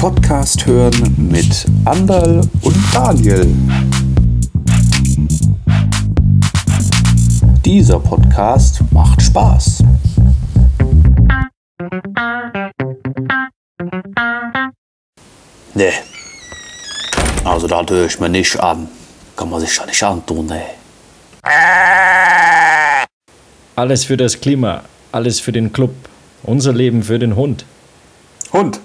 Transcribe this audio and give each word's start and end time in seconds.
Podcast 0.00 0.64
hören 0.64 1.14
mit 1.30 1.66
Andal 1.84 2.40
und 2.62 2.76
Daniel. 2.90 3.54
Dieser 7.62 8.00
Podcast 8.00 8.80
macht 8.92 9.20
Spaß. 9.20 9.84
Nee. 15.74 15.92
Also 17.44 17.66
da 17.66 17.84
höre 17.86 18.06
ich 18.06 18.18
mir 18.18 18.30
nicht 18.30 18.58
an. 18.58 18.88
Kann 19.36 19.50
man 19.50 19.60
sich 19.60 19.76
ja 19.76 19.84
nicht 19.84 20.02
antun, 20.02 20.46
ne? 20.46 20.62
Alles 23.76 24.06
für 24.06 24.16
das 24.16 24.40
Klima, 24.40 24.80
alles 25.12 25.40
für 25.40 25.52
den 25.52 25.74
Club, 25.74 25.94
unser 26.42 26.72
Leben 26.72 27.02
für 27.02 27.18
den 27.18 27.36
Hund. 27.36 27.66
Hund. 28.54 28.80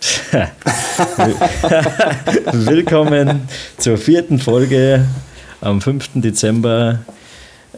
Willkommen 2.52 3.48
zur 3.78 3.96
vierten 3.98 4.38
Folge 4.38 5.06
am 5.60 5.80
5. 5.80 6.10
Dezember 6.16 7.00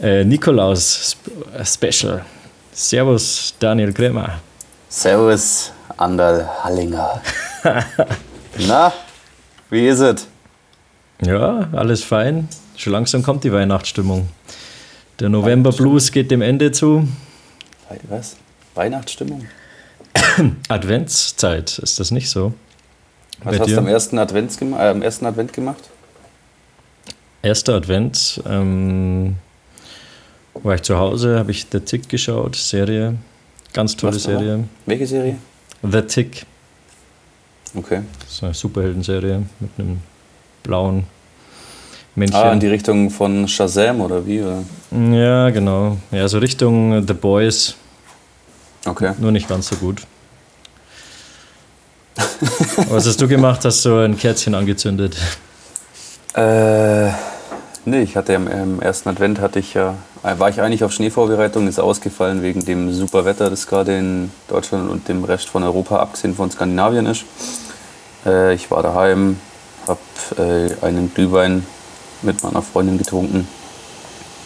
äh, 0.01 0.23
Nikolaus 0.25 1.15
Sp- 1.15 1.31
Special. 1.63 2.25
Servus 2.71 3.55
Daniel 3.59 3.93
Kremer. 3.93 4.39
Servus, 4.89 5.71
Andal 5.97 6.47
Hallinger. 6.63 7.21
Na, 8.67 8.93
wie 9.69 9.87
ist 9.87 9.99
es? 9.99 10.27
Ja, 11.21 11.67
alles 11.73 12.03
fein. 12.03 12.47
Schon 12.75 12.93
langsam 12.93 13.23
kommt 13.23 13.43
die 13.43 13.51
Weihnachtsstimmung. 13.51 14.29
Der 15.19 15.29
November 15.29 15.71
Blues 15.71 16.11
geht 16.11 16.31
dem 16.31 16.41
Ende 16.41 16.71
zu. 16.71 17.07
Was? 18.07 18.37
Weihnachtsstimmung? 18.75 19.45
Adventszeit, 20.69 21.79
ist 21.79 21.99
das 21.99 22.11
nicht 22.11 22.29
so? 22.29 22.53
Was 23.43 23.53
Bei 23.53 23.59
hast 23.59 23.67
dir? 23.69 23.75
du 23.75 23.81
am 23.81 23.87
ersten, 23.87 24.17
Advents 24.17 24.61
äh, 24.61 24.65
am 24.75 25.01
ersten 25.01 25.25
Advent 25.25 25.53
gemacht? 25.53 25.89
Erster 27.41 27.75
Advent 27.75 28.41
ähm, 28.45 29.35
war 30.55 30.75
ich 30.75 30.81
zu 30.81 30.97
Hause, 30.97 31.39
habe 31.39 31.51
ich 31.51 31.67
The 31.71 31.79
Tick 31.79 32.09
geschaut, 32.09 32.55
Serie. 32.55 33.15
Ganz 33.73 33.95
tolle 33.95 34.15
Was? 34.15 34.23
Serie. 34.23 34.65
Welche 34.85 35.07
Serie? 35.07 35.37
The 35.83 36.01
Tick, 36.01 36.45
Okay. 37.75 38.01
das 38.19 38.33
ist 38.33 38.43
eine 38.43 38.53
Superheldenserie 38.53 39.43
mit 39.59 39.69
einem 39.77 39.99
blauen 40.63 41.03
Männchen. 42.15 42.35
Ah, 42.35 42.51
in 42.51 42.59
die 42.59 42.67
Richtung 42.67 43.09
von 43.11 43.47
Shazam 43.47 44.01
oder 44.01 44.25
wie? 44.25 44.41
Oder? 44.41 44.63
ja, 44.91 45.49
genau. 45.51 45.97
Ja, 46.11 46.27
so 46.27 46.39
Richtung 46.39 47.05
The 47.07 47.13
Boys, 47.13 47.75
Okay. 48.85 49.13
nur 49.17 49.31
nicht 49.31 49.47
ganz 49.47 49.67
so 49.67 49.75
gut. 49.75 50.03
Was 52.89 53.05
hast 53.07 53.19
du 53.21 53.27
gemacht? 53.27 53.65
Hast 53.65 53.83
du 53.85 53.97
ein 53.97 54.17
Kerzchen 54.17 54.55
angezündet? 54.55 55.17
Äh, 56.35 57.09
nee, 57.85 58.01
ich 58.01 58.15
hatte 58.15 58.35
am, 58.35 58.47
am 58.47 58.81
ersten 58.81 59.09
Advent 59.09 59.39
hatte 59.39 59.59
ich 59.59 59.73
ja, 59.73 59.95
äh, 60.23 60.37
war 60.39 60.49
ich 60.49 60.61
eigentlich 60.61 60.83
auf 60.83 60.93
Schneevorbereitung, 60.93 61.67
ist 61.67 61.79
ausgefallen 61.79 62.41
wegen 62.41 62.63
dem 62.63 62.93
super 62.93 63.25
Wetter, 63.25 63.49
das 63.49 63.67
gerade 63.67 63.97
in 63.97 64.31
Deutschland 64.47 64.89
und 64.89 65.07
dem 65.07 65.23
Rest 65.23 65.49
von 65.49 65.63
Europa, 65.63 65.97
abgesehen 65.97 66.35
von 66.35 66.49
Skandinavien 66.51 67.05
ist. 67.07 67.25
Äh, 68.25 68.53
ich 68.53 68.69
war 68.71 68.83
daheim, 68.83 69.37
habe 69.87 69.99
äh, 70.81 70.85
einen 70.85 71.13
Glühwein 71.13 71.65
mit 72.21 72.43
meiner 72.43 72.61
Freundin 72.61 72.97
getrunken. 72.97 73.47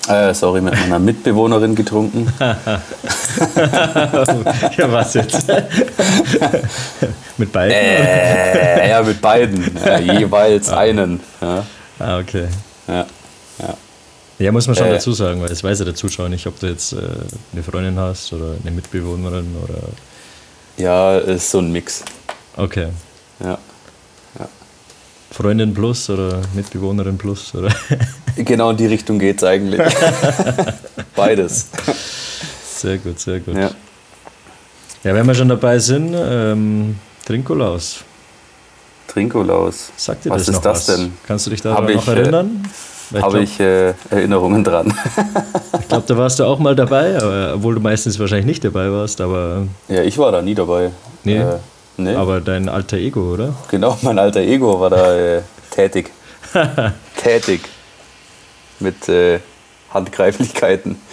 Äh, 0.08 0.34
sorry, 0.34 0.62
mit 0.62 0.74
meiner 0.78 1.00
Mitbewohnerin 1.00 1.76
getrunken. 1.76 2.32
ja, 2.40 2.58
was 4.92 5.14
jetzt? 5.14 5.48
Mit 7.38 7.52
beiden? 7.52 7.72
Äh, 7.76 8.90
ja, 8.90 9.02
mit 9.02 9.22
beiden. 9.22 9.76
Äh, 9.84 10.20
jeweils 10.20 10.70
einen. 10.70 11.20
Ja, 11.42 11.64
Ah, 12.00 12.18
okay. 12.20 12.48
ja, 12.88 13.06
ja. 13.60 13.74
Ja, 14.40 14.52
muss 14.52 14.66
man 14.68 14.76
schon 14.76 14.88
Äh. 14.88 14.94
dazu 14.94 15.14
sagen, 15.14 15.42
weil 15.42 15.52
es 15.52 15.64
weiß 15.64 15.80
ja 15.80 15.86
der 15.86 15.96
Zuschauer 15.96 16.28
nicht, 16.28 16.46
ob 16.48 16.60
du 16.60 16.68
jetzt 16.68 16.94
äh, 16.94 16.98
eine 17.54 17.64
Freundin 17.64 17.98
hast 18.00 18.34
oder 18.34 18.56
eine 18.62 18.72
Mitbewohnerin 18.72 19.56
oder. 19.64 19.76
ja, 20.78 21.18
ist 21.20 21.52
so 21.52 21.60
ein 21.60 21.72
Mix. 21.72 22.04
Okay. 22.58 22.88
Ja. 23.40 23.58
Freundin 25.34 25.74
plus 25.74 26.10
oder 26.12 26.42
Mitbewohnerin 26.54 27.18
plus 27.18 27.54
oder. 27.56 27.70
Genau 28.36 28.72
in 28.72 28.78
die 28.78 28.88
Richtung 28.88 29.20
geht's 29.20 29.44
eigentlich. 29.44 29.80
Beides. 31.16 31.68
sehr 32.76 32.98
gut, 32.98 33.20
sehr 33.20 33.40
gut. 33.40 33.56
Ja. 33.56 33.70
Ja, 35.04 35.14
wenn 35.14 35.28
wir 35.28 35.36
schon 35.36 35.50
dabei 35.50 35.78
sind, 35.78 36.16
ähm, 36.18 36.96
Trinkolaus. 37.26 38.04
Trinkolaus. 39.08 39.92
Sagt 39.98 40.26
dir 40.26 40.32
Was 40.32 40.46
das 40.46 40.56
ist 40.56 40.62
das 40.66 40.88
was? 40.88 40.96
denn? 40.98 41.14
Kannst 41.28 41.46
du 41.46 41.52
dich 41.52 41.62
daran 41.62 41.94
noch 41.94 42.08
äh, 42.08 42.12
erinnern? 42.12 42.64
Weil 43.12 43.22
Habe 43.22 43.42
ich 43.42 43.60
äh, 43.60 43.94
Erinnerungen 44.10 44.64
dran. 44.64 44.94
Ich 45.80 45.90
glaube, 45.90 46.06
da 46.08 46.18
warst 46.18 46.40
du 46.40 46.46
auch 46.46 46.58
mal 46.60 46.76
dabei, 46.76 47.18
aber, 47.18 47.54
obwohl 47.56 47.76
du 47.76 47.82
meistens 47.82 48.18
wahrscheinlich 48.18 48.48
nicht 48.48 48.64
dabei 48.64 48.90
warst, 48.90 49.22
aber, 49.22 49.68
ja, 49.90 50.02
ich 50.02 50.18
war 50.18 50.32
da 50.32 50.42
nie 50.42 50.56
dabei. 50.56 50.92
Nee. 51.24 51.38
Äh, 51.38 51.58
nee. 51.98 52.16
aber 52.16 52.42
dein 52.42 52.70
alter 52.70 52.98
Ego, 52.98 53.34
oder? 53.34 53.56
Genau, 53.70 53.98
mein 54.02 54.20
alter 54.20 54.42
Ego 54.42 54.80
war 54.80 54.90
da 54.90 55.16
äh, 55.16 55.42
tätig. 55.72 56.12
tätig. 57.22 57.62
Mit 58.80 59.08
äh, 59.10 59.40
Handgreiflichkeiten. 59.92 60.98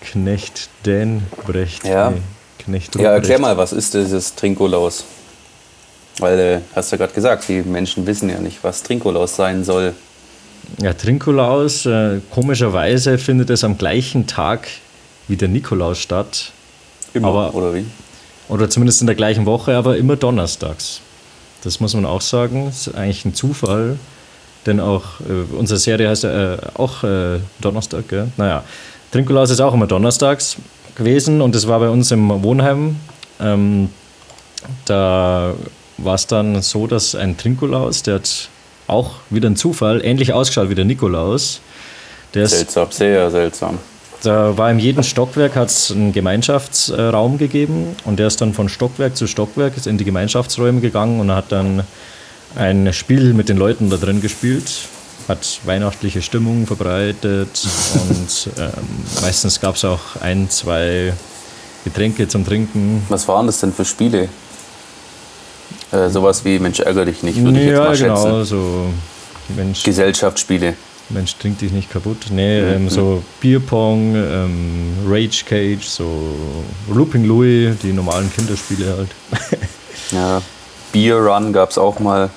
Knecht 0.00 0.68
Dan 0.84 1.22
Brecht. 1.46 1.84
Ja. 1.84 2.12
Knecht 2.58 2.94
Ja, 2.96 3.12
erklär 3.12 3.38
mal, 3.38 3.56
was 3.56 3.72
ist 3.72 3.94
dieses 3.94 4.34
Trinkolaus? 4.34 5.04
Weil, 6.18 6.38
äh, 6.38 6.60
hast 6.74 6.90
du 6.90 6.96
ja 6.96 6.98
gerade 6.98 7.14
gesagt, 7.14 7.48
die 7.48 7.62
Menschen 7.62 8.06
wissen 8.06 8.28
ja 8.28 8.38
nicht, 8.40 8.58
was 8.62 8.82
Trinkolaus 8.82 9.36
sein 9.36 9.64
soll. 9.64 9.94
Ja, 10.78 10.92
Trinkolaus, 10.92 11.86
äh, 11.86 12.20
komischerweise 12.30 13.18
findet 13.18 13.50
es 13.50 13.64
am 13.64 13.78
gleichen 13.78 14.26
Tag 14.26 14.68
wie 15.28 15.36
der 15.36 15.48
Nikolaus 15.48 15.98
statt. 15.98 16.52
Immer, 17.14 17.28
Aber- 17.28 17.54
oder 17.54 17.74
wie? 17.74 17.86
Oder 18.50 18.68
zumindest 18.68 19.00
in 19.00 19.06
der 19.06 19.16
gleichen 19.16 19.46
Woche, 19.46 19.76
aber 19.76 19.96
immer 19.96 20.16
donnerstags. 20.16 21.00
Das 21.62 21.78
muss 21.78 21.94
man 21.94 22.04
auch 22.04 22.20
sagen. 22.20 22.66
Das 22.66 22.88
ist 22.88 22.94
eigentlich 22.94 23.24
ein 23.24 23.34
Zufall. 23.34 23.96
Denn 24.66 24.80
auch 24.80 25.20
äh, 25.20 25.56
unsere 25.56 25.78
Serie 25.78 26.08
heißt 26.08 26.24
ja 26.24 26.54
äh, 26.54 26.58
auch 26.74 27.02
äh, 27.04 27.38
Donnerstag, 27.60 28.08
gell? 28.08 28.28
Naja, 28.36 28.64
Trinkolaus 29.12 29.50
ist 29.50 29.60
auch 29.60 29.72
immer 29.72 29.86
donnerstags 29.86 30.56
gewesen 30.96 31.40
und 31.40 31.54
das 31.54 31.66
war 31.66 31.80
bei 31.80 31.88
uns 31.88 32.10
im 32.10 32.42
Wohnheim. 32.42 32.96
Ähm, 33.40 33.88
da 34.84 35.54
war 35.96 36.14
es 36.14 36.26
dann 36.26 36.60
so, 36.60 36.86
dass 36.86 37.14
ein 37.14 37.38
Trinkolaus, 37.38 38.02
der 38.02 38.16
hat 38.16 38.48
auch 38.86 39.12
wieder 39.30 39.48
ein 39.48 39.56
Zufall, 39.56 40.04
ähnlich 40.04 40.32
ausgeschaut 40.32 40.68
wie 40.68 40.74
der 40.74 40.84
Nikolaus. 40.84 41.60
Der 42.34 42.46
Seltsam, 42.48 42.88
sehr 42.90 43.30
seltsam. 43.30 43.78
Da 44.22 44.56
war 44.56 44.70
in 44.70 44.78
jedem 44.78 45.02
Stockwerk 45.02 45.56
hat 45.56 45.68
es 45.68 45.90
einen 45.90 46.12
Gemeinschaftsraum 46.12 47.38
gegeben 47.38 47.96
und 48.04 48.18
der 48.18 48.26
ist 48.26 48.40
dann 48.40 48.52
von 48.52 48.68
Stockwerk 48.68 49.16
zu 49.16 49.26
Stockwerk 49.26 49.74
in 49.86 49.98
die 49.98 50.04
Gemeinschaftsräume 50.04 50.80
gegangen 50.80 51.20
und 51.20 51.30
hat 51.30 51.52
dann 51.52 51.84
ein 52.56 52.92
Spiel 52.92 53.32
mit 53.32 53.48
den 53.48 53.56
Leuten 53.56 53.90
da 53.90 53.96
drin 53.96 54.20
gespielt, 54.20 54.70
hat 55.28 55.60
weihnachtliche 55.64 56.22
Stimmung 56.22 56.66
verbreitet 56.66 57.66
und 57.94 58.50
ähm, 58.58 58.70
meistens 59.22 59.60
gab 59.60 59.76
es 59.76 59.84
auch 59.84 60.16
ein, 60.20 60.50
zwei 60.50 61.12
Getränke 61.84 62.28
zum 62.28 62.44
Trinken. 62.44 63.02
Was 63.08 63.26
waren 63.28 63.46
das 63.46 63.60
denn 63.60 63.72
für 63.72 63.84
Spiele? 63.84 64.28
Äh, 65.92 66.08
sowas 66.08 66.44
wie 66.44 66.58
Mensch, 66.58 66.80
ärger 66.80 67.04
dich 67.04 67.22
nicht, 67.22 67.42
würde 67.42 67.58
ich 67.58 67.66
jetzt 67.66 67.72
ja, 67.72 67.84
mal 67.84 67.96
genau, 67.96 68.38
schätzen. 68.40 68.44
so 68.44 68.86
Mensch, 69.56 69.82
Gesellschaftsspiele. 69.82 70.74
Mensch, 71.10 71.36
trink 71.36 71.58
dich 71.58 71.72
nicht 71.72 71.90
kaputt. 71.90 72.26
Nee, 72.30 72.60
ähm, 72.60 72.88
so 72.88 73.22
Bierpong, 73.40 74.14
ähm, 74.14 74.94
Rage 75.06 75.44
Cage, 75.44 75.84
so 75.84 76.34
Looping 76.92 77.24
Louis, 77.24 77.76
die 77.82 77.92
normalen 77.92 78.32
Kinderspiele 78.32 78.96
halt. 78.96 79.10
Ja. 80.12 80.42
Beer 80.92 81.18
Run 81.18 81.52
gab 81.52 81.70
es 81.70 81.78
auch 81.78 82.00
mal. 82.00 82.30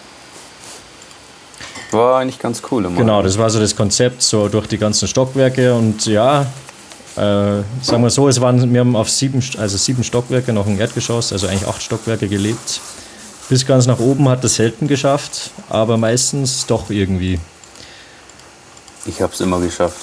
War 1.92 2.20
eigentlich 2.20 2.40
ganz 2.40 2.62
cool 2.72 2.86
immer. 2.86 2.98
Genau, 2.98 3.22
das 3.22 3.38
war 3.38 3.50
so 3.50 3.60
das 3.60 3.76
Konzept, 3.76 4.22
so 4.22 4.48
durch 4.48 4.68
die 4.68 4.78
ganzen 4.78 5.08
Stockwerke 5.08 5.74
und 5.74 6.06
ja, 6.06 6.42
äh, 7.16 7.62
sagen 7.82 8.02
wir 8.04 8.10
so, 8.10 8.28
es 8.28 8.42
waren, 8.42 8.74
wir 8.74 8.80
haben 8.80 8.96
auf 8.96 9.10
sieben, 9.10 9.44
also 9.58 9.78
sieben 9.78 10.04
Stockwerke 10.04 10.54
noch 10.54 10.66
ein 10.66 10.80
Erdgeschoss, 10.80 11.32
also 11.32 11.48
eigentlich 11.48 11.68
acht 11.68 11.82
Stockwerke 11.82 12.28
gelebt. 12.28 12.82
Bis 13.50 13.66
ganz 13.66 13.86
nach 13.86 14.00
oben 14.00 14.28
hat 14.30 14.44
das 14.44 14.56
selten 14.56 14.88
geschafft, 14.88 15.52
aber 15.70 15.98
meistens 15.98 16.66
doch 16.66 16.90
irgendwie. 16.90 17.40
Ich 19.06 19.22
habe 19.22 19.34
es 19.34 19.42
immer 19.42 19.60
geschafft. 19.60 19.98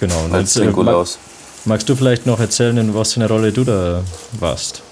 Genau. 0.00 0.24
Und 0.24 0.32
Als 0.34 0.54
jetzt, 0.54 0.56
äh, 0.56 0.66
mag, 0.66 0.74
Trinkolaus. 0.74 1.18
magst 1.64 1.88
du 1.88 1.96
vielleicht 1.96 2.26
noch 2.26 2.40
erzählen, 2.40 2.76
in 2.78 2.94
was 2.94 3.12
für 3.14 3.20
eine 3.20 3.28
Rolle 3.28 3.52
du 3.52 3.64
da 3.64 4.02
warst? 4.38 4.82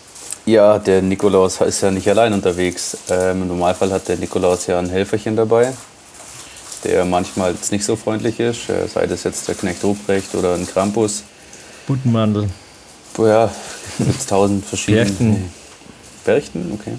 Ja, 0.44 0.79
der 0.79 1.02
Nikolaus 1.02 1.61
ist 1.61 1.82
ja 1.82 1.90
nicht 1.90 2.08
allein 2.08 2.32
unterwegs. 2.32 2.96
Ähm, 3.08 3.43
Im 3.43 3.49
Normalfall 3.49 3.93
hat 3.93 4.08
der 4.08 4.17
Nikolaus 4.17 4.67
ja 4.67 4.79
ein 4.79 4.88
Helferchen 4.88 5.37
dabei, 5.37 5.73
der 6.82 7.05
manchmal 7.05 7.52
jetzt 7.52 7.70
nicht 7.70 7.84
so 7.84 7.94
freundlich 7.94 8.40
ist, 8.40 8.69
äh, 8.69 8.88
sei 8.88 9.06
das 9.06 9.23
jetzt 9.23 9.46
der 9.46 9.55
Knecht 9.55 9.84
Ruprecht 9.84 10.34
oder 10.34 10.55
ein 10.55 10.67
Krampus. 10.67 11.23
Butenmandel. 11.87 12.49
Ja, 13.19 13.50
gibt 13.99 14.29
tausend 14.29 14.64
verschiedene. 14.64 15.05
Bärchen. 15.05 15.50
Berchten, 16.25 16.79
okay. 16.81 16.96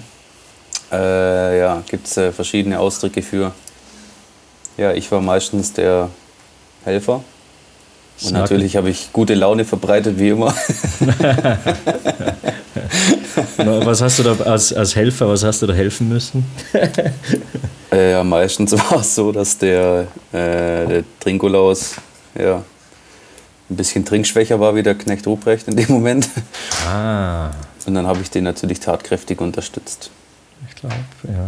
Äh, 0.92 1.58
ja, 1.58 1.82
gibt 1.90 2.06
es 2.06 2.16
äh, 2.16 2.32
verschiedene 2.32 2.78
Ausdrücke 2.78 3.20
für. 3.22 3.52
Ja, 4.76 4.92
ich 4.92 5.10
war 5.12 5.20
meistens 5.20 5.72
der 5.72 6.10
Helfer. 6.84 7.16
Und 7.16 7.24
Snacken. 8.28 8.40
natürlich 8.42 8.76
habe 8.76 8.90
ich 8.90 9.12
gute 9.12 9.34
Laune 9.34 9.64
verbreitet, 9.64 10.18
wie 10.18 10.28
immer. 10.30 10.54
Was 13.56 14.00
hast 14.02 14.18
du 14.18 14.22
da 14.22 14.34
als, 14.44 14.72
als 14.72 14.94
Helfer, 14.94 15.28
was 15.28 15.42
hast 15.44 15.62
du 15.62 15.66
da 15.66 15.74
helfen 15.74 16.08
müssen? 16.08 16.44
Äh, 17.92 18.10
ja, 18.10 18.24
meistens 18.24 18.72
war 18.90 18.98
es 18.98 19.14
so, 19.14 19.30
dass 19.30 19.56
der, 19.56 20.08
äh, 20.32 20.86
der 20.88 21.04
Trinkolaus 21.20 21.94
ja, 22.36 22.56
ein 23.70 23.76
bisschen 23.76 24.04
trinkschwächer 24.04 24.58
war 24.58 24.74
wie 24.74 24.82
der 24.82 24.96
Knecht 24.96 25.24
Ruprecht 25.28 25.68
in 25.68 25.76
dem 25.76 25.86
Moment. 25.92 26.28
Ah, 26.88 27.50
Und 27.86 27.94
dann 27.94 28.04
habe 28.08 28.20
ich 28.20 28.30
den 28.30 28.42
natürlich 28.42 28.80
tatkräftig 28.80 29.40
unterstützt. 29.40 30.10
ich 30.68 30.74
glaube, 30.74 30.96
ja, 31.22 31.46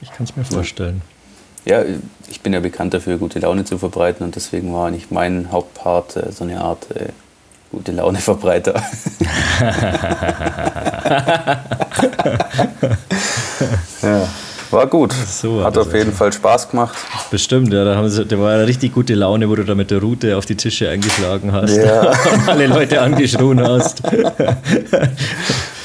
ich 0.00 0.12
kann 0.12 0.24
es 0.24 0.36
mir 0.36 0.44
vorstellen. 0.44 1.02
Ja, 1.02 1.19
ich 2.28 2.40
bin 2.40 2.52
ja 2.52 2.60
bekannt 2.60 2.94
dafür, 2.94 3.18
gute 3.18 3.38
Laune 3.38 3.64
zu 3.64 3.78
verbreiten 3.78 4.24
und 4.24 4.34
deswegen 4.36 4.72
war 4.72 4.90
nicht 4.90 5.10
mein 5.12 5.52
Hauptpart 5.52 6.16
äh, 6.16 6.32
so 6.32 6.44
eine 6.44 6.60
Art 6.60 6.86
äh, 6.94 7.08
gute 7.70 7.92
Laune-Verbreiter. 7.92 8.74
ja, 14.02 14.28
war 14.70 14.86
gut. 14.86 15.12
So 15.12 15.58
war 15.58 15.64
Hat 15.66 15.76
das 15.76 15.86
auf 15.86 15.92
jeden 15.92 16.06
also. 16.06 16.16
Fall 16.18 16.32
Spaß 16.32 16.70
gemacht. 16.70 16.96
Bestimmt, 17.30 17.72
ja, 17.72 17.84
da, 17.84 17.96
haben 17.96 18.08
sie, 18.08 18.24
da 18.24 18.38
war 18.38 18.52
eine 18.54 18.66
richtig 18.66 18.94
gute 18.94 19.14
Laune, 19.14 19.48
wo 19.48 19.54
du 19.54 19.64
da 19.64 19.74
mit 19.74 19.90
der 19.90 20.00
Rute 20.00 20.36
auf 20.36 20.46
die 20.46 20.56
Tische 20.56 20.88
eingeschlagen 20.88 21.52
hast 21.52 21.76
Ja. 21.76 22.10
und 22.10 22.14
alle 22.48 22.66
Leute 22.66 23.00
angeschrien 23.00 23.60
hast. 23.60 24.02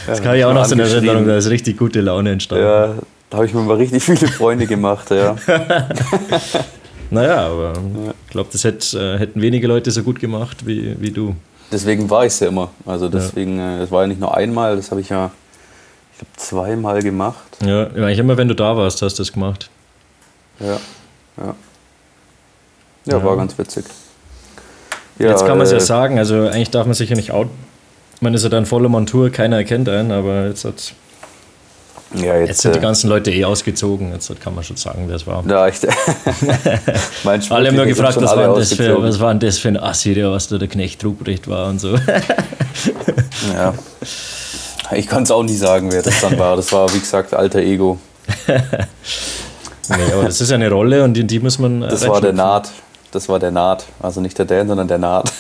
Das 0.08 0.22
kann 0.22 0.36
ich 0.36 0.46
auch 0.46 0.54
noch 0.54 0.66
so 0.66 0.76
eine. 0.76 0.84
Erinnerung, 0.84 1.26
da 1.26 1.36
ist 1.36 1.50
richtig 1.50 1.78
gute 1.80 2.00
Laune 2.00 2.30
entstanden. 2.34 2.64
Ja, 2.64 2.94
da 3.30 3.38
habe 3.38 3.46
ich 3.46 3.54
mir 3.54 3.62
mal 3.62 3.78
richtig 3.78 4.04
viele 4.04 4.28
Freunde 4.28 4.68
gemacht. 4.68 5.12
Ja. 5.12 5.36
Naja, 7.12 7.48
aber 7.48 7.74
ich 8.26 8.32
glaube, 8.32 8.50
das 8.52 8.64
hätt, 8.64 8.94
äh, 8.94 9.18
hätten 9.20 9.42
wenige 9.42 9.68
Leute 9.68 9.92
so 9.92 10.04
gut 10.04 10.20
gemacht 10.20 10.66
wie, 10.66 11.00
wie 11.00 11.12
du. 11.12 11.36
Deswegen 11.72 12.10
war 12.10 12.26
ich 12.26 12.34
es 12.34 12.40
ja 12.40 12.48
immer. 12.48 12.72
Also 12.86 13.10
deswegen, 13.10 13.60
äh, 13.60 13.80
das 13.80 13.92
war 13.92 14.02
ja 14.02 14.08
nicht 14.08 14.20
nur 14.20 14.36
einmal, 14.36 14.76
das 14.76 14.92
habe 14.92 15.02
ich 15.02 15.10
ja, 15.10 15.32
ich 16.14 16.20
glaube, 16.20 16.32
zweimal 16.38 17.02
gemacht. 17.02 17.58
Ja, 17.64 17.88
eigentlich 17.88 18.20
immer, 18.20 18.38
wenn 18.38 18.48
du 18.48 18.56
da 18.56 18.76
warst, 18.76 19.02
hast 19.02 19.20
du 19.20 19.22
das 19.22 19.32
gemacht. 19.32 19.70
Ja, 20.60 20.80
ja. 21.38 21.56
Ja, 23.06 23.24
war 23.24 23.38
ganz 23.38 23.58
witzig. 23.58 23.86
Ja, 25.20 25.30
Jetzt 25.30 25.46
kann 25.46 25.58
man 25.58 25.62
es 25.62 25.72
ja 25.72 25.78
äh, 25.78 25.82
sagen, 25.82 26.18
also 26.18 26.48
eigentlich 26.48 26.72
darf 26.72 26.88
man 26.88 26.96
sich 26.96 27.10
ja 27.10 27.16
nicht 27.16 27.32
out. 27.32 27.50
Man 28.20 28.34
ist 28.34 28.44
ja 28.44 28.50
dann 28.50 28.66
voller 28.66 28.90
Montur, 28.90 29.30
keiner 29.30 29.58
erkennt 29.58 29.88
einen, 29.90 30.12
aber 30.12 30.48
jetzt, 30.48 30.66
hat, 30.66 30.94
Ja, 32.22 32.38
jetzt, 32.38 32.48
jetzt 32.50 32.62
sind 32.62 32.76
die 32.76 32.80
äh, 32.80 32.82
ganzen 32.82 33.10
Leute 33.10 33.32
eh 33.32 33.46
ausgezogen. 33.46 34.12
Jetzt 34.12 34.40
kann 34.42 34.56
man 34.56 34.64
schon 34.64 34.78
sagen, 34.78 35.06
wer 35.08 35.16
es 35.16 35.26
war. 35.28 35.44
Ja, 35.48 35.68
echt. 35.68 35.86
Alle 37.50 37.68
haben 37.70 37.76
nur 37.76 37.86
die 37.86 37.92
gefragt, 37.92 38.18
was 38.22 38.36
war, 38.36 38.48
denn 38.48 38.56
das 38.56 38.74
für, 38.74 39.02
was 39.02 39.20
war 39.20 39.34
denn 39.34 39.40
das 39.48 39.58
für 39.58 39.68
ein 39.70 39.78
Assi, 39.78 40.14
der 40.14 40.32
was 40.32 40.48
da 40.48 40.58
der 40.58 40.68
Knecht 40.68 41.04
Ruprecht 41.04 41.48
war 41.48 41.68
und 41.70 41.80
so. 41.80 41.96
Ja. 43.54 43.74
Ich 44.94 45.08
kann 45.08 45.24
es 45.24 45.32
auch 45.32 45.44
nicht 45.44 45.58
sagen, 45.60 45.92
wer 45.92 46.02
das 46.04 46.22
dann 46.22 46.38
war. 46.38 46.56
Das 46.56 46.72
war, 46.72 46.94
wie 46.94 47.00
gesagt, 47.00 47.34
alter 47.34 47.60
Ego. 47.60 47.98
nee, 48.48 48.54
aber 50.14 50.24
das 50.26 50.42
ist 50.42 50.52
eine 50.52 50.70
Rolle 50.70 51.04
und 51.04 51.18
in 51.18 51.28
die 51.28 51.40
muss 51.40 51.58
man. 51.60 51.82
äh, 51.84 51.90
Das 51.90 52.08
war 52.08 52.22
der. 52.22 52.34
Naht. 52.34 52.70
Das 53.12 53.30
war 53.30 53.40
der 53.40 53.52
Naht. 53.52 53.86
Also 54.02 54.20
nicht 54.22 54.38
der 54.38 54.46
Dan, 54.46 54.68
sondern 54.68 54.88
der 54.88 54.98
Naht. 54.98 55.32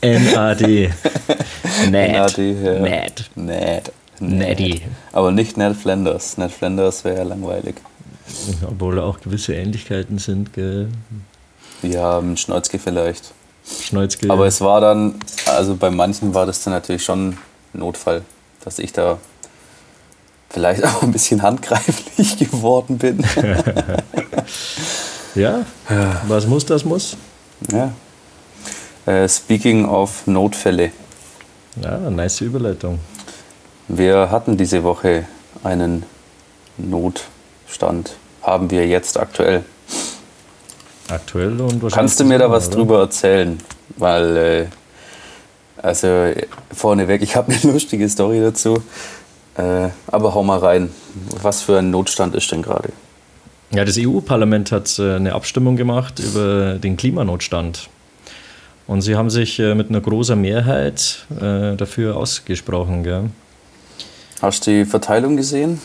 N-A-D. 0.00 0.90
Ned. 1.90 2.10
N-A-D, 2.10 2.52
ja. 2.62 2.72
Ned. 4.20 4.38
Ned. 4.38 4.60
Neddy. 4.60 4.82
Aber 5.12 5.30
nicht 5.30 5.56
Ned 5.56 5.76
Flanders. 5.76 6.38
Ned 6.38 6.50
Flanders 6.50 7.04
wäre 7.04 7.18
ja 7.18 7.22
langweilig. 7.24 7.76
Obwohl 8.66 8.98
auch 8.98 9.20
gewisse 9.20 9.54
Ähnlichkeiten 9.54 10.18
sind, 10.18 10.52
gell? 10.52 10.88
Ja, 11.82 12.20
mit 12.20 12.40
Schneuzke 12.40 12.78
vielleicht. 12.78 13.32
Schneuzke. 13.82 14.30
Aber 14.30 14.46
es 14.46 14.60
war 14.60 14.80
dann, 14.80 15.16
also 15.46 15.76
bei 15.76 15.90
manchen 15.90 16.34
war 16.34 16.46
das 16.46 16.62
dann 16.64 16.72
natürlich 16.72 17.04
schon 17.04 17.30
ein 17.30 17.38
Notfall, 17.72 18.22
dass 18.64 18.78
ich 18.78 18.92
da 18.92 19.18
vielleicht 20.50 20.84
auch 20.84 21.02
ein 21.02 21.12
bisschen 21.12 21.42
handgreiflich 21.42 22.38
geworden 22.38 22.98
bin. 22.98 23.24
ja, 25.34 25.64
was 26.26 26.46
muss, 26.46 26.66
das 26.66 26.84
muss. 26.84 27.16
ja. 27.70 27.92
Äh, 29.06 29.28
speaking 29.28 29.86
of 29.86 30.26
Notfälle. 30.26 30.90
Ja, 31.80 32.10
nice 32.10 32.40
Überleitung. 32.40 32.98
Wir 33.88 34.30
hatten 34.30 34.56
diese 34.56 34.82
Woche 34.82 35.26
einen 35.62 36.04
Notstand. 36.76 38.16
Haben 38.42 38.70
wir 38.70 38.86
jetzt 38.86 39.18
aktuell. 39.18 39.64
Aktuell 41.08 41.52
und 41.52 41.60
wahrscheinlich. 41.60 41.94
Kannst 41.94 42.20
du 42.20 42.24
mir 42.24 42.38
da 42.38 42.50
was 42.50 42.68
oder? 42.68 42.76
drüber 42.76 43.00
erzählen? 43.00 43.60
Weil, 43.96 44.36
äh, 44.36 44.66
also 45.80 46.06
äh, 46.06 46.46
vorneweg, 46.72 47.22
ich 47.22 47.36
habe 47.36 47.52
eine 47.52 47.72
lustige 47.72 48.08
Story 48.08 48.40
dazu. 48.40 48.82
Äh, 49.56 49.88
aber 50.08 50.34
hau 50.34 50.42
mal 50.42 50.58
rein. 50.58 50.90
Was 51.40 51.62
für 51.62 51.78
ein 51.78 51.90
Notstand 51.90 52.34
ist 52.34 52.50
denn 52.50 52.62
gerade? 52.62 52.90
Ja, 53.70 53.84
das 53.84 53.96
EU-Parlament 53.98 54.72
hat 54.72 54.98
äh, 54.98 55.14
eine 55.14 55.32
Abstimmung 55.32 55.76
gemacht 55.76 56.18
über 56.18 56.74
den 56.74 56.96
Klimanotstand. 56.96 57.88
Und 58.86 59.02
sie 59.02 59.16
haben 59.16 59.30
sich 59.30 59.58
äh, 59.58 59.74
mit 59.74 59.88
einer 59.90 60.00
großen 60.00 60.40
Mehrheit 60.40 61.26
äh, 61.40 61.76
dafür 61.76 62.16
ausgesprochen. 62.16 63.02
Gell? 63.02 63.30
Hast 64.42 64.66
du 64.66 64.70
die 64.70 64.84
Verteilung 64.84 65.36
gesehen? 65.36 65.80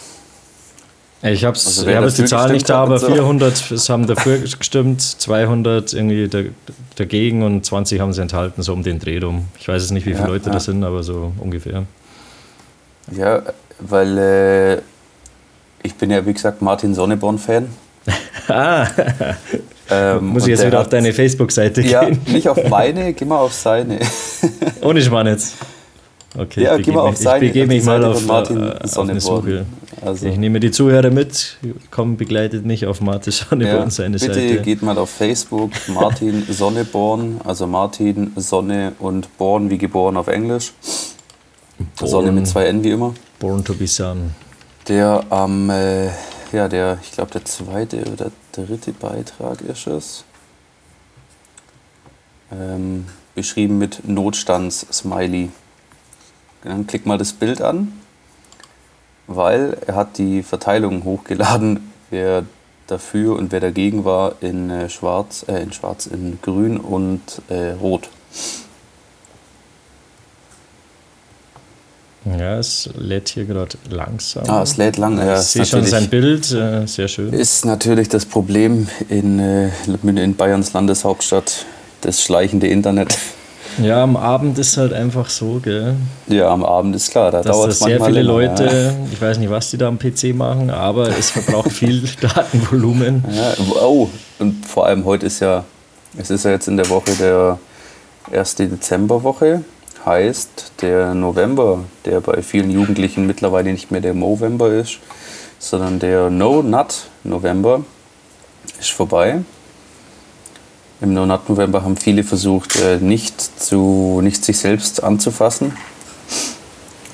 Ich 1.23 1.45
habe 1.45 1.53
Also 1.55 1.87
ich 1.87 1.95
hab 1.95 2.03
jetzt 2.03 2.17
die 2.17 2.25
Zahl 2.25 2.51
nicht 2.51 2.67
da, 2.67 2.81
aber 2.81 2.97
so. 2.97 3.07
400 3.13 3.71
es 3.71 3.89
haben 3.89 4.07
dafür 4.07 4.39
gestimmt, 4.39 5.01
200 5.01 5.93
irgendwie 5.93 6.27
da, 6.27 6.41
dagegen 6.95 7.43
und 7.43 7.63
20 7.63 7.99
haben 7.99 8.11
sie 8.11 8.21
enthalten, 8.23 8.63
so 8.63 8.73
um 8.73 8.81
den 8.81 8.97
Dreh 8.99 9.19
rum. 9.19 9.45
Ich 9.59 9.67
weiß 9.67 9.83
jetzt 9.83 9.91
nicht, 9.91 10.05
wie 10.07 10.13
viele 10.13 10.23
Ja, 10.25 10.29
Leute 10.33 10.47
ja. 10.47 10.53
das 10.53 10.65
sind, 10.65 10.83
aber 10.83 11.03
so 11.03 11.31
ungefähr. 11.39 11.83
Ja, 13.11 13.43
weil 13.79 14.17
äh, 14.17 14.77
ich 15.83 15.93
bin 15.95 16.09
ja, 16.09 16.25
wie 16.25 16.33
gesagt, 16.33 16.61
Martin 16.61 16.93
Sonneborn-Fan. 16.93 17.67
Ah, 18.47 18.87
Ähm, 19.93 20.27
muss 20.27 20.43
ich 20.43 20.49
jetzt 20.49 20.61
der 20.61 20.67
wieder 20.69 20.79
auf 20.79 20.85
hat- 20.85 20.93
deine 20.93 21.11
Facebook-Seite 21.11 21.81
Ja, 21.81 22.05
gehen? 22.05 22.19
nicht 22.27 22.47
auf 22.47 22.57
meine, 22.69 23.11
geh 23.13 23.25
mal 23.25 23.39
auf 23.39 23.53
seine. 23.53 23.99
Ohne 24.81 25.01
Schmarrn 25.01 25.27
jetzt. 25.27 25.55
Okay, 26.37 26.63
Ja, 26.63 26.77
ich 26.77 26.85
begebe 26.85 27.01
auf 27.01 27.09
mich, 27.11 27.19
ich 27.19 27.23
seine- 27.25 27.45
begebe 27.47 27.67
mich 27.67 27.83
mal 27.83 28.03
auf, 28.05 28.25
Martin 28.25 28.57
äh, 28.63 28.69
auf 28.71 28.79
eine 28.79 28.87
Sonneborn. 28.87 29.19
Suche. 29.19 29.65
Also, 30.01 30.27
Ich 30.27 30.37
nehme 30.37 30.59
die 30.61 30.71
Zuhörer 30.71 31.09
mit. 31.11 31.57
Komm, 31.91 32.15
begleitet 32.15 32.65
mich 32.65 32.85
auf 32.85 33.01
Martin 33.01 33.33
Sonneborn 33.33 33.83
ja, 33.83 33.89
seine 33.89 34.17
bitte 34.17 34.33
Seite. 34.33 34.61
geht 34.61 34.81
mal 34.81 34.97
auf 34.97 35.09
Facebook, 35.09 35.71
Martin 35.89 36.45
Sonneborn, 36.49 37.41
also 37.43 37.67
Martin 37.67 38.31
Sonne 38.37 38.93
und 38.99 39.37
Born 39.37 39.69
wie 39.69 39.77
geboren 39.77 40.15
auf 40.15 40.27
Englisch. 40.27 40.71
Sonne 42.01 42.31
mit 42.31 42.47
zwei 42.47 42.65
N 42.67 42.83
wie 42.83 42.91
immer. 42.91 43.13
Born 43.39 43.63
to 43.63 43.73
be 43.73 43.87
Sun. 43.87 44.31
Der 44.87 45.23
am, 45.29 45.69
äh, 45.69 46.07
ja, 46.53 46.67
der, 46.69 46.97
ich 47.03 47.11
glaube, 47.11 47.31
der 47.31 47.43
zweite 47.45 48.03
oder 48.11 48.31
dritte 48.53 48.93
Beitrag 48.93 49.61
ist 49.61 49.85
es. 49.87 50.23
Ähm, 52.51 53.05
beschrieben 53.35 53.77
mit 53.77 54.07
Notstands-Smiley. 54.07 55.49
Dann 56.63 56.85
klick 56.87 57.05
mal 57.05 57.17
das 57.17 57.33
Bild 57.33 57.61
an, 57.61 57.91
weil 59.27 59.77
er 59.85 59.95
hat 59.95 60.17
die 60.17 60.43
Verteilung 60.43 61.03
hochgeladen, 61.03 61.91
wer 62.09 62.43
dafür 62.87 63.37
und 63.37 63.51
wer 63.51 63.59
dagegen 63.59 64.05
war 64.05 64.35
in 64.41 64.69
äh, 64.69 64.89
Schwarz, 64.89 65.45
äh, 65.47 65.63
in 65.63 65.71
Schwarz, 65.71 66.05
in 66.05 66.39
Grün 66.41 66.77
und 66.77 67.21
äh, 67.49 67.71
Rot. 67.71 68.09
Ja, 72.25 72.59
es 72.59 72.87
lädt 72.95 73.29
hier 73.29 73.45
gerade 73.45 73.77
langsam. 73.89 74.47
Ah, 74.47 74.61
es 74.61 74.77
lädt 74.77 74.97
lang. 74.97 75.17
Ja, 75.17 75.39
ich 75.39 75.47
sehe 75.47 75.65
schon 75.65 75.85
sein 75.85 76.07
Bild, 76.07 76.51
äh, 76.51 76.85
sehr 76.85 77.07
schön. 77.07 77.33
Ist 77.33 77.65
natürlich 77.65 78.09
das 78.09 78.25
Problem 78.25 78.87
in, 79.09 79.39
äh, 79.39 79.71
in 80.03 80.35
Bayerns 80.35 80.73
Landeshauptstadt, 80.73 81.65
das 82.01 82.21
schleichende 82.21 82.67
Internet. 82.67 83.17
Ja, 83.85 84.03
am 84.03 84.15
Abend 84.15 84.57
ist 84.59 84.77
halt 84.77 84.93
einfach 84.93 85.29
so, 85.29 85.59
gell, 85.63 85.95
Ja, 86.27 86.49
am 86.49 86.63
Abend 86.63 86.95
ist 86.95 87.11
klar, 87.11 87.31
da 87.31 87.41
dauert 87.41 87.67
da 87.67 87.71
es 87.71 87.79
sehr 87.79 88.03
viele 88.03 88.21
länger, 88.21 88.33
Leute, 88.33 88.93
ich 89.11 89.21
weiß 89.21 89.37
nicht, 89.39 89.49
was 89.49 89.71
die 89.71 89.77
da 89.77 89.87
am 89.87 89.97
PC 89.97 90.35
machen, 90.35 90.69
aber 90.69 91.09
es 91.09 91.31
verbraucht 91.31 91.71
viel 91.71 92.03
Datenvolumen. 92.21 93.23
Ja. 93.29 93.41
Ja, 93.41 93.53
oh, 93.81 94.09
und 94.39 94.65
vor 94.65 94.85
allem 94.85 95.05
heute 95.05 95.25
ist 95.25 95.39
ja, 95.39 95.63
es 96.17 96.29
ist 96.29 96.45
ja 96.45 96.51
jetzt 96.51 96.67
in 96.67 96.77
der 96.77 96.89
Woche 96.89 97.11
der 97.19 97.57
erste 98.31 98.67
Dezemberwoche, 98.67 99.63
heißt 100.05 100.73
der 100.81 101.13
November, 101.13 101.79
der 102.05 102.21
bei 102.21 102.41
vielen 102.41 102.71
Jugendlichen 102.71 103.27
mittlerweile 103.27 103.71
nicht 103.71 103.91
mehr 103.91 104.01
der 104.01 104.13
Movember 104.13 104.71
ist, 104.71 104.99
sondern 105.59 105.99
der 105.99 106.29
No-Nut-November 106.29 107.83
ist 108.79 108.91
vorbei. 108.91 109.41
Im 111.01 111.15
No-Nut-November 111.15 111.83
haben 111.83 111.97
viele 111.97 112.23
versucht, 112.23 112.79
äh, 112.79 112.97
nicht, 112.97 113.41
zu, 113.59 114.19
nicht 114.21 114.45
sich 114.45 114.59
selbst 114.59 115.03
anzufassen. 115.03 115.73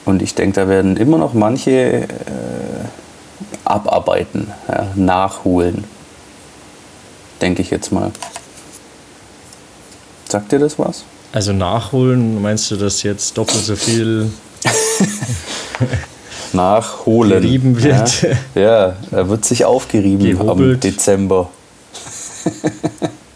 Und 0.03 0.21
ich 0.21 0.35
denke, 0.35 0.59
da 0.59 0.67
werden 0.67 0.97
immer 0.97 1.17
noch 1.17 1.33
manche 1.33 1.71
äh, 1.71 2.07
abarbeiten, 3.63 4.51
ja, 4.67 4.87
nachholen. 4.95 5.85
Denke 7.41 7.61
ich 7.61 7.69
jetzt 7.69 7.93
mal. 7.93 8.11
Sagt 10.27 10.51
dir 10.51 10.59
das 10.59 10.77
was? 10.77 11.05
Also 11.31 11.53
nachholen, 11.53 12.41
meinst 12.41 12.69
du, 12.71 12.75
dass 12.75 13.03
jetzt 13.03 13.37
doppelt 13.37 13.63
so 13.63 13.77
viel 13.77 14.29
nachholen 16.51 17.41
gerieben 17.41 17.81
wird? 17.81 18.21
Ja, 18.53 18.61
ja 18.61 18.95
er 19.11 19.29
wird 19.29 19.45
sich 19.45 19.63
aufgerieben 19.63 20.25
Gehobelt. 20.25 20.75
am 20.75 20.79
Dezember. 20.81 21.49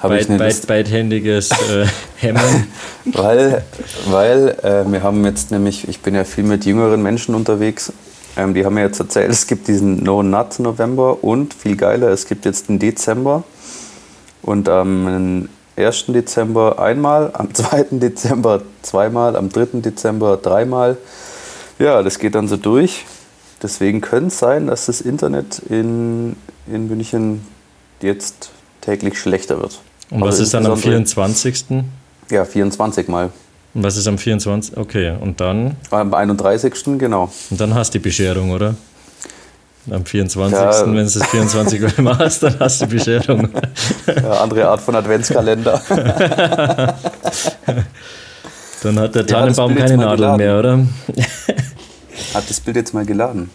Habe 0.00 0.14
Beit, 0.14 0.22
ich 0.24 0.30
eine 0.30 0.44
Liste. 0.44 0.66
beidhändiges 0.66 1.50
äh, 1.50 1.86
Hämmern? 2.16 2.66
Weil, 3.04 3.64
weil 4.06 4.56
äh, 4.62 4.90
wir 4.90 5.02
haben 5.02 5.24
jetzt 5.24 5.50
nämlich, 5.50 5.88
ich 5.88 6.00
bin 6.00 6.14
ja 6.14 6.24
viel 6.24 6.44
mit 6.44 6.64
jüngeren 6.64 7.02
Menschen 7.02 7.34
unterwegs, 7.34 7.92
ähm, 8.36 8.54
die 8.54 8.64
haben 8.64 8.74
mir 8.74 8.82
jetzt 8.82 9.00
erzählt, 9.00 9.30
es 9.30 9.46
gibt 9.48 9.66
diesen 9.66 10.04
No 10.04 10.22
Nut 10.22 10.60
November 10.60 11.24
und 11.24 11.52
viel 11.52 11.76
geiler, 11.76 12.08
es 12.08 12.26
gibt 12.26 12.44
jetzt 12.44 12.68
den 12.68 12.78
Dezember 12.78 13.42
und 14.42 14.68
am 14.68 15.48
1. 15.76 16.06
Dezember 16.08 16.78
einmal, 16.78 17.30
am 17.34 17.52
2. 17.54 17.86
Dezember 17.90 18.62
zweimal, 18.82 19.34
am 19.36 19.48
3. 19.48 19.80
Dezember 19.80 20.36
dreimal. 20.36 20.96
Ja, 21.78 22.02
das 22.02 22.18
geht 22.18 22.34
dann 22.34 22.48
so 22.48 22.56
durch. 22.56 23.04
Deswegen 23.62 24.00
könnte 24.00 24.28
es 24.28 24.38
sein, 24.38 24.68
dass 24.68 24.86
das 24.86 25.00
Internet 25.00 25.60
in, 25.68 26.36
in 26.68 26.88
München 26.88 27.44
jetzt 28.00 28.50
täglich 28.80 29.18
schlechter 29.18 29.60
wird. 29.60 29.80
Und 30.10 30.20
was 30.22 30.30
Also 30.30 30.42
ist 30.44 30.54
dann 30.54 30.66
am 30.66 30.72
insbesondere- 30.72 31.04
24.? 31.34 31.84
Ja, 32.30 32.44
24 32.44 33.08
Mal. 33.08 33.30
Und 33.74 33.82
was 33.82 33.96
ist 33.96 34.06
am 34.06 34.18
24.? 34.18 34.76
Okay, 34.76 35.12
und 35.20 35.40
dann? 35.40 35.76
Am 35.90 36.12
31. 36.14 36.98
genau. 36.98 37.30
Und 37.50 37.60
dann 37.60 37.74
hast 37.74 37.94
du 37.94 37.98
die 37.98 38.02
Bescherung, 38.04 38.50
oder? 38.50 38.74
Am 39.90 40.04
24. 40.04 40.58
Ja. 40.58 40.84
wenn 40.86 40.94
du 40.94 41.00
es 41.02 41.14
24 41.26 41.80
Mal 41.80 42.02
machst, 42.02 42.42
dann 42.42 42.58
hast 42.60 42.80
du 42.80 42.86
die 42.86 42.96
Bescherung. 42.96 43.48
Ja, 44.06 44.42
andere 44.42 44.68
Art 44.68 44.80
von 44.80 44.94
Adventskalender. 44.94 45.80
Dann 48.82 48.98
hat 49.00 49.14
der 49.14 49.24
das 49.24 49.32
Tannenbaum 49.32 49.74
keine 49.74 49.96
Nadeln 49.96 50.36
mehr, 50.36 50.58
oder? 50.58 50.78
Hat 52.34 52.48
das 52.48 52.60
Bild 52.60 52.76
jetzt 52.76 52.94
mal 52.94 53.04
geladen? 53.04 53.50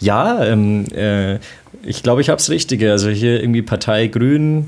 Ja, 0.00 0.44
ähm, 0.44 0.86
äh, 0.94 1.38
ich 1.82 2.02
glaube, 2.02 2.20
ich 2.20 2.28
habe 2.28 2.38
es 2.38 2.48
Richtige. 2.50 2.92
Also 2.92 3.08
hier 3.10 3.40
irgendwie 3.40 3.62
Partei 3.62 4.06
Grün, 4.06 4.66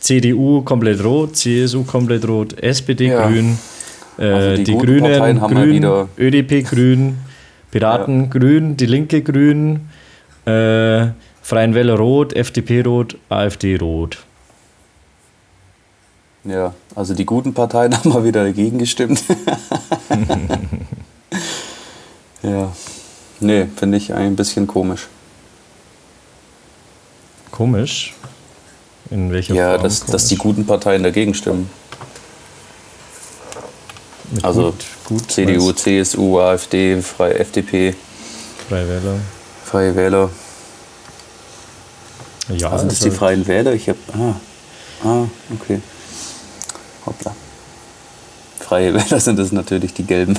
CDU 0.00 0.62
komplett 0.62 1.02
rot, 1.04 1.36
CSU 1.36 1.84
komplett 1.84 2.26
rot, 2.28 2.54
SPD 2.62 3.06
Ja. 3.08 3.26
grün, 3.28 3.58
äh, 4.18 4.32
Also 4.32 4.56
die 4.56 4.64
die, 4.64 4.78
Grünen 4.78 5.40
grün, 5.40 5.72
wieder- 5.72 6.08
ÖDP 6.18 6.62
grün, 6.62 7.18
Piraten 7.70 8.30
grün, 8.30 8.76
die 8.76 8.86
Linke 8.86 9.22
grün, 9.22 9.88
äh, 10.46 11.08
Freien 11.42 11.74
Wähler 11.74 11.96
rot, 11.98 12.32
FDP 12.34 12.82
rot, 12.84 13.16
AfD 13.28 13.76
rot. 13.76 14.18
Ja, 16.44 16.72
also 16.94 17.14
die 17.14 17.26
guten 17.26 17.52
Parteien 17.52 17.92
haben 17.96 18.10
mal 18.10 18.24
wieder 18.24 18.44
dagegen 18.44 18.78
gestimmt. 18.78 19.22
ja. 22.42 22.72
Nee, 23.40 23.66
finde 23.76 23.98
ich 23.98 24.12
ein 24.14 24.36
bisschen 24.36 24.66
komisch. 24.66 25.06
Komisch. 27.50 28.14
In 29.10 29.30
welcher 29.32 29.54
Ja, 29.54 29.70
Form? 29.72 29.82
dass, 29.84 30.04
dass 30.04 30.26
die 30.26 30.36
guten 30.36 30.66
Parteien 30.66 31.02
dagegen 31.02 31.34
stimmen. 31.34 31.70
Mit 34.30 34.44
Also 34.44 34.72
gut, 34.72 34.84
gut 35.04 35.30
CDU, 35.32 35.72
CSU, 35.72 36.38
AfD, 36.40 37.00
Freie 37.00 37.38
FDP, 37.38 37.94
Freie 38.68 38.86
Wähler. 38.88 39.14
Freie 39.64 39.96
Wähler. 39.96 40.30
Ja, 42.50 42.68
Also 42.70 42.86
das 42.86 42.98
die 43.00 43.06
also- 43.06 43.16
Freien 43.18 43.46
Wähler? 43.46 43.72
Ich 43.72 43.88
habe. 43.88 43.98
Ah, 44.12 44.34
ah, 45.06 45.24
okay. 45.54 45.80
Hoppla. 47.06 47.34
Freie 48.60 48.92
Wähler 49.08 49.20
sind 49.20 49.38
das 49.38 49.52
natürlich 49.52 49.94
die 49.94 50.04
Gelben. 50.04 50.38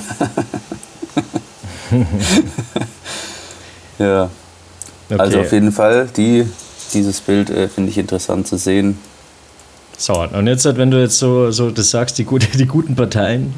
ja, 3.98 4.30
okay. 5.10 5.18
also 5.20 5.40
auf 5.40 5.50
jeden 5.52 5.72
Fall, 5.72 6.08
die, 6.16 6.46
dieses 6.94 7.20
Bild 7.20 7.50
äh, 7.50 7.68
finde 7.68 7.90
ich 7.90 7.98
interessant 7.98 8.46
zu 8.46 8.56
sehen. 8.56 8.98
So, 10.00 10.14
und 10.14 10.46
jetzt, 10.46 10.64
wenn 10.78 10.90
du 10.90 10.98
jetzt 10.98 11.18
so, 11.18 11.50
so 11.50 11.70
das 11.70 11.90
sagst, 11.90 12.16
die, 12.16 12.24
gute, 12.24 12.46
die 12.56 12.64
guten 12.64 12.96
Parteien, 12.96 13.52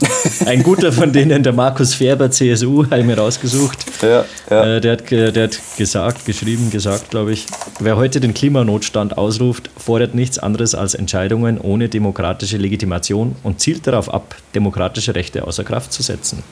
ein 0.45 0.65
guter 0.65 0.91
von 0.91 1.12
denen, 1.12 1.45
der 1.45 1.53
Markus 1.53 1.95
Ferber, 1.95 2.33
CSU, 2.33 2.85
habe 2.87 2.99
ich 2.99 3.07
mir 3.07 3.17
rausgesucht, 3.17 3.79
Ja, 4.03 4.25
ja. 4.51 4.65
äh, 4.65 4.81
der, 4.81 4.93
hat, 4.95 5.11
der 5.12 5.45
hat 5.45 5.61
gesagt, 5.77 6.27
geschrieben, 6.27 6.71
gesagt, 6.73 7.11
glaube 7.11 7.33
ich, 7.33 7.47
wer 7.79 7.97
heute 7.97 8.19
den 8.19 8.35
Klimanotstand 8.35 9.19
ausruft, 9.19 9.71
fordert 9.77 10.17
nichts 10.17 10.41
anderes 10.41 10.75
als 10.75 10.95
Entscheidungen 10.95 11.61
ohne 11.61 11.89
demokratische 11.89 12.57
Legitimation 12.57 13.37
und 13.45 13.61
zielt 13.61 13.87
darauf 13.87 14.12
ab, 14.12 14.35
demokratische 14.57 15.15
Rechte 15.15 15.47
außer 15.47 15.62
Kraft 15.62 15.93
zu 15.93 16.03
setzen. 16.03 16.43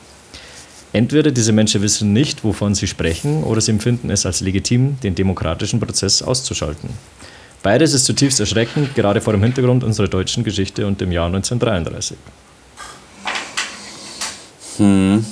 Entweder 0.93 1.31
diese 1.31 1.53
Menschen 1.53 1.81
wissen 1.81 2.11
nicht, 2.11 2.43
wovon 2.43 2.75
sie 2.75 2.87
sprechen, 2.87 3.43
oder 3.43 3.61
sie 3.61 3.71
empfinden 3.71 4.09
es 4.09 4.25
als 4.25 4.41
legitim, 4.41 4.97
den 5.01 5.15
demokratischen 5.15 5.79
Prozess 5.79 6.21
auszuschalten. 6.21 6.89
Beides 7.63 7.93
ist 7.93 8.05
zutiefst 8.05 8.39
erschreckend, 8.39 8.95
gerade 8.95 9.21
vor 9.21 9.33
dem 9.33 9.43
Hintergrund 9.43 9.83
unserer 9.83 10.07
deutschen 10.07 10.43
Geschichte 10.43 10.87
und 10.87 10.99
dem 10.99 11.11
Jahr 11.11 11.27
1933. 11.27 12.17
Hm. 14.77 15.25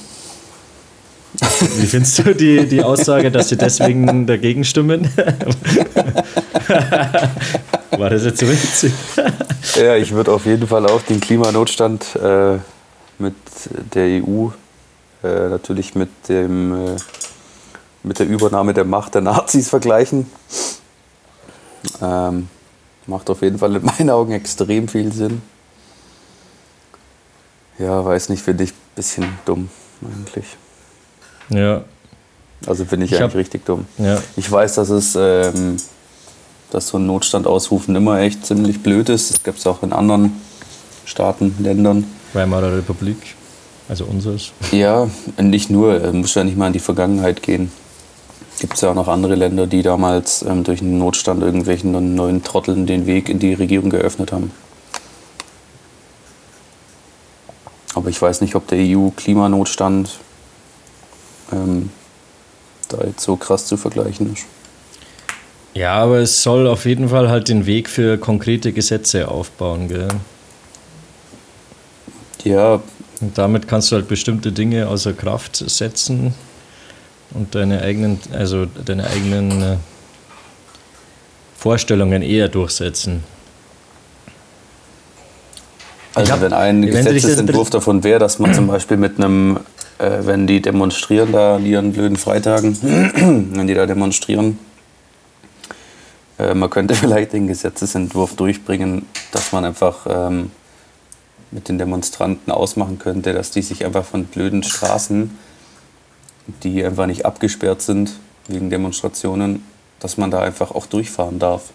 Wie 1.77 1.87
findest 1.87 2.19
du 2.19 2.35
die, 2.35 2.67
die 2.67 2.83
Aussage, 2.83 3.31
dass 3.31 3.49
sie 3.49 3.57
deswegen 3.57 4.25
dagegen 4.27 4.63
stimmen? 4.63 5.09
War 7.97 8.09
das 8.09 8.23
jetzt 8.25 8.47
witzig? 8.47 8.93
Ja, 9.75 9.95
ich 9.95 10.11
würde 10.11 10.31
auf 10.31 10.45
jeden 10.45 10.67
Fall 10.67 10.85
auch 10.85 11.01
den 11.01 11.19
Klimanotstand 11.19 12.15
äh, 12.15 12.57
mit 13.17 13.35
der 13.93 14.23
EU, 14.23 14.49
äh, 15.23 15.49
natürlich 15.49 15.95
mit, 15.95 16.09
dem, 16.29 16.73
äh, 16.87 16.95
mit 18.03 18.19
der 18.19 18.27
Übernahme 18.27 18.73
der 18.73 18.85
Macht 18.85 19.15
der 19.15 19.21
Nazis 19.21 19.69
vergleichen. 19.75 20.29
Ähm, 22.01 22.49
macht 23.07 23.29
auf 23.29 23.41
jeden 23.41 23.57
Fall 23.57 23.75
in 23.75 23.85
meinen 23.85 24.09
Augen 24.09 24.31
extrem 24.33 24.87
viel 24.87 25.11
Sinn. 25.11 25.41
Ja, 27.77 28.03
weiß 28.03 28.29
nicht, 28.29 28.43
finde 28.43 28.65
ich 28.65 28.71
ein 28.71 28.95
bisschen 28.95 29.25
dumm 29.45 29.69
eigentlich. 30.03 30.45
Ja, 31.49 31.83
Also 32.67 32.83
finde 32.85 33.05
ich, 33.05 33.13
Ich 33.13 33.17
eigentlich 33.17 33.31
hab- 33.31 33.37
richtig 33.39 33.65
dumm. 33.65 33.85
ja. 33.97 34.21
Ich 34.35 34.51
weiß, 34.51 34.75
dass 34.75 34.89
es, 34.89 35.15
ähm, 35.17 35.77
dass 36.71 36.89
so 36.89 36.97
ein 36.97 37.05
Notstand 37.07 37.47
ausrufen 37.47 37.95
immer 37.95 38.19
echt 38.19 38.45
ziemlich 38.45 38.83
blöd 38.83 39.09
ist. 39.09 39.31
Das 39.31 39.43
gibt 39.43 39.57
es 39.59 39.65
auch 39.65 39.81
in 39.81 39.93
anderen 39.93 40.39
Staaten, 41.05 41.55
Ländern. 41.59 42.03
Weimarer 42.33 42.75
Republik, 42.77 43.35
also 43.89 44.05
unseres. 44.05 44.51
Ja, 44.71 45.09
nicht 45.37 45.69
nur, 45.69 46.13
muss 46.13 46.35
ja 46.35 46.43
nicht 46.43 46.57
mal 46.57 46.67
in 46.67 46.73
die 46.73 46.79
Vergangenheit 46.79 47.41
gehen. 47.41 47.71
Gibt 48.59 48.75
es 48.75 48.81
ja 48.81 48.91
auch 48.91 48.95
noch 48.95 49.07
andere 49.07 49.35
Länder, 49.35 49.67
die 49.67 49.81
damals 49.81 50.43
ähm, 50.43 50.63
durch 50.63 50.81
einen 50.81 50.99
Notstand 50.99 51.41
irgendwelchen 51.41 52.15
neuen 52.15 52.43
Trotteln 52.43 52.85
den 52.85 53.05
Weg 53.05 53.29
in 53.29 53.39
die 53.39 53.53
Regierung 53.53 53.89
geöffnet 53.89 54.31
haben. 54.31 54.51
Aber 57.95 58.09
ich 58.09 58.21
weiß 58.21 58.41
nicht, 58.41 58.55
ob 58.55 58.67
der 58.67 58.79
EU-Klimanotstand 58.79 60.11
ähm, 61.51 61.89
da 62.89 62.99
jetzt 63.05 63.23
so 63.23 63.35
krass 63.35 63.65
zu 63.65 63.77
vergleichen 63.77 64.33
ist. 64.33 64.45
Ja, 65.73 65.93
aber 65.93 66.17
es 66.17 66.43
soll 66.43 66.67
auf 66.67 66.85
jeden 66.85 67.09
Fall 67.09 67.29
halt 67.29 67.47
den 67.47 67.65
Weg 67.65 67.89
für 67.89 68.17
konkrete 68.17 68.73
Gesetze 68.73 69.29
aufbauen, 69.29 69.87
gell? 69.87 70.09
Ja, 72.43 72.81
Und 73.21 73.37
damit 73.37 73.67
kannst 73.67 73.91
du 73.91 73.95
halt 73.97 74.07
bestimmte 74.07 74.51
Dinge 74.51 74.87
außer 74.87 75.13
Kraft 75.13 75.57
setzen 75.57 76.33
und 77.31 77.53
deine 77.53 77.81
eigenen, 77.81 78.19
also 78.33 78.65
deine 78.65 79.07
eigenen 79.07 79.61
äh, 79.61 79.75
Vorstellungen 81.57 82.21
eher 82.21 82.47
durchsetzen. 82.47 83.23
Also 86.15 86.31
hab- 86.33 86.41
wenn 86.41 86.53
ein 86.53 86.81
Gesetzesentwurf 86.81 87.69
davon 87.69 88.03
wäre, 88.03 88.19
dass 88.19 88.39
man 88.39 88.53
zum 88.53 88.67
Beispiel 88.67 88.97
mit 88.97 89.17
einem, 89.17 89.59
äh, 89.99 90.19
wenn 90.21 90.47
die 90.47 90.61
demonstrieren 90.61 91.31
da 91.31 91.57
an 91.57 91.65
ihren 91.65 91.91
blöden 91.91 92.17
Freitagen, 92.17 92.77
wenn 93.53 93.67
die 93.67 93.73
da 93.73 93.85
demonstrieren, 93.85 94.57
äh, 96.39 96.53
man 96.53 96.69
könnte 96.69 96.95
vielleicht 96.95 97.33
den 97.33 97.47
Gesetzesentwurf 97.47 98.35
durchbringen, 98.35 99.05
dass 99.31 99.51
man 99.51 99.65
einfach 99.65 100.07
ähm, 100.09 100.51
mit 101.51 101.69
den 101.69 101.77
Demonstranten 101.77 102.51
ausmachen 102.51 102.99
könnte, 102.99 103.33
dass 103.33 103.51
die 103.51 103.61
sich 103.61 103.85
einfach 103.85 104.05
von 104.05 104.25
blöden 104.25 104.63
Straßen, 104.63 105.31
die 106.63 106.83
einfach 106.83 107.05
nicht 107.05 107.25
abgesperrt 107.25 107.81
sind 107.81 108.11
wegen 108.47 108.69
Demonstrationen, 108.69 109.63
dass 109.99 110.17
man 110.17 110.31
da 110.31 110.41
einfach 110.41 110.71
auch 110.71 110.85
durchfahren 110.85 111.39
darf. 111.39 111.71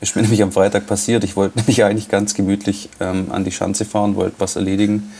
Ist 0.00 0.16
mir 0.16 0.22
nämlich 0.22 0.42
am 0.42 0.52
Freitag 0.52 0.86
passiert. 0.86 1.24
Ich 1.24 1.36
wollte 1.36 1.58
nämlich 1.58 1.84
eigentlich 1.84 2.08
ganz 2.08 2.34
gemütlich 2.34 2.88
ähm, 3.00 3.28
an 3.30 3.44
die 3.44 3.52
Schanze 3.52 3.84
fahren, 3.84 4.16
wollte 4.16 4.36
was 4.38 4.56
erledigen. 4.56 5.12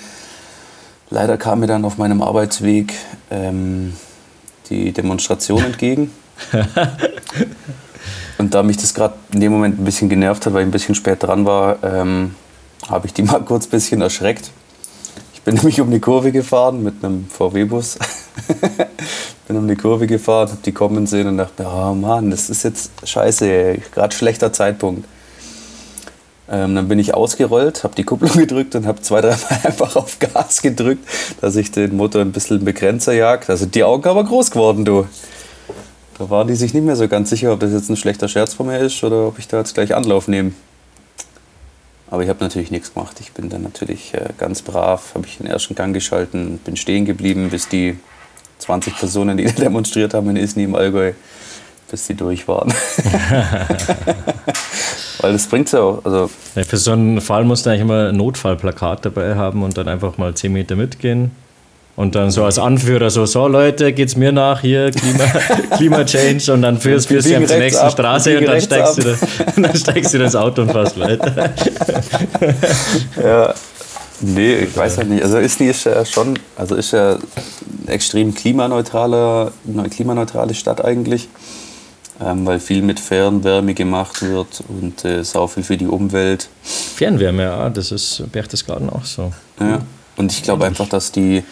leider 1.10 1.36
kam 1.36 1.60
mir 1.60 1.66
dann 1.66 1.84
auf 1.84 1.98
meinem 1.98 2.22
Arbeitsweg 2.22 2.92
ähm, 3.30 3.94
die 4.70 4.92
Demonstration 4.92 5.64
entgegen. 5.64 6.10
Und 8.38 8.54
da 8.54 8.62
mich 8.62 8.76
das 8.76 8.94
gerade 8.94 9.14
in 9.32 9.40
dem 9.40 9.52
Moment 9.52 9.78
ein 9.78 9.84
bisschen 9.84 10.08
genervt 10.08 10.44
hat, 10.44 10.52
weil 10.52 10.62
ich 10.62 10.68
ein 10.68 10.72
bisschen 10.72 10.94
spät 10.94 11.22
dran 11.22 11.44
war, 11.44 11.78
ähm, 11.82 12.34
habe 12.88 13.06
ich 13.06 13.14
die 13.14 13.22
mal 13.22 13.40
kurz 13.40 13.66
ein 13.66 13.70
bisschen 13.70 14.00
erschreckt. 14.00 14.50
Ich 15.34 15.42
bin 15.42 15.54
nämlich 15.56 15.80
um 15.80 15.90
die 15.90 16.00
Kurve 16.00 16.32
gefahren 16.32 16.82
mit 16.82 17.04
einem 17.04 17.26
VW-Bus. 17.28 17.98
bin 19.48 19.56
um 19.56 19.68
die 19.68 19.76
Kurve 19.76 20.06
gefahren, 20.06 20.48
habe 20.48 20.60
die 20.64 20.72
kommen 20.72 21.06
sehen 21.06 21.28
und 21.28 21.38
dachte, 21.38 21.66
oh 21.66 21.94
Mann, 21.94 22.30
das 22.30 22.50
ist 22.50 22.62
jetzt 22.62 22.90
scheiße, 23.04 23.78
gerade 23.92 24.14
schlechter 24.14 24.52
Zeitpunkt. 24.52 25.06
Ähm, 26.46 26.74
dann 26.74 26.88
bin 26.88 26.98
ich 26.98 27.14
ausgerollt, 27.14 27.84
habe 27.84 27.94
die 27.94 28.04
Kupplung 28.04 28.32
gedrückt 28.36 28.74
und 28.74 28.86
habe 28.86 29.00
zwei, 29.00 29.20
dreimal 29.20 29.60
einfach 29.62 29.96
auf 29.96 30.18
Gas 30.18 30.60
gedrückt, 30.60 31.06
dass 31.40 31.56
ich 31.56 31.70
den 31.70 31.96
Motor 31.96 32.20
ein 32.20 32.32
bisschen 32.32 32.64
Begrenzer 32.64 33.14
jagt. 33.14 33.48
Also 33.48 33.66
die 33.66 33.84
Augen 33.84 34.06
aber 34.08 34.24
groß 34.24 34.50
geworden, 34.50 34.84
du. 34.84 35.06
Da 36.18 36.30
waren 36.30 36.46
die 36.46 36.54
sich 36.54 36.74
nicht 36.74 36.84
mehr 36.84 36.96
so 36.96 37.08
ganz 37.08 37.30
sicher, 37.30 37.52
ob 37.52 37.60
das 37.60 37.72
jetzt 37.72 37.88
ein 37.90 37.96
schlechter 37.96 38.28
Scherz 38.28 38.54
von 38.54 38.66
mir 38.66 38.78
ist 38.78 39.02
oder 39.02 39.26
ob 39.26 39.38
ich 39.38 39.48
da 39.48 39.58
jetzt 39.58 39.74
gleich 39.74 39.94
Anlauf 39.94 40.28
nehme. 40.28 40.52
Aber 42.14 42.22
ich 42.22 42.28
habe 42.28 42.44
natürlich 42.44 42.70
nichts 42.70 42.94
gemacht. 42.94 43.16
Ich 43.18 43.32
bin 43.32 43.48
dann 43.48 43.62
natürlich 43.62 44.14
äh, 44.14 44.28
ganz 44.38 44.62
brav, 44.62 45.16
habe 45.16 45.26
ich 45.26 45.38
den 45.38 45.48
ersten 45.48 45.74
Gang 45.74 45.92
geschalten, 45.92 46.58
bin 46.58 46.76
stehen 46.76 47.06
geblieben, 47.06 47.50
bis 47.50 47.66
die 47.66 47.98
20 48.58 48.96
Personen, 48.96 49.36
die 49.36 49.42
demonstriert 49.58 50.14
haben 50.14 50.30
in 50.30 50.36
Isny 50.36 50.62
im 50.62 50.76
Allgäu, 50.76 51.14
bis 51.90 52.06
die 52.06 52.14
durch 52.14 52.46
waren. 52.46 52.72
Weil 55.22 55.32
das 55.32 55.48
bringt 55.48 55.72
ja 55.72 55.80
auch. 55.80 56.04
Also 56.04 56.30
ja, 56.54 56.62
für 56.62 56.76
so 56.76 56.92
einen 56.92 57.20
Fall 57.20 57.42
musst 57.42 57.66
du 57.66 57.70
eigentlich 57.70 57.82
immer 57.82 58.10
ein 58.10 58.16
Notfallplakat 58.16 59.04
dabei 59.04 59.34
haben 59.34 59.64
und 59.64 59.76
dann 59.76 59.88
einfach 59.88 60.16
mal 60.16 60.34
10 60.34 60.52
Meter 60.52 60.76
mitgehen. 60.76 61.32
Und 61.96 62.16
dann 62.16 62.30
so 62.32 62.44
als 62.44 62.58
Anführer 62.58 63.08
so, 63.08 63.24
so 63.24 63.46
Leute, 63.46 63.92
geht's 63.92 64.16
mir 64.16 64.32
nach, 64.32 64.60
hier 64.60 64.90
Klima, 64.90 65.24
Klima 65.76 66.04
Change 66.04 66.52
und 66.52 66.62
dann 66.62 66.78
führst, 66.78 67.06
führst 67.06 67.28
du 67.28 67.46
zur 67.46 67.58
nächsten 67.58 67.84
ab, 67.84 67.92
Straße 67.92 68.36
und 68.36 68.46
dann 68.46 68.60
steigst, 68.60 68.98
du 68.98 69.02
da, 69.02 69.16
dann 69.56 69.76
steigst 69.76 70.12
du 70.12 70.18
ins 70.18 70.34
Auto 70.34 70.62
und 70.62 70.72
fährst 70.72 70.98
weiter. 70.98 71.54
ja, 73.22 73.54
nee, 74.20 74.54
ich 74.56 74.76
weiß 74.76 74.98
halt 74.98 75.08
nicht. 75.08 75.22
Also 75.22 75.38
Isny 75.38 75.68
ist 75.68 75.84
ja 75.84 76.04
schon, 76.04 76.36
also 76.56 76.74
ist 76.74 76.90
ja 76.92 77.16
extrem 77.86 78.34
klimaneutrale, 78.34 79.52
klimaneutrale 79.88 80.54
Stadt 80.54 80.84
eigentlich, 80.84 81.28
ähm, 82.20 82.44
weil 82.44 82.58
viel 82.58 82.82
mit 82.82 82.98
Fernwärme 82.98 83.72
gemacht 83.72 84.20
wird 84.20 84.64
und 84.66 85.04
äh, 85.04 85.22
sau 85.22 85.46
viel 85.46 85.62
für 85.62 85.76
die 85.76 85.86
Umwelt. 85.86 86.48
Fernwärme, 86.62 87.44
ja, 87.44 87.70
das 87.70 87.92
ist 87.92 88.24
Berchtesgaden 88.32 88.90
auch 88.90 89.04
so. 89.04 89.32
Ja, 89.60 89.80
und 90.16 90.32
ich 90.32 90.42
glaube 90.42 90.64
einfach, 90.64 90.88
dass 90.88 91.12
die 91.12 91.44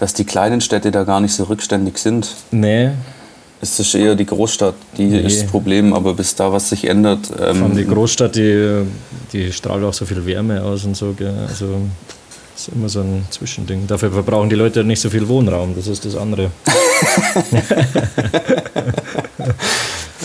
dass 0.00 0.14
die 0.14 0.24
kleinen 0.24 0.62
Städte 0.62 0.90
da 0.90 1.04
gar 1.04 1.20
nicht 1.20 1.34
so 1.34 1.44
rückständig 1.44 1.98
sind. 1.98 2.34
Nee. 2.50 2.90
Es 3.60 3.78
ist 3.78 3.94
eher 3.94 4.14
die 4.14 4.24
Großstadt, 4.24 4.74
die 4.96 5.04
nee. 5.04 5.20
ist 5.20 5.42
das 5.42 5.50
Problem, 5.50 5.92
aber 5.92 6.14
bis 6.14 6.34
da 6.34 6.50
was 6.50 6.70
sich 6.70 6.88
ändert. 6.88 7.30
Ähm, 7.38 7.76
die 7.76 7.84
Großstadt, 7.84 8.34
die, 8.34 8.86
die 9.34 9.52
strahlt 9.52 9.84
auch 9.84 9.92
so 9.92 10.06
viel 10.06 10.24
Wärme 10.24 10.62
aus 10.62 10.86
und 10.86 10.96
so. 10.96 11.12
Gell? 11.12 11.34
Also 11.46 11.82
ist 12.56 12.70
immer 12.74 12.88
so 12.88 13.00
ein 13.00 13.26
Zwischending. 13.28 13.86
Dafür 13.86 14.10
verbrauchen 14.10 14.48
die 14.48 14.56
Leute 14.56 14.82
nicht 14.84 15.00
so 15.00 15.10
viel 15.10 15.28
Wohnraum, 15.28 15.74
das 15.76 15.86
ist 15.86 16.06
das 16.06 16.16
andere. 16.16 16.50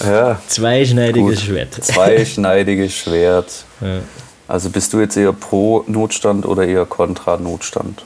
ja. 0.02 0.40
Zweischneidiges 0.48 1.40
Gut. 1.40 1.48
Schwert. 1.48 1.74
Zweischneidiges 1.82 2.94
Schwert. 2.94 3.66
Ja. 3.82 4.00
Also 4.48 4.70
bist 4.70 4.94
du 4.94 5.02
jetzt 5.02 5.18
eher 5.18 5.34
pro 5.34 5.84
Notstand 5.88 6.46
oder 6.46 6.66
eher 6.66 6.86
kontra 6.86 7.36
Notstand? 7.36 8.06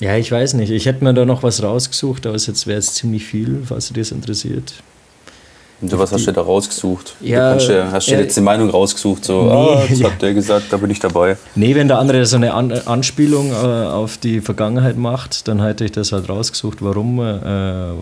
Ja, 0.00 0.16
ich 0.16 0.30
weiß 0.30 0.54
nicht. 0.54 0.70
Ich 0.70 0.86
hätte 0.86 1.02
mir 1.02 1.12
da 1.12 1.24
noch 1.24 1.42
was 1.42 1.62
rausgesucht, 1.62 2.26
aber 2.26 2.36
es 2.36 2.66
wäre 2.66 2.78
jetzt 2.78 2.94
ziemlich 2.94 3.24
viel, 3.24 3.62
falls 3.66 3.88
dich 3.88 3.96
das 3.96 4.12
interessiert. 4.12 4.74
Und 5.80 5.96
was 5.96 6.10
hast 6.10 6.26
du 6.26 6.32
da 6.32 6.40
rausgesucht? 6.40 7.14
Ja, 7.20 7.54
du 7.54 7.72
ja, 7.72 7.92
hast 7.92 8.08
du 8.08 8.12
ja, 8.12 8.20
jetzt 8.20 8.36
die 8.36 8.40
Meinung 8.40 8.68
rausgesucht, 8.68 9.24
so, 9.24 9.42
nee, 9.44 9.50
ah, 9.50 9.82
das 9.88 9.98
ja. 10.00 10.10
hat 10.10 10.20
der 10.20 10.34
gesagt, 10.34 10.66
da 10.72 10.76
bin 10.76 10.90
ich 10.90 10.98
dabei. 10.98 11.36
Nee, 11.54 11.76
wenn 11.76 11.86
der 11.86 11.98
andere 11.98 12.26
so 12.26 12.36
eine 12.36 12.52
An 12.52 12.72
Anspielung 12.72 13.52
äh, 13.52 13.54
auf 13.54 14.16
die 14.16 14.40
Vergangenheit 14.40 14.96
macht, 14.96 15.46
dann 15.46 15.62
hätte 15.62 15.84
ich 15.84 15.92
das 15.92 16.10
halt 16.10 16.28
rausgesucht, 16.28 16.78
warum, 16.82 17.20
äh, 17.20 17.40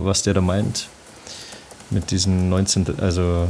was 0.04 0.22
der 0.22 0.32
da 0.32 0.40
meint. 0.40 0.88
Mit 1.90 2.10
diesem 2.10 2.48
19., 2.48 2.98
also 2.98 3.46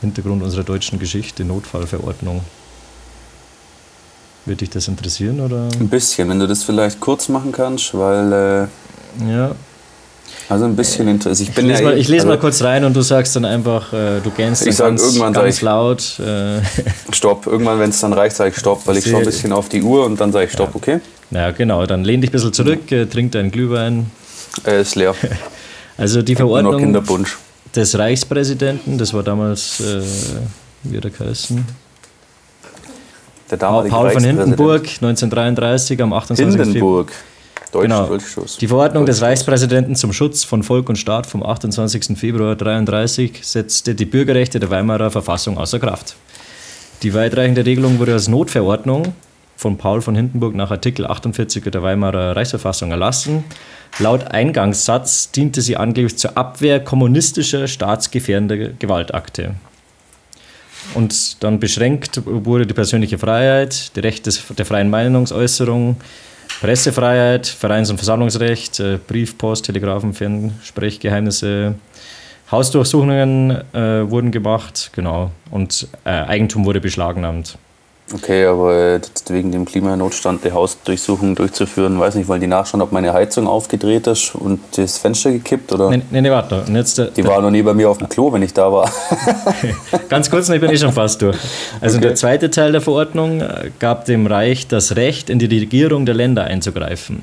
Hintergrund 0.00 0.42
unserer 0.42 0.64
deutschen 0.64 0.98
Geschichte, 0.98 1.44
Notfallverordnung. 1.44 2.40
Würde 4.50 4.64
dich 4.64 4.70
das 4.70 4.88
interessieren? 4.88 5.40
Oder? 5.40 5.68
Ein 5.78 5.88
bisschen, 5.88 6.28
wenn 6.28 6.40
du 6.40 6.48
das 6.48 6.64
vielleicht 6.64 6.98
kurz 6.98 7.28
machen 7.28 7.52
kannst, 7.52 7.96
weil. 7.96 8.32
Äh, 8.32 9.32
ja. 9.32 9.54
Also 10.48 10.64
ein 10.64 10.74
bisschen 10.74 11.06
interessiert. 11.06 11.50
Ich, 11.50 11.56
ich, 11.56 11.64
lese, 11.64 11.82
mal, 11.84 11.96
ich 11.96 12.08
lese 12.08 12.22
also, 12.22 12.28
mal 12.34 12.38
kurz 12.40 12.60
rein 12.60 12.84
und 12.84 12.96
du 12.96 13.00
sagst 13.02 13.36
dann 13.36 13.44
einfach, 13.44 13.92
äh, 13.92 14.18
du 14.20 14.30
gähnst 14.30 14.66
ich 14.66 14.76
ganz, 14.76 15.04
irgendwann 15.04 15.32
ganz 15.34 15.58
ich, 15.58 15.62
laut. 15.62 16.18
Äh. 16.18 16.62
Stopp. 17.12 17.46
Irgendwann, 17.46 17.78
wenn 17.78 17.90
es 17.90 18.00
dann 18.00 18.12
reicht, 18.12 18.34
sage 18.34 18.50
ich 18.50 18.56
Stopp, 18.56 18.84
weil 18.88 18.96
ich 18.96 19.08
schaue 19.08 19.20
ein 19.20 19.24
bisschen 19.24 19.52
auf 19.52 19.68
die 19.68 19.82
Uhr 19.82 20.04
und 20.04 20.20
dann 20.20 20.32
sage 20.32 20.46
ich 20.46 20.52
Stopp, 20.52 20.70
ja. 20.70 20.74
okay? 20.74 21.00
Ja, 21.30 21.52
genau. 21.52 21.86
Dann 21.86 22.02
lehn 22.02 22.20
dich 22.20 22.30
ein 22.30 22.32
bisschen 22.32 22.52
zurück, 22.52 22.90
äh, 22.90 23.06
trink 23.06 23.30
deinen 23.30 23.52
Glühwein. 23.52 24.10
Äh, 24.66 24.80
ist 24.80 24.96
leer. 24.96 25.14
Also 25.96 26.22
die 26.22 26.34
Verordnung 26.34 26.96
des 27.76 27.96
Reichspräsidenten, 27.96 28.98
das 28.98 29.12
war 29.12 29.22
damals, 29.22 29.78
äh, 29.80 30.00
wie 30.82 30.96
hat 30.96 31.04
er 31.04 31.10
geheißen? 31.10 31.62
Der 33.50 33.58
damalige 33.58 33.94
Paul 33.94 34.10
von 34.10 34.22
Hindenburg, 34.22 34.82
1933 34.82 36.00
am 36.02 36.12
28. 36.12 36.60
Hindenburg. 36.60 37.12
Deutsch, 37.72 37.82
genau. 37.82 38.18
Die 38.60 38.66
Verordnung 38.66 39.06
des 39.06 39.22
Reichspräsidenten 39.22 39.94
zum 39.94 40.12
Schutz 40.12 40.42
von 40.42 40.62
Volk 40.62 40.88
und 40.88 40.96
Staat 40.96 41.26
vom 41.26 41.44
28. 41.44 42.18
Februar 42.18 42.52
1933 42.52 43.40
setzte 43.42 43.94
die 43.94 44.06
Bürgerrechte 44.06 44.58
der 44.58 44.70
Weimarer 44.70 45.10
Verfassung 45.10 45.56
außer 45.56 45.78
Kraft. 45.78 46.16
Die 47.02 47.14
weitreichende 47.14 47.64
Regelung 47.64 47.98
wurde 47.98 48.12
als 48.12 48.28
Notverordnung 48.28 49.14
von 49.56 49.78
Paul 49.78 50.00
von 50.00 50.14
Hindenburg 50.14 50.54
nach 50.54 50.70
Artikel 50.70 51.06
48 51.06 51.62
der 51.64 51.82
Weimarer 51.82 52.34
Reichsverfassung 52.34 52.90
erlassen. 52.90 53.44
Laut 53.98 54.30
Eingangssatz 54.30 55.30
diente 55.30 55.60
sie 55.60 55.76
angeblich 55.76 56.16
zur 56.16 56.36
Abwehr 56.36 56.80
kommunistischer 56.80 57.68
staatsgefährdender 57.68 58.70
Gewaltakte. 58.78 59.54
Und 60.94 61.42
dann 61.42 61.60
beschränkt 61.60 62.20
wurde 62.24 62.66
die 62.66 62.74
persönliche 62.74 63.18
Freiheit, 63.18 63.94
die 63.96 64.00
Rechte 64.00 64.30
der 64.56 64.66
freien 64.66 64.90
Meinungsäußerung, 64.90 65.96
Pressefreiheit, 66.60 67.46
Vereins- 67.46 67.90
und 67.90 67.96
Versammlungsrecht, 67.96 68.80
äh, 68.80 68.98
Brief, 69.06 69.38
Post, 69.38 69.66
Telegrafen, 69.66 70.12
Fernsprechgeheimnisse, 70.12 71.74
Hausdurchsuchungen 72.50 73.50
äh, 73.72 74.10
wurden 74.10 74.30
gemacht, 74.32 74.90
genau. 74.92 75.30
Und 75.50 75.86
äh, 76.04 76.10
Eigentum 76.10 76.64
wurde 76.64 76.80
beschlagnahmt. 76.80 77.56
Okay, 78.12 78.44
aber 78.44 78.74
äh, 78.74 79.00
wegen 79.28 79.52
dem 79.52 79.64
Klimanotstand 79.64 80.44
die 80.44 80.50
Hausdurchsuchung 80.50 81.36
durchzuführen, 81.36 81.98
weiß 82.00 82.16
nicht, 82.16 82.28
weil 82.28 82.40
die 82.40 82.48
nachschauen, 82.48 82.82
ob 82.82 82.90
meine 82.90 83.12
Heizung 83.12 83.46
aufgedreht 83.46 84.06
ist 84.08 84.34
und 84.34 84.60
das 84.76 84.98
Fenster 84.98 85.30
gekippt 85.30 85.72
oder? 85.72 85.90
Nee, 85.90 86.02
nee, 86.10 86.20
nee 86.20 86.30
warte. 86.30 86.64
Jetzt, 86.72 87.00
die 87.16 87.24
war 87.24 87.40
noch 87.40 87.50
nie 87.50 87.62
bei 87.62 87.72
mir 87.72 87.88
auf 87.88 87.98
dem 87.98 88.08
Klo, 88.08 88.32
wenn 88.32 88.42
ich 88.42 88.52
da 88.52 88.72
war. 88.72 88.90
Ganz 90.08 90.28
kurz, 90.28 90.48
ich 90.48 90.60
bin 90.60 90.70
eh 90.70 90.76
schon 90.76 90.92
fast 90.92 91.22
durch. 91.22 91.36
Also 91.80 91.98
okay. 91.98 92.08
der 92.08 92.14
zweite 92.16 92.50
Teil 92.50 92.72
der 92.72 92.80
Verordnung 92.80 93.40
äh, 93.40 93.70
gab 93.78 94.06
dem 94.06 94.26
Reich 94.26 94.66
das 94.66 94.96
Recht, 94.96 95.30
in 95.30 95.38
die 95.38 95.46
Regierung 95.46 96.04
der 96.04 96.16
Länder 96.16 96.44
einzugreifen. 96.44 97.22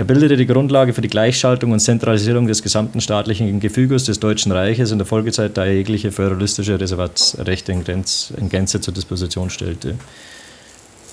Er 0.00 0.04
bildete 0.04 0.38
die 0.38 0.46
Grundlage 0.46 0.94
für 0.94 1.02
die 1.02 1.08
Gleichschaltung 1.08 1.72
und 1.72 1.80
Zentralisierung 1.80 2.46
des 2.46 2.62
gesamten 2.62 3.02
staatlichen 3.02 3.60
Gefüges 3.60 4.04
des 4.04 4.18
Deutschen 4.18 4.50
Reiches 4.50 4.92
in 4.92 4.96
der 4.96 5.06
Folgezeit, 5.06 5.58
da 5.58 5.66
er 5.66 5.74
jegliche 5.74 6.10
föderalistische 6.10 6.80
Reservatsrechte 6.80 7.72
in, 7.72 7.84
Grenz, 7.84 8.32
in 8.34 8.48
Gänze 8.48 8.80
zur 8.80 8.94
Disposition 8.94 9.50
stellte. 9.50 9.96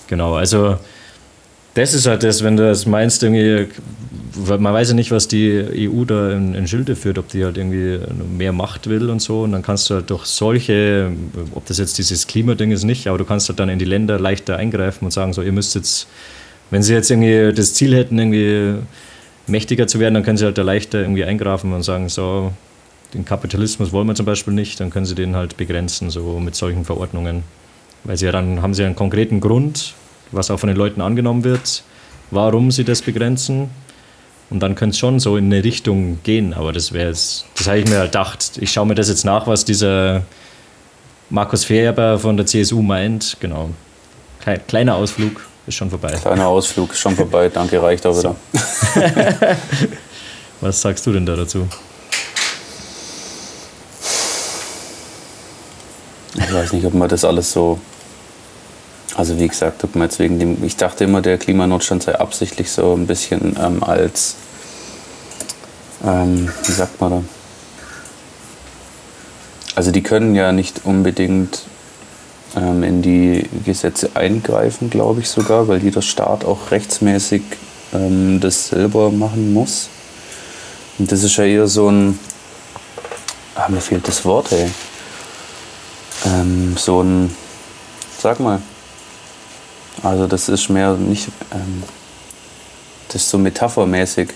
Genau, 0.08 0.36
also 0.36 0.78
das 1.73 1.93
ist 1.93 2.08
halt 2.08 2.23
das, 2.23 2.45
wenn 2.45 2.56
du 2.56 2.63
das 2.63 2.86
meinst, 2.86 3.23
irgendwie, 3.23 3.67
man 4.47 4.73
weiß 4.73 4.88
ja 4.88 4.93
nicht, 4.93 5.12
was 5.12 5.28
die 5.28 5.89
EU 5.91 6.06
da 6.06 6.32
in, 6.32 6.56
in 6.56 6.65
Schilde 6.65 6.95
führt, 6.95 7.17
ob 7.17 7.28
die 7.28 7.43
halt 7.43 7.58
irgendwie 7.58 8.00
mehr 8.38 8.54
Macht 8.54 8.88
will 8.88 9.10
und 9.10 9.21
so. 9.21 9.41
Und 9.41 9.52
dann 9.52 9.63
kannst 9.63 9.89
du 9.89 9.95
halt 9.95 10.10
durch 10.10 10.23
solche, 10.28 11.12
ob 11.54 11.65
das 11.65 11.78
jetzt 11.78 11.97
dieses 11.97 12.26
Klimading 12.26 12.71
ist, 12.71 12.86
nicht, 12.86 13.06
aber 13.08 13.17
du 13.17 13.26
kannst 13.26 13.50
halt 13.50 13.60
dann 13.60 13.67
in 13.67 13.80
die 13.80 13.86
Länder 13.86 14.17
leichter 14.17 14.56
eingreifen 14.56 15.04
und 15.04 15.12
sagen, 15.12 15.34
so, 15.34 15.41
ihr 15.41 15.52
müsst 15.52 15.76
jetzt 15.76 16.08
wenn 16.69 16.84
sie 16.84 16.93
jetzt 16.93 17.10
irgendwie 17.10 17.53
das 17.53 17.73
Ziel 17.73 17.95
hätten, 17.95 18.17
irgendwie 18.17 18.84
mächtiger 19.47 19.88
zu 19.88 19.99
werden, 19.99 20.15
dann 20.15 20.23
können 20.23 20.38
sie 20.38 20.45
halt 20.45 20.58
da 20.58 20.62
leichter 20.62 20.99
irgendwie 20.99 21.23
eingreifen 21.23 21.73
und 21.73 21.84
sagen, 21.84 22.10
so, 22.10 22.51
den 23.13 23.25
Kapitalismus 23.25 23.91
wollen 23.91 24.08
wir 24.08 24.15
zum 24.15 24.25
Beispiel 24.25 24.53
nicht, 24.53 24.80
dann 24.80 24.89
können 24.89 25.06
sie 25.06 25.15
den 25.15 25.36
halt 25.36 25.58
begrenzen, 25.58 26.10
so 26.10 26.39
mit 26.39 26.56
solchen 26.56 26.86
Verordnungen. 26.86 27.43
Weil 28.03 28.17
sie 28.17 28.25
ja 28.25 28.32
dann 28.32 28.62
haben 28.62 28.73
sie 28.73 28.84
einen 28.84 28.95
konkreten 28.95 29.39
Grund, 29.39 29.93
was 30.32 30.51
auch 30.51 30.60
von 30.60 30.67
den 30.67 30.77
Leuten 30.77 31.01
angenommen 31.01 31.43
wird, 31.43 31.84
warum 32.32 32.71
sie 32.71 32.84
das 32.84 33.01
begrenzen. 33.01 33.69
Und 34.49 34.62
dann 34.62 34.75
könnte 34.75 34.93
es 34.93 34.99
schon 34.99 35.19
so 35.19 35.36
in 35.36 35.45
eine 35.45 35.63
Richtung 35.63 36.19
gehen, 36.23 36.53
aber 36.53 36.71
das 36.71 36.93
wäre 36.93 37.10
das 37.10 37.45
habe 37.65 37.80
ich 37.80 37.89
mir 37.89 37.99
halt 37.99 38.12
gedacht. 38.12 38.58
Ich 38.62 38.71
schaue 38.71 38.86
mir 38.86 38.95
das 38.95 39.10
jetzt 39.10 39.25
nach, 39.25 39.45
was 39.47 39.65
dieser 39.65 40.23
Markus 41.30 41.65
Ferber 41.65 42.17
von 42.19 42.38
der 42.38 42.45
CSU 42.45 42.82
meint. 42.82 43.38
Genau. 43.41 43.69
Kleiner 44.67 44.95
Ausflug. 44.95 45.41
Ist 45.67 45.75
schon 45.75 45.89
vorbei. 45.89 46.12
Kleiner 46.21 46.47
Ausflug, 46.47 46.91
ist 46.91 46.99
schon 46.99 47.15
vorbei. 47.15 47.49
Danke, 47.49 47.82
reicht 47.82 48.06
auch 48.06 48.17
wieder. 48.17 48.36
Was 50.62 50.82
sagst 50.82 51.06
du 51.06 51.12
denn 51.12 51.25
da 51.25 51.36
dazu? 51.36 51.67
Ich 56.36 56.53
weiß 56.53 56.73
nicht, 56.73 56.86
ob 56.86 56.93
man 56.93 57.10
das 57.10 57.25
alles 57.25 57.51
so. 57.51 57.80
Also 59.15 59.39
wie 59.39 59.47
gesagt, 59.47 59.84
ob 59.84 59.95
man 59.95 60.08
jetzt 60.08 60.19
wegen 60.19 60.39
dem. 60.39 60.63
Ich 60.63 60.77
dachte 60.77 61.03
immer, 61.03 61.21
der 61.21 61.38
Klimanotstand 61.38 62.03
sei 62.03 62.15
absichtlich 62.15 62.71
so 62.71 62.93
ein 62.93 63.08
bisschen 63.08 63.58
ähm, 63.60 63.84
als. 63.84 64.36
Ähm, 66.06 66.49
wie 66.65 66.71
sagt 66.71 67.01
man 67.01 67.12
da? 67.12 67.23
Also 69.75 69.91
die 69.91 70.01
können 70.01 70.34
ja 70.34 70.51
nicht 70.51 70.86
unbedingt 70.86 71.63
ähm, 72.55 72.83
in 72.83 73.01
die 73.01 73.47
Gesetze 73.65 74.10
eingreifen, 74.13 74.89
glaube 74.89 75.21
ich 75.21 75.29
sogar, 75.29 75.67
weil 75.67 75.83
jeder 75.83 76.01
Staat 76.01 76.45
auch 76.45 76.71
rechtsmäßig 76.71 77.41
ähm, 77.93 78.39
das 78.39 78.69
selber 78.69 79.12
machen 79.12 79.53
muss. 79.53 79.89
Und 80.97 81.12
das 81.12 81.23
ist 81.23 81.36
ja 81.38 81.43
eher 81.43 81.67
so 81.67 81.89
ein. 81.89 82.17
Ah, 83.55 83.69
mir 83.69 83.81
fehlt 83.81 84.07
das 84.07 84.23
Wort, 84.25 84.51
ey. 84.51 84.69
Ähm, 86.25 86.75
so 86.77 87.01
ein. 87.01 87.36
Sag 88.21 88.39
mal. 88.39 88.62
Also, 90.03 90.27
das 90.27 90.49
ist 90.49 90.69
mehr 90.69 90.93
nicht. 90.93 91.27
Ähm, 91.53 91.83
das 93.07 93.21
ist 93.23 93.29
so 93.29 93.38
metaphermäßig. 93.38 94.29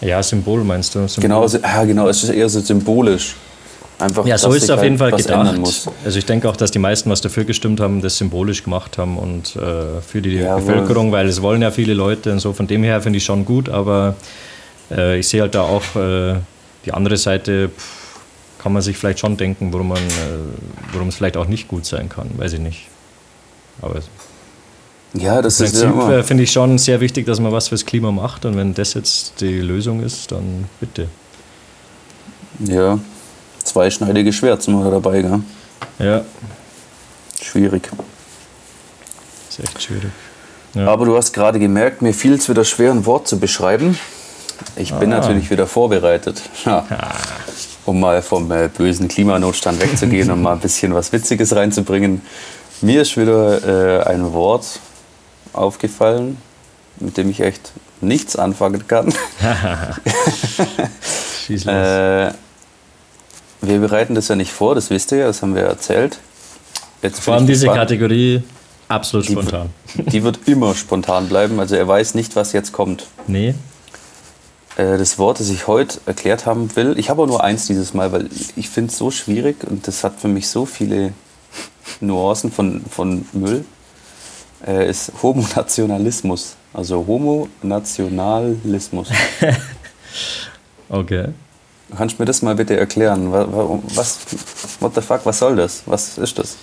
Ja, 0.00 0.22
Symbol 0.22 0.64
meinst 0.64 0.94
du? 0.94 1.06
Symbol. 1.08 1.22
Genau, 1.22 1.46
so- 1.46 1.58
ah, 1.62 1.84
genau, 1.84 2.08
es 2.08 2.22
ist 2.22 2.30
eher 2.30 2.48
so 2.48 2.60
symbolisch. 2.60 3.36
Einfach, 3.98 4.26
Ja, 4.26 4.36
so 4.36 4.52
ist 4.52 4.64
es 4.64 4.70
auf 4.70 4.78
halt 4.78 4.84
jeden 4.84 4.98
Fall 4.98 5.12
gedacht. 5.12 5.56
Also 6.04 6.18
ich 6.18 6.26
denke 6.26 6.48
auch, 6.48 6.56
dass 6.56 6.70
die 6.70 6.78
meisten, 6.80 7.10
was 7.10 7.20
dafür 7.20 7.44
gestimmt 7.44 7.80
haben, 7.80 8.02
das 8.02 8.18
symbolisch 8.18 8.64
gemacht 8.64 8.98
haben 8.98 9.16
und 9.18 9.54
äh, 9.56 10.00
für 10.00 10.20
die 10.20 10.34
Jawohl. 10.34 10.62
Bevölkerung, 10.62 11.12
weil 11.12 11.28
es 11.28 11.40
wollen 11.42 11.62
ja 11.62 11.70
viele 11.70 11.94
Leute 11.94 12.32
und 12.32 12.40
so. 12.40 12.52
Von 12.52 12.66
dem 12.66 12.82
her 12.82 13.00
finde 13.00 13.18
ich 13.18 13.24
schon 13.24 13.44
gut, 13.44 13.68
aber 13.68 14.16
äh, 14.90 15.18
ich 15.18 15.28
sehe 15.28 15.42
halt 15.42 15.54
da 15.54 15.62
auch 15.62 15.82
äh, 15.96 16.34
die 16.84 16.92
andere 16.92 17.16
Seite, 17.16 17.68
pff, 17.68 18.20
kann 18.58 18.72
man 18.72 18.82
sich 18.82 18.96
vielleicht 18.96 19.20
schon 19.20 19.36
denken, 19.36 19.72
warum, 19.72 19.88
man, 19.88 19.98
äh, 19.98 20.90
warum 20.92 21.08
es 21.08 21.16
vielleicht 21.16 21.36
auch 21.36 21.46
nicht 21.46 21.68
gut 21.68 21.86
sein 21.86 22.08
kann, 22.08 22.30
weiß 22.36 22.54
ich 22.54 22.60
nicht. 22.60 22.88
Aber 23.80 24.00
Ja, 25.12 25.40
das 25.40 25.60
ist 25.60 25.80
ja 25.80 26.18
äh, 26.18 26.22
finde 26.22 26.42
ich 26.42 26.50
schon 26.52 26.78
sehr 26.78 27.00
wichtig, 27.00 27.26
dass 27.26 27.38
man 27.38 27.52
was 27.52 27.68
fürs 27.68 27.86
Klima 27.86 28.10
macht 28.10 28.44
und 28.44 28.56
wenn 28.56 28.74
das 28.74 28.94
jetzt 28.94 29.40
die 29.40 29.60
Lösung 29.60 30.02
ist, 30.02 30.32
dann 30.32 30.64
bitte. 30.80 31.08
Ja, 32.60 32.98
zweischneidiges 33.64 34.34
Schwert 34.36 34.62
sind 34.62 34.76
wir 34.78 34.84
da 34.84 34.90
dabei, 34.90 35.22
gell? 35.22 35.40
Ja, 35.98 36.22
Schwierig. 37.42 37.88
ist 39.48 39.60
echt 39.60 39.82
schwierig. 39.82 40.10
Ja. 40.74 40.88
Aber 40.88 41.04
du 41.04 41.16
hast 41.16 41.32
gerade 41.32 41.58
gemerkt, 41.58 42.02
mir 42.02 42.14
fiel 42.14 42.34
es 42.34 42.48
wieder 42.48 42.64
schwer, 42.64 42.90
ein 42.90 43.06
Wort 43.06 43.28
zu 43.28 43.38
beschreiben. 43.38 43.98
Ich 44.76 44.92
bin 44.94 45.12
Ah. 45.12 45.18
natürlich 45.18 45.50
wieder 45.50 45.66
vorbereitet. 45.66 46.40
Ja. 46.64 46.84
Um 47.86 48.00
mal 48.00 48.22
vom 48.22 48.50
äh, 48.50 48.68
bösen 48.68 49.08
Klimanotstand 49.08 49.80
wegzugehen 49.80 50.30
und 50.30 50.40
mal 50.42 50.52
ein 50.54 50.60
bisschen 50.60 50.94
was 50.94 51.12
Witziges 51.12 51.54
reinzubringen. 51.54 52.22
Mir 52.80 53.02
ist 53.02 53.16
wieder 53.16 54.00
äh, 54.02 54.08
ein 54.08 54.32
Wort 54.32 54.80
aufgefallen, 55.52 56.38
mit 56.98 57.16
dem 57.18 57.30
ich 57.30 57.40
echt 57.40 57.72
nichts 58.00 58.36
anfangen 58.36 58.86
kann. 58.88 59.12
Schieß 61.46 61.64
los. 61.66 61.74
Äh, 61.74 62.32
wir 63.68 63.78
bereiten 63.80 64.14
das 64.14 64.28
ja 64.28 64.36
nicht 64.36 64.52
vor, 64.52 64.74
das 64.74 64.90
wisst 64.90 65.12
ihr 65.12 65.18
ja, 65.18 65.26
das 65.26 65.42
haben 65.42 65.54
wir 65.54 65.62
erzählt. 65.62 66.18
Jetzt 67.02 67.20
Vor 67.20 67.34
allem 67.34 67.46
diese. 67.46 67.66
Kategorie 67.66 68.42
absolut 68.88 69.28
Die- 69.28 69.32
spontan. 69.32 69.70
Die 69.94 70.22
wird 70.22 70.40
immer 70.46 70.74
spontan 70.74 71.28
bleiben, 71.28 71.60
also 71.60 71.76
er 71.76 71.86
weiß 71.86 72.14
nicht, 72.14 72.34
was 72.36 72.52
jetzt 72.52 72.72
kommt. 72.72 73.06
Nee, 73.26 73.54
Äh, 74.76 74.98
das 74.98 75.18
Wort, 75.18 75.38
das 75.38 75.50
ich 75.50 75.68
heute 75.68 76.00
erklärt 76.04 76.46
haben 76.46 76.74
will, 76.74 76.98
ich 76.98 77.08
habe 77.08 77.22
auch 77.22 77.28
nur 77.28 77.44
eins 77.44 77.68
dieses 77.68 77.94
Mal, 77.94 78.10
weil 78.10 78.28
ich 78.56 78.68
finde 78.68 78.90
es 78.90 78.98
so 78.98 79.12
schwierig 79.12 79.62
und 79.70 79.86
das 79.86 80.02
hat 80.02 80.14
für 80.20 80.26
mich 80.26 80.48
so 80.48 80.66
viele 80.66 81.12
Nuancen 82.00 82.50
von, 82.50 82.84
von 82.90 83.24
Müll, 83.32 83.64
äh, 84.66 84.90
ist 84.90 85.12
Homonationalismus. 85.22 86.56
Also 86.72 87.04
Homonationalismus. 87.06 89.10
okay. 90.88 91.28
Kannst 91.96 92.18
du 92.18 92.22
mir 92.22 92.26
das 92.26 92.42
mal 92.42 92.54
bitte 92.54 92.76
erklären? 92.76 93.30
Wa- 93.32 93.46
wa- 93.50 93.78
Was, 93.94 94.18
what 94.80 94.94
the 94.94 95.00
fuck, 95.00 95.20
was 95.24 95.38
soll 95.38 95.56
das? 95.56 95.82
Was 95.86 96.18
ist 96.18 96.38
das? 96.38 96.56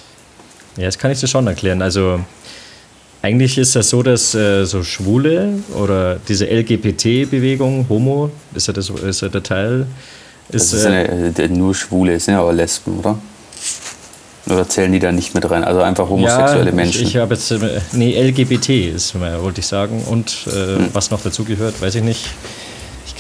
Ja, 0.78 0.86
das 0.86 0.98
kann 0.98 1.12
ich 1.12 1.20
dir 1.20 1.28
schon 1.28 1.48
erklären. 1.48 1.82
Also 1.82 2.20
eigentlich 3.22 3.58
ist 3.58 3.76
das 3.76 3.90
so, 3.90 4.02
dass 4.04 4.34
äh, 4.34 4.66
so 4.66 4.84
Schwule 4.84 5.60
oder 5.78 6.18
diese 6.28 6.46
LGBT-Bewegung, 6.48 7.86
Homo, 7.88 8.32
ist 8.56 8.68
ja, 8.68 8.74
das, 8.74 8.90
ist 8.90 9.22
ja 9.22 9.30
der 9.30 9.44
Teil, 9.44 9.86
ist, 10.50 10.74
Das 10.74 10.82
sind 10.82 10.94
äh, 10.94 11.28
ja, 11.38 11.44
äh, 11.46 11.48
nur 11.50 11.76
Schwule, 11.76 12.20
sind 12.20 12.34
ja 12.34 12.42
aber 12.42 12.54
Lesben, 12.54 13.00
oder? 13.00 13.18
Oder 14.48 14.68
zählen 14.68 14.92
die 14.92 15.00
da 15.00 15.12
nicht 15.12 15.36
mit 15.36 15.50
rein? 15.50 15.64
Also 15.64 15.82
einfach 15.82 16.10
homosexuelle 16.10 16.72
ja, 16.72 16.76
Menschen. 16.76 17.04
Ich, 17.04 17.10
ich 17.10 17.18
habe 17.18 17.36
jetzt, 17.36 17.52
äh, 17.52 17.80
nee, 17.92 18.20
LGBT 18.20 18.70
ist, 18.96 19.14
äh, 19.16 19.42
wollte 19.42 19.60
ich 19.60 19.68
sagen. 19.68 20.04
Und 20.10 20.48
äh, 20.48 20.78
Hm. 20.78 20.88
was 20.94 21.12
noch 21.12 21.22
dazugehört, 21.22 21.80
weiß 21.80 21.96
ich 21.96 22.04
nicht. 22.04 22.26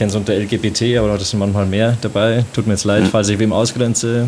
Kenne 0.02 0.10
es 0.10 0.16
unter 0.16 0.34
LGBT, 0.34 0.98
aber 0.98 1.16
das 1.16 1.30
sind 1.30 1.38
manchmal 1.38 1.68
mehr 1.68 1.96
dabei. 2.02 2.44
Tut 2.54 2.66
mir 2.66 2.74
jetzt 2.74 2.86
leid, 2.86 3.04
Hm. 3.04 3.12
falls 3.12 3.30
ich 3.30 3.38
wem 3.38 3.54
ausgrenze. 3.54 4.28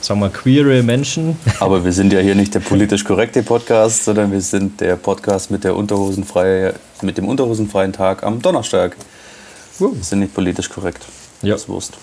Sagen 0.00 0.20
wir 0.20 0.28
queere 0.28 0.80
Menschen. 0.84 1.36
Aber 1.58 1.84
wir 1.84 1.90
sind 1.90 2.12
ja 2.12 2.20
hier 2.20 2.36
nicht 2.36 2.54
der 2.54 2.60
politisch 2.60 3.02
korrekte 3.02 3.42
Podcast, 3.42 4.04
sondern 4.04 4.30
wir 4.30 4.40
sind 4.40 4.80
der 4.80 4.94
Podcast 4.94 5.50
mit, 5.50 5.64
der 5.64 5.74
Unterhosenfreie, 5.74 6.74
mit 7.02 7.18
dem 7.18 7.26
unterhosenfreien 7.26 7.92
Tag 7.92 8.22
am 8.22 8.40
Donnerstag. 8.40 8.96
Wir 9.80 9.90
sind 10.02 10.20
nicht 10.20 10.32
politisch 10.32 10.68
korrekt. 10.70 11.04
Ja. 11.42 11.54
Das 11.54 11.62
ist 11.62 11.68
Wurst. 11.68 11.94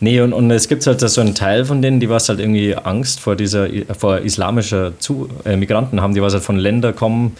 Nee, 0.00 0.20
und, 0.20 0.32
und 0.32 0.50
es 0.50 0.66
gibt 0.66 0.84
halt 0.88 0.98
so 0.98 1.20
einen 1.20 1.36
Teil 1.36 1.66
von 1.66 1.82
denen, 1.82 2.00
die 2.00 2.08
was 2.08 2.28
halt 2.28 2.40
irgendwie 2.40 2.74
Angst 2.74 3.20
vor 3.20 3.36
dieser 3.36 3.68
vor 3.96 4.18
islamischer 4.18 4.98
Zu 4.98 5.28
äh, 5.44 5.54
Migranten 5.54 6.00
haben, 6.00 6.14
die 6.14 6.22
was 6.22 6.32
halt 6.32 6.42
von 6.42 6.56
Ländern 6.56 6.96
kommen, 6.96 7.36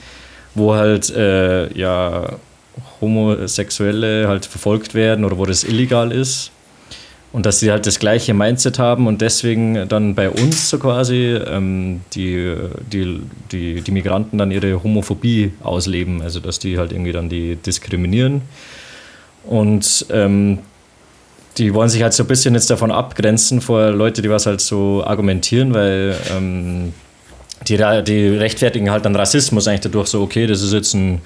wo 0.54 0.76
halt 0.76 1.10
äh, 1.10 1.66
ja 1.76 2.28
Homosexuelle 3.00 4.28
halt 4.28 4.46
verfolgt 4.46 4.94
werden 4.94 5.24
oder 5.24 5.38
wo 5.38 5.46
das 5.46 5.64
illegal 5.64 6.12
ist. 6.12 6.50
Und 7.30 7.44
dass 7.44 7.60
sie 7.60 7.70
halt 7.70 7.86
das 7.86 7.98
gleiche 7.98 8.32
Mindset 8.32 8.78
haben 8.78 9.06
und 9.06 9.20
deswegen 9.20 9.86
dann 9.88 10.14
bei 10.14 10.30
uns 10.30 10.70
so 10.70 10.78
quasi 10.78 11.34
ähm, 11.34 12.00
die, 12.14 12.54
die, 12.90 13.20
die, 13.52 13.82
die 13.82 13.90
Migranten 13.90 14.38
dann 14.38 14.50
ihre 14.50 14.82
Homophobie 14.82 15.52
ausleben. 15.62 16.22
Also 16.22 16.40
dass 16.40 16.58
die 16.58 16.78
halt 16.78 16.90
irgendwie 16.90 17.12
dann 17.12 17.28
die 17.28 17.56
diskriminieren. 17.56 18.42
Und 19.44 20.06
ähm, 20.10 20.60
die 21.58 21.74
wollen 21.74 21.88
sich 21.88 22.02
halt 22.02 22.14
so 22.14 22.22
ein 22.22 22.28
bisschen 22.28 22.54
jetzt 22.54 22.70
davon 22.70 22.90
abgrenzen 22.90 23.60
vor 23.60 23.90
Leute, 23.90 24.22
die 24.22 24.30
was 24.30 24.46
halt 24.46 24.60
so 24.60 25.04
argumentieren, 25.04 25.74
weil 25.74 26.14
ähm, 26.34 26.92
die, 27.66 27.76
die 28.04 28.28
rechtfertigen 28.28 28.90
halt 28.90 29.04
dann 29.04 29.16
Rassismus 29.16 29.66
eigentlich 29.66 29.80
dadurch 29.80 30.08
so, 30.08 30.22
okay, 30.22 30.46
das 30.46 30.62
ist 30.62 30.72
jetzt 30.72 30.94
ein, 30.94 31.20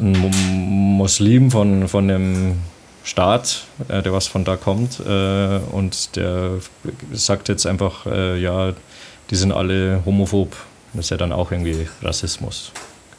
ein 0.00 0.12
Mu- 0.12 0.30
Muslim 1.02 1.50
von, 1.50 1.88
von 1.88 2.10
einem 2.10 2.56
Staat, 3.04 3.64
äh, 3.88 4.02
der 4.02 4.12
was 4.12 4.26
von 4.26 4.44
da 4.44 4.56
kommt 4.56 5.00
äh, 5.00 5.58
und 5.72 6.16
der 6.16 6.52
sagt 7.12 7.48
jetzt 7.48 7.66
einfach, 7.66 8.06
äh, 8.06 8.40
ja, 8.40 8.72
die 9.30 9.36
sind 9.36 9.52
alle 9.52 10.02
homophob. 10.04 10.56
Das 10.94 11.06
ist 11.06 11.10
ja 11.10 11.16
dann 11.16 11.32
auch 11.32 11.52
irgendwie 11.52 11.88
Rassismus. 12.02 12.72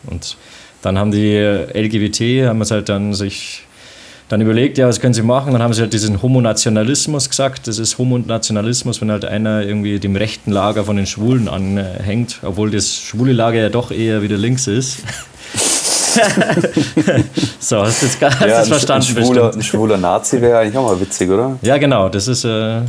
Und 0.07 0.37
dann 0.81 0.97
haben 0.97 1.11
die 1.11 1.35
LGBT, 1.35 2.47
haben 2.47 2.61
es 2.61 2.71
halt 2.71 2.89
dann 2.89 3.13
sich 3.13 3.63
dann 4.29 4.41
überlegt, 4.41 4.77
ja, 4.77 4.87
was 4.87 4.99
können 4.99 5.13
sie 5.13 5.21
machen? 5.21 5.53
Dann 5.53 5.61
haben 5.61 5.73
sie 5.73 5.81
halt 5.81 5.93
diesen 5.93 6.21
Homonationalismus 6.21 7.29
gesagt. 7.29 7.67
Das 7.67 7.79
ist 7.79 7.97
Homonationalismus, 7.97 8.99
wenn 8.99 9.09
halt 9.09 9.23
einer 9.23 9.61
irgendwie 9.61 9.99
dem 9.99 10.15
rechten 10.17 10.51
Lager 10.51 10.83
von 10.83 10.97
den 10.97 11.05
Schwulen 11.05 11.47
anhängt, 11.47 12.39
obwohl 12.43 12.69
das 12.71 12.93
schwule 12.93 13.31
Lager 13.31 13.59
ja 13.61 13.69
doch 13.69 13.89
eher 13.91 14.21
wieder 14.21 14.37
links 14.37 14.67
ist. 14.67 14.99
so, 17.60 17.82
hast 17.82 18.01
du 18.01 18.06
jetzt 18.06 18.19
gar 18.19 18.32
hast 18.32 18.41
Ja, 18.41 18.47
das 18.47 18.65
ein, 18.65 18.69
verstanden? 18.69 19.08
ein, 19.08 19.23
schwuler, 19.23 19.41
bestimmt. 19.47 19.56
ein 19.56 19.63
schwuler 19.63 19.97
Nazi 19.97 20.41
wäre 20.41 20.60
eigentlich 20.60 20.77
auch 20.77 20.86
mal 20.86 20.99
witzig, 20.99 21.30
oder? 21.30 21.58
Ja, 21.62 21.77
genau, 21.77 22.10
das 22.10 22.27
ist. 22.27 22.43
Äh, 22.43 22.82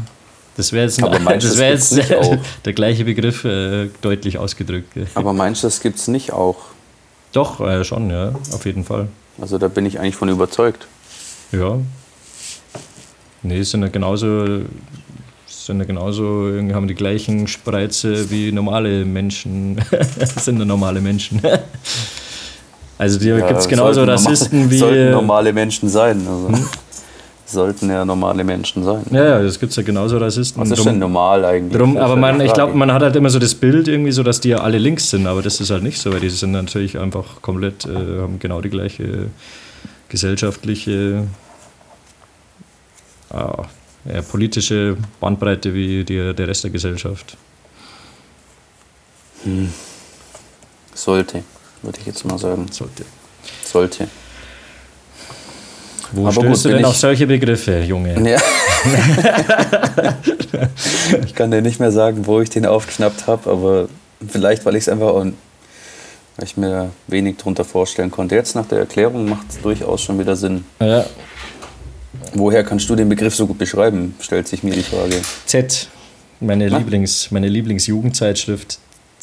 das 0.56 0.72
wäre 0.72 0.86
jetzt, 0.86 1.02
ein- 1.02 1.24
das 1.38 1.56
wär 1.56 1.70
jetzt 1.70 2.12
auch? 2.14 2.36
der 2.64 2.72
gleiche 2.72 3.04
Begriff 3.04 3.44
äh, 3.44 3.90
deutlich 4.00 4.38
ausgedrückt. 4.38 4.88
Aber 5.14 5.32
meinst 5.32 5.62
du, 5.62 5.66
das 5.68 5.80
gibt 5.80 5.98
es 5.98 6.08
nicht 6.08 6.32
auch? 6.32 6.56
Doch, 7.32 7.60
äh, 7.60 7.84
schon, 7.84 8.10
ja, 8.10 8.32
auf 8.52 8.64
jeden 8.66 8.84
Fall. 8.84 9.06
Also 9.40 9.58
da 9.58 9.68
bin 9.68 9.86
ich 9.86 10.00
eigentlich 10.00 10.16
von 10.16 10.28
überzeugt. 10.28 10.88
Ja. 11.52 11.78
Nee, 13.42 13.62
sind 13.62 13.82
ja 13.82 13.88
genauso, 13.88 14.62
sind 15.46 15.78
ja 15.78 15.84
genauso, 15.84 16.48
irgendwie 16.48 16.74
haben 16.74 16.88
die 16.88 16.94
gleichen 16.96 17.46
Spreize 17.46 18.28
wie 18.30 18.50
normale 18.50 19.04
Menschen. 19.04 19.80
sind 20.40 20.58
ja 20.58 20.64
normale 20.64 21.00
Menschen. 21.00 21.40
Also 22.98 23.18
die 23.18 23.28
Ja, 23.28 23.46
gibt 23.46 23.60
es 23.60 23.68
genauso 23.68 24.04
Rassisten 24.04 24.70
wie. 24.70 24.78
Sollten 24.78 25.10
normale 25.12 25.52
Menschen 25.52 25.88
sein. 25.88 26.26
Also. 26.28 26.50
sollten 27.46 27.88
ja 27.88 28.04
normale 28.04 28.44
Menschen 28.44 28.84
sein. 28.84 29.04
Ja, 29.10 29.24
ja, 29.24 29.42
das 29.42 29.58
gibt 29.58 29.70
es 29.70 29.76
ja 29.76 29.82
genauso 29.82 30.18
Rassisten. 30.18 30.60
Was 30.60 30.70
ist 30.70 30.78
Drum- 30.78 30.86
denn 30.86 30.98
normal 30.98 31.44
eigentlich? 31.44 31.78
Drum, 31.78 31.96
aber 31.96 32.16
man, 32.16 32.40
ich 32.42 32.52
glaube, 32.52 32.74
man 32.74 32.92
hat 32.92 33.02
halt 33.02 33.16
immer 33.16 33.30
so 33.30 33.38
das 33.38 33.54
Bild 33.54 33.88
irgendwie 33.88 34.12
so, 34.12 34.22
dass 34.22 34.40
die 34.40 34.50
ja 34.50 34.58
alle 34.58 34.76
links 34.78 35.08
sind, 35.10 35.26
aber 35.26 35.40
das 35.40 35.60
ist 35.60 35.70
halt 35.70 35.82
nicht 35.82 35.98
so, 35.98 36.12
weil 36.12 36.20
die 36.20 36.28
sind 36.28 36.52
natürlich 36.52 36.98
einfach 36.98 37.40
komplett, 37.40 37.86
äh, 37.86 38.20
haben 38.20 38.38
genau 38.38 38.60
die 38.60 38.68
gleiche 38.68 39.28
gesellschaftliche, 40.10 41.24
ah, 43.30 43.64
ja, 44.12 44.22
politische 44.22 44.96
Bandbreite 45.20 45.72
wie 45.74 46.04
die, 46.04 46.34
der 46.34 46.48
Rest 46.48 46.64
der 46.64 46.70
Gesellschaft. 46.70 47.36
Sollte, 50.94 51.42
würde 51.82 51.98
ich 52.00 52.06
jetzt 52.06 52.24
mal 52.24 52.38
sagen. 52.38 52.66
Sollte. 52.70 53.04
Sollte. 53.64 54.08
Wo 56.12 56.22
Aber 56.22 56.32
stellst 56.32 56.62
gut, 56.62 56.72
du 56.72 56.76
denn 56.76 56.84
auf 56.84 56.96
solche 56.96 57.26
Begriffe, 57.26 57.80
Junge? 57.80 58.18
Ja. 58.30 58.40
ich 61.24 61.34
kann 61.34 61.50
dir 61.50 61.60
nicht 61.60 61.80
mehr 61.80 61.92
sagen, 61.92 62.26
wo 62.26 62.40
ich 62.40 62.48
den 62.48 62.64
aufgeschnappt 62.64 63.26
habe, 63.26 63.50
aber 63.50 63.88
vielleicht, 64.26 64.64
weil 64.64 64.76
ich 64.76 64.84
es 64.84 64.88
einfach 64.88 65.08
auch, 65.08 65.24
weil 65.24 66.44
ich 66.44 66.56
mir 66.56 66.90
wenig 67.08 67.36
darunter 67.36 67.64
vorstellen 67.64 68.10
konnte. 68.10 68.36
Jetzt 68.36 68.54
nach 68.54 68.66
der 68.66 68.78
Erklärung 68.78 69.28
macht 69.28 69.50
es 69.50 69.60
durchaus 69.60 70.00
schon 70.00 70.18
wieder 70.18 70.34
Sinn. 70.34 70.64
Ja, 70.80 71.04
Woher 72.34 72.64
kannst 72.64 72.88
du 72.90 72.96
den 72.96 73.08
Begriff 73.08 73.34
so 73.34 73.46
gut 73.46 73.58
beschreiben, 73.58 74.14
stellt 74.20 74.48
sich 74.48 74.62
mir 74.62 74.72
die 74.72 74.82
Frage. 74.82 75.16
Z, 75.46 75.88
meine, 76.40 76.68
Na? 76.68 76.78
Lieblings, 76.78 77.30
meine 77.30 77.48
Lieblingsjugendzeitschrift 77.48 78.78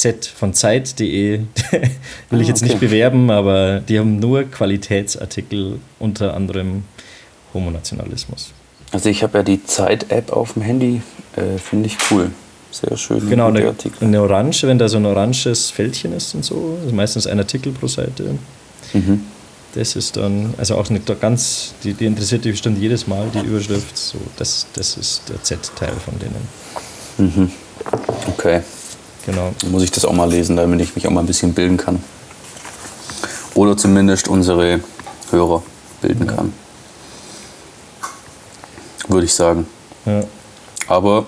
Z 0.05 0.27
von 0.27 0.53
Zeit.de. 0.53 1.39
Will 2.29 2.41
ich 2.41 2.47
Ah, 2.47 2.49
jetzt 2.49 2.61
okay. 2.61 2.65
nicht 2.73 2.79
bewerben, 2.79 3.31
aber 3.31 3.79
die 3.79 3.97
haben 3.97 4.19
nur 4.19 4.43
Qualitätsartikel, 4.43 5.79
unter 5.97 6.35
anderem 6.35 6.83
Homonationalismus. 7.55 8.51
Also 8.91 9.09
ich 9.09 9.23
habe 9.23 9.39
ja 9.39 9.43
die 9.43 9.63
Zeit-App 9.63 10.31
auf 10.31 10.53
dem 10.53 10.61
Handy, 10.61 11.01
äh, 11.35 11.57
finde 11.57 11.87
ich 11.87 11.97
cool. 12.11 12.29
Sehr 12.69 12.95
schön. 12.97 13.27
Genau, 13.27 13.47
eine, 13.47 13.73
eine 13.99 14.21
Orange, 14.21 14.67
wenn 14.67 14.77
da 14.77 14.87
so 14.87 14.97
ein 14.97 15.05
oranges 15.07 15.71
Fältchen 15.71 16.13
ist 16.13 16.35
und 16.35 16.45
so, 16.45 16.77
also 16.83 16.93
meistens 16.93 17.25
ein 17.25 17.39
Artikel 17.39 17.71
pro 17.71 17.87
Seite. 17.87 18.37
Mhm. 18.93 19.21
Das 19.73 19.95
ist 19.95 20.17
dann, 20.17 20.53
also 20.57 20.75
auch 20.75 20.89
nicht 20.91 21.19
ganz, 21.19 21.73
die, 21.83 21.93
die 21.93 22.05
interessiert 22.05 22.45
dich 22.45 22.51
bestimmt 22.51 22.77
jedes 22.77 23.07
Mal, 23.07 23.25
die 23.33 23.39
Überschrift. 23.47 23.97
So, 23.97 24.19
das, 24.37 24.67
das 24.73 24.97
ist 24.97 25.23
der 25.29 25.41
Z-Teil 25.41 25.93
von 25.93 26.13
denen. 26.19 27.33
Mhm. 27.33 27.51
Okay. 28.27 28.61
Genau. 29.25 29.53
Dann 29.61 29.71
muss 29.71 29.83
ich 29.83 29.91
das 29.91 30.05
auch 30.05 30.13
mal 30.13 30.29
lesen, 30.29 30.55
damit 30.55 30.81
ich 30.81 30.95
mich 30.95 31.07
auch 31.07 31.11
mal 31.11 31.21
ein 31.21 31.25
bisschen 31.25 31.53
bilden 31.53 31.77
kann. 31.77 32.03
Oder 33.55 33.77
zumindest 33.77 34.27
unsere 34.27 34.81
Hörer 35.31 35.63
bilden 36.01 36.27
kann. 36.27 36.53
Würde 39.07 39.25
ich 39.25 39.33
sagen. 39.33 39.65
Ja. 40.05 40.23
Aber 40.87 41.25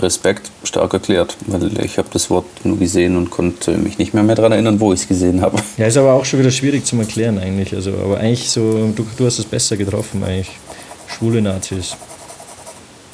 Respekt 0.00 0.50
stark 0.62 0.92
erklärt, 0.92 1.36
weil 1.46 1.84
ich 1.84 1.98
habe 1.98 2.08
das 2.12 2.30
Wort 2.30 2.46
nur 2.64 2.78
gesehen 2.78 3.16
und 3.16 3.30
konnte 3.30 3.76
mich 3.76 3.98
nicht 3.98 4.14
mehr, 4.14 4.22
mehr 4.22 4.36
daran 4.36 4.52
erinnern, 4.52 4.78
wo 4.78 4.92
ich 4.92 5.00
es 5.00 5.08
gesehen 5.08 5.40
habe. 5.40 5.58
Ja, 5.76 5.86
ist 5.86 5.96
aber 5.96 6.12
auch 6.12 6.24
schon 6.24 6.38
wieder 6.38 6.50
schwierig 6.50 6.84
zum 6.84 7.00
Erklären 7.00 7.38
eigentlich. 7.38 7.74
Also, 7.74 7.92
aber 7.92 8.18
eigentlich 8.18 8.48
so, 8.50 8.92
du, 8.94 9.06
du 9.16 9.26
hast 9.26 9.38
es 9.38 9.44
besser 9.44 9.76
getroffen 9.76 10.22
eigentlich. 10.22 10.50
Schwule 11.08 11.42
Nazis. 11.42 11.96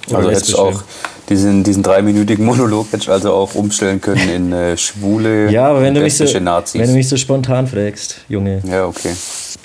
Oder 0.09 0.19
Also 0.19 0.31
hättest 0.31 0.53
du 0.53 0.59
auch 0.59 0.83
diesen, 1.29 1.65
diesen 1.65 1.83
dreiminütigen 1.83 2.45
Monolog 2.45 2.89
du 2.91 3.11
also 3.13 3.33
auch 3.33 3.55
umstellen 3.55 4.01
können 4.01 4.29
in 4.29 4.53
äh, 4.53 4.77
schwule 4.77 5.51
Ja, 5.51 5.69
aber 5.69 5.83
wenn 5.83 5.95
du, 5.95 6.01
mich 6.01 6.17
so, 6.17 6.25
Nazis. 6.39 6.81
wenn 6.81 6.89
du 6.89 6.95
mich 6.95 7.09
so 7.09 7.17
spontan 7.17 7.67
fragst, 7.67 8.21
Junge, 8.29 8.61
ja, 8.65 8.87
okay. 8.87 9.15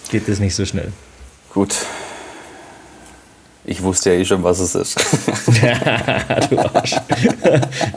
geht 0.10 0.28
das 0.28 0.40
nicht 0.40 0.56
so 0.56 0.66
schnell. 0.66 0.92
Gut. 1.54 1.76
Ich 3.66 3.84
wusste 3.84 4.12
ja 4.12 4.20
eh 4.20 4.26
schon, 4.26 4.42
was 4.44 4.60
es 4.60 4.74
ist. 4.74 4.96
du 6.50 6.58
Arsch. 6.60 6.96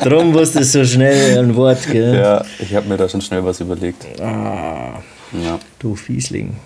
Drum 0.03 0.35
wusstest 0.35 0.75
du 0.75 0.85
so 0.85 0.93
schnell 0.93 1.39
ein 1.39 1.57
Wort, 1.57 1.87
gell? 1.91 2.15
ja, 2.15 2.45
ich 2.59 2.75
habe 2.75 2.89
mir 2.89 2.97
da 2.99 3.09
schon 3.09 3.23
schnell 3.23 3.43
was 3.45 3.61
überlegt. 3.61 4.05
Ah, 4.21 5.01
Ja. 5.33 5.59
du 5.79 5.95
Fiesling. 5.95 6.57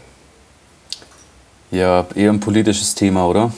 ja, 1.70 2.06
eher 2.16 2.30
ein 2.32 2.40
politisches 2.40 2.94
Thema, 2.96 3.26
oder? 3.28 3.52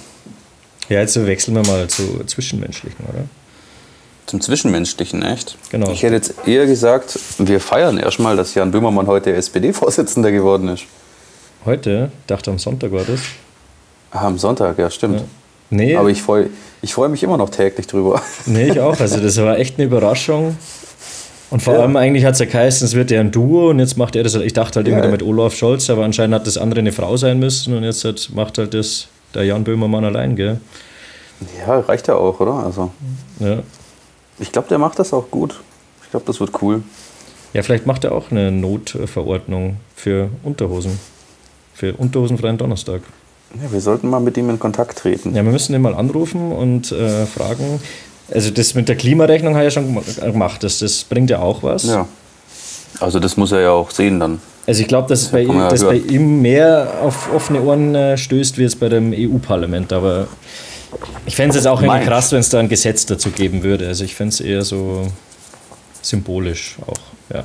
Ja, 0.88 1.00
jetzt 1.00 1.24
wechseln 1.26 1.54
wir 1.54 1.62
mal 1.66 1.88
zu 1.88 2.24
Zwischenmenschlichen, 2.24 3.04
oder? 3.08 3.24
Zum 4.26 4.40
Zwischenmenschlichen, 4.40 5.22
echt? 5.22 5.56
Genau. 5.70 5.90
Ich 5.90 6.02
hätte 6.02 6.14
jetzt 6.14 6.34
eher 6.46 6.66
gesagt, 6.66 7.18
wir 7.38 7.60
feiern 7.60 7.98
erstmal, 7.98 8.36
dass 8.36 8.54
Jan 8.54 8.70
Böhmermann 8.70 9.06
heute 9.06 9.32
SPD-Vorsitzender 9.32 10.30
geworden 10.30 10.68
ist. 10.68 10.84
Heute, 11.64 12.10
dachte 12.26 12.50
am 12.50 12.58
Sonntag 12.58 12.92
war 12.92 13.04
das. 13.04 13.20
Ah, 14.10 14.26
am 14.26 14.38
Sonntag, 14.38 14.78
ja, 14.78 14.90
stimmt. 14.90 15.24
Nee, 15.70 15.96
Aber 15.96 16.08
ich 16.08 16.22
freue 16.22 16.48
ich 16.80 16.94
freu 16.94 17.08
mich 17.08 17.22
immer 17.22 17.36
noch 17.36 17.50
täglich 17.50 17.86
drüber. 17.86 18.22
nee, 18.46 18.68
ich 18.70 18.80
auch. 18.80 18.98
Also 19.00 19.18
das 19.20 19.36
war 19.38 19.58
echt 19.58 19.76
eine 19.78 19.86
Überraschung. 19.86 20.56
Und 21.50 21.62
vor 21.62 21.74
Ja. 21.74 21.80
allem 21.80 21.96
eigentlich 21.96 22.24
hat 22.24 22.34
es 22.34 22.40
ja 22.40 22.46
geheißen, 22.46 22.86
es 22.86 22.94
wird 22.94 23.10
ja 23.10 23.20
ein 23.20 23.30
Duo 23.30 23.70
und 23.70 23.78
jetzt 23.78 23.96
macht 23.96 24.14
er 24.16 24.22
das. 24.22 24.34
Ich 24.34 24.52
dachte 24.52 24.76
halt 24.76 24.86
irgendwie 24.88 25.06
Ja. 25.06 25.10
mit 25.10 25.22
Olaf 25.22 25.54
Scholz, 25.54 25.90
aber 25.90 26.04
anscheinend 26.04 26.34
hat 26.34 26.46
das 26.46 26.56
andere 26.58 26.80
eine 26.80 26.92
Frau 26.92 27.16
sein 27.16 27.38
müssen 27.38 27.74
und 27.76 27.82
jetzt 27.84 28.04
hat, 28.04 28.30
macht 28.34 28.58
halt 28.58 28.74
das 28.74 29.08
der 29.34 29.44
Jan 29.44 29.64
Böhmermann 29.64 30.04
allein, 30.04 30.36
gell? 30.36 30.60
Ja, 31.66 31.78
reicht 31.80 32.08
ja 32.08 32.14
auch, 32.16 32.40
oder? 32.40 32.54
Also, 32.54 32.90
Ja. 33.38 33.58
ich 34.38 34.50
glaube, 34.52 34.68
der 34.68 34.78
macht 34.78 34.98
das 34.98 35.12
auch 35.12 35.30
gut. 35.30 35.60
Ich 36.04 36.10
glaube, 36.10 36.26
das 36.26 36.40
wird 36.40 36.50
cool. 36.62 36.82
ja, 37.52 37.62
vielleicht 37.62 37.86
macht 37.86 38.04
er 38.04 38.12
auch 38.12 38.30
eine 38.30 38.50
Notverordnung 38.50 39.76
für 39.94 40.30
Unterhosen. 40.42 40.98
Für 41.74 41.94
unterhosenfreien 41.94 42.58
Donnerstag. 42.58 43.02
Ja, 43.62 43.70
wir 43.72 43.80
sollten 43.80 44.10
mal 44.10 44.20
mit 44.20 44.36
ihm 44.36 44.50
in 44.50 44.58
Kontakt 44.58 44.98
treten. 44.98 45.34
Ja, 45.34 45.44
wir 45.44 45.52
müssen 45.52 45.74
ihn 45.74 45.80
mal 45.82 45.94
anrufen 45.94 46.52
und 46.52 46.90
äh, 46.92 47.24
fragen. 47.26 47.80
Also 48.30 48.50
das 48.50 48.74
mit 48.74 48.88
der 48.88 48.96
Klimarechnung 48.96 49.56
ich 49.56 49.62
ja 49.62 49.70
schon 49.70 49.94
gem- 49.94 50.32
gemacht. 50.32 50.62
Das, 50.64 50.80
das 50.80 51.04
bringt 51.04 51.30
ja 51.30 51.38
auch 51.38 51.62
was. 51.62 51.84
Ja. 51.84 52.06
Also 53.00 53.20
das 53.20 53.36
muss 53.36 53.52
er 53.52 53.60
ja 53.60 53.70
auch 53.70 53.90
sehen 53.90 54.18
dann. 54.20 54.40
Also 54.68 54.82
ich 54.82 54.86
glaube, 54.86 55.08
dass 55.08 55.22
es 55.22 55.28
bei, 55.28 55.40
ja 55.40 55.70
dass 55.70 55.82
bei 55.82 55.96
ihm 55.96 56.42
mehr 56.42 56.98
auf 57.02 57.32
offene 57.34 57.62
Ohren 57.62 57.94
äh, 57.94 58.18
stößt, 58.18 58.58
wie 58.58 58.64
es 58.64 58.76
bei 58.76 58.90
dem 58.90 59.14
EU-Parlament. 59.16 59.94
Aber 59.94 60.28
ich 61.24 61.34
fände 61.34 61.50
es 61.50 61.56
jetzt 61.56 61.66
auch 61.66 61.80
irgendwie 61.80 62.04
krass, 62.04 62.32
wenn 62.32 62.40
es 62.40 62.50
da 62.50 62.58
ein 62.58 62.68
Gesetz 62.68 63.06
dazu 63.06 63.30
geben 63.30 63.62
würde. 63.62 63.86
Also 63.88 64.04
ich 64.04 64.14
fände 64.14 64.34
es 64.34 64.40
eher 64.42 64.62
so 64.66 65.10
symbolisch 66.02 66.76
auch. 66.86 67.34
Ja. 67.34 67.44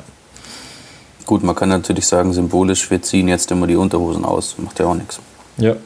Gut, 1.25 1.43
man 1.43 1.55
kann 1.55 1.69
natürlich 1.69 2.05
sagen, 2.05 2.33
symbolisch, 2.33 2.91
wir 2.91 3.01
ziehen 3.01 3.29
jetzt 3.29 3.49
immer 3.51 3.67
die 3.67 3.77
Unterhosen 3.77 4.25
aus. 4.25 4.55
Macht 4.57 4.79
ja 4.79 4.85
auch 4.87 4.95
nichts. 4.95 5.17
ja, 5.55 5.77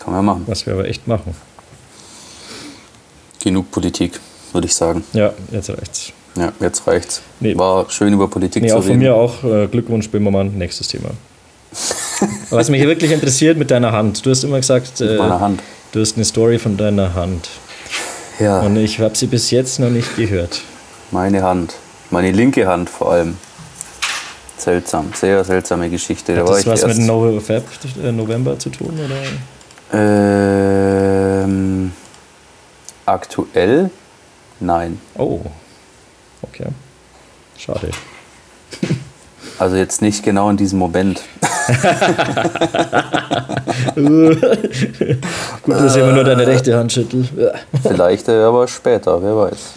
Kann 0.00 0.12
man 0.12 0.16
ja 0.16 0.22
machen. 0.22 0.42
was 0.46 0.66
wir 0.66 0.74
aber 0.74 0.86
echt 0.86 1.08
machen. 1.08 1.34
Genug 3.42 3.70
Politik, 3.70 4.20
würde 4.52 4.66
ich 4.66 4.74
sagen. 4.74 5.02
Ja, 5.14 5.32
jetzt 5.50 5.70
reicht's. 5.70 6.12
Ja, 6.36 6.52
jetzt 6.60 6.86
reicht's. 6.86 7.20
Nee. 7.40 7.56
War 7.58 7.88
schön 7.90 8.12
über 8.12 8.28
Politik 8.28 8.62
Nee, 8.62 8.70
zu 8.70 8.76
auch 8.76 8.80
von 8.82 8.88
reden. 8.92 9.00
mir 9.00 9.14
auch 9.14 9.44
äh, 9.44 9.66
Glückwunsch, 9.66 10.08
Böhmermann. 10.08 10.56
Nächstes 10.56 10.88
Thema. 10.88 11.10
Was 12.50 12.68
mich 12.70 12.82
wirklich 12.82 13.10
interessiert 13.12 13.58
mit 13.58 13.70
deiner 13.70 13.92
Hand. 13.92 14.24
Du 14.24 14.30
hast 14.30 14.44
immer 14.44 14.58
gesagt, 14.58 15.00
äh, 15.00 15.04
Mit 15.04 15.18
meiner 15.18 15.40
Hand. 15.40 15.62
du 15.92 16.00
hast 16.00 16.16
eine 16.16 16.24
Story 16.24 16.58
von 16.58 16.76
deiner 16.76 17.14
Hand. 17.14 17.48
Ja, 18.38 18.60
Und 18.60 18.76
ich 18.76 18.98
habe 19.00 19.16
sie 19.16 19.26
bis 19.26 19.50
jetzt 19.50 19.78
noch 19.78 19.90
nicht 19.90 20.16
gehört. 20.16 20.62
meine 21.10 21.42
Hand. 21.42 21.74
Meine 22.10 22.30
linke 22.32 22.66
Hand 22.66 22.88
vor 22.90 23.12
allem. 23.12 23.36
Seltsam, 24.58 25.10
sehr 25.14 25.42
seltsame 25.44 25.90
Geschichte. 25.90 26.34
Da 26.34 26.42
Hat 26.42 26.48
war 26.48 26.56
das 26.56 26.66
was 26.66 26.84
mit 26.96 26.98
äh, 26.98 28.12
November 28.12 28.58
zu 28.58 28.70
tun? 28.70 28.98
Oder? 29.04 29.16
ähm, 31.44 31.92
aktuell? 33.06 33.90
Nein. 34.60 35.00
Oh, 35.18 35.40
okay. 36.42 36.66
Schade. 37.58 37.90
Also 39.58 39.76
jetzt 39.76 40.02
nicht 40.02 40.24
genau 40.24 40.50
in 40.50 40.56
diesem 40.56 40.78
Moment. 40.78 41.20
Gut, 43.94 45.74
dass 45.76 45.94
ich 45.94 46.02
immer 46.02 46.12
nur 46.12 46.24
deine 46.24 46.46
rechte 46.46 46.76
Hand 46.76 46.92
schüttel. 46.92 47.28
Vielleicht 47.82 48.28
äh, 48.28 48.42
aber 48.42 48.66
später, 48.66 49.22
wer 49.22 49.36
weiß. 49.36 49.74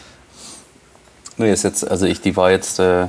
Nee, 1.38 1.52
ist 1.52 1.64
jetzt, 1.64 1.88
also 1.90 2.06
ich, 2.06 2.22
die 2.22 2.36
war 2.36 2.50
jetzt 2.50 2.80
äh, 2.80 3.08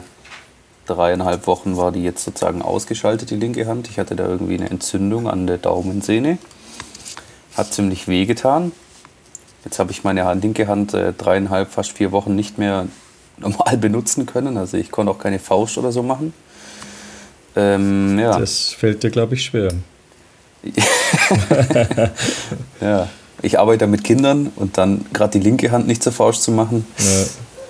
dreieinhalb 0.86 1.46
Wochen 1.46 1.76
war 1.76 1.92
die 1.92 2.02
jetzt 2.02 2.24
sozusagen 2.24 2.60
ausgeschaltet, 2.62 3.30
die 3.30 3.36
linke 3.36 3.66
Hand. 3.66 3.88
Ich 3.88 3.98
hatte 3.98 4.16
da 4.16 4.26
irgendwie 4.26 4.58
eine 4.58 4.68
Entzündung 4.68 5.28
an 5.28 5.46
der 5.46 5.58
Daumensehne. 5.58 6.38
Hat 7.56 7.72
ziemlich 7.72 8.08
weh 8.08 8.26
getan. 8.26 8.72
Jetzt 9.64 9.78
habe 9.78 9.90
ich 9.90 10.04
meine 10.04 10.32
linke 10.34 10.68
Hand 10.68 10.94
äh, 10.94 11.12
dreieinhalb, 11.12 11.70
fast 11.70 11.92
vier 11.92 12.12
Wochen 12.12 12.34
nicht 12.34 12.58
mehr 12.58 12.86
normal 13.38 13.76
benutzen 13.76 14.26
können. 14.26 14.56
Also 14.56 14.76
ich 14.76 14.90
konnte 14.90 15.12
auch 15.12 15.18
keine 15.18 15.38
Faust 15.38 15.78
oder 15.78 15.92
so 15.92 16.02
machen. 16.02 16.32
Ähm, 17.54 18.18
ja. 18.18 18.38
Das 18.38 18.70
fällt 18.70 19.02
dir, 19.02 19.10
glaube 19.10 19.34
ich, 19.34 19.44
schwer. 19.44 19.72
ja. 22.80 23.08
Ich 23.42 23.58
arbeite 23.58 23.86
mit 23.86 24.02
Kindern 24.02 24.50
und 24.56 24.78
dann 24.78 25.04
gerade 25.12 25.38
die 25.38 25.44
linke 25.44 25.70
Hand 25.70 25.86
nicht 25.86 26.02
zur 26.02 26.12
Faust 26.12 26.42
zu 26.42 26.50
machen. 26.50 26.86
Ja. 26.98 27.24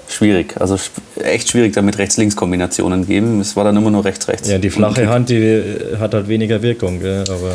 Schwierig, 0.09 0.55
also 0.61 0.79
echt 1.21 1.49
schwierig, 1.49 1.73
damit 1.73 1.99
Rechts-Links-Kombinationen 1.99 3.07
geben. 3.07 3.41
Es 3.41 3.57
war 3.57 3.65
dann 3.65 3.77
immer 3.77 3.91
nur 3.91 4.05
rechts-rechts. 4.05 4.49
Ja, 4.49 4.59
die 4.59 4.71
flache 4.71 5.09
Hand, 5.09 5.29
die 5.29 5.35
äh, 5.35 5.97
hat 5.99 6.15
halt 6.15 6.29
weniger 6.29 6.63
Wirkung, 6.63 7.01
gell? 7.01 7.25
aber 7.29 7.53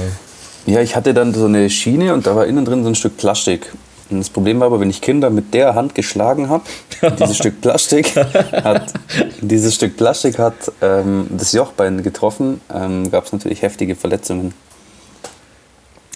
Ja, 0.66 0.82
ich 0.82 0.96
hatte 0.96 1.14
dann 1.14 1.34
so 1.34 1.46
eine 1.46 1.70
Schiene 1.70 2.14
und 2.14 2.28
da 2.28 2.36
war 2.36 2.46
innen 2.46 2.66
drin 2.66 2.84
so 2.84 2.90
ein 2.90 2.96
Stück 2.96 3.16
Plastik. 3.16 3.72
Und 4.12 4.20
das 4.20 4.30
Problem 4.30 4.60
war 4.60 4.68
aber, 4.68 4.80
wenn 4.80 4.90
ich 4.90 5.02
Kinder 5.02 5.30
mit 5.30 5.54
der 5.54 5.76
Hand 5.76 5.96
geschlagen 5.96 6.50
habe, 6.50 6.64
dieses 7.20 7.38
Stück 7.38 7.62
Plastik 7.62 8.16
hat, 8.16 8.94
dieses 9.42 9.76
Stück 9.76 9.98
Plastik 9.98 10.38
hat 10.38 10.72
ähm, 10.82 11.28
das 11.30 11.54
Jochbein 11.54 12.04
getroffen, 12.04 12.62
ähm, 12.74 13.10
gab 13.10 13.26
es 13.26 13.34
natürlich 13.34 13.62
heftige 13.62 13.96
Verletzungen. 13.96 14.54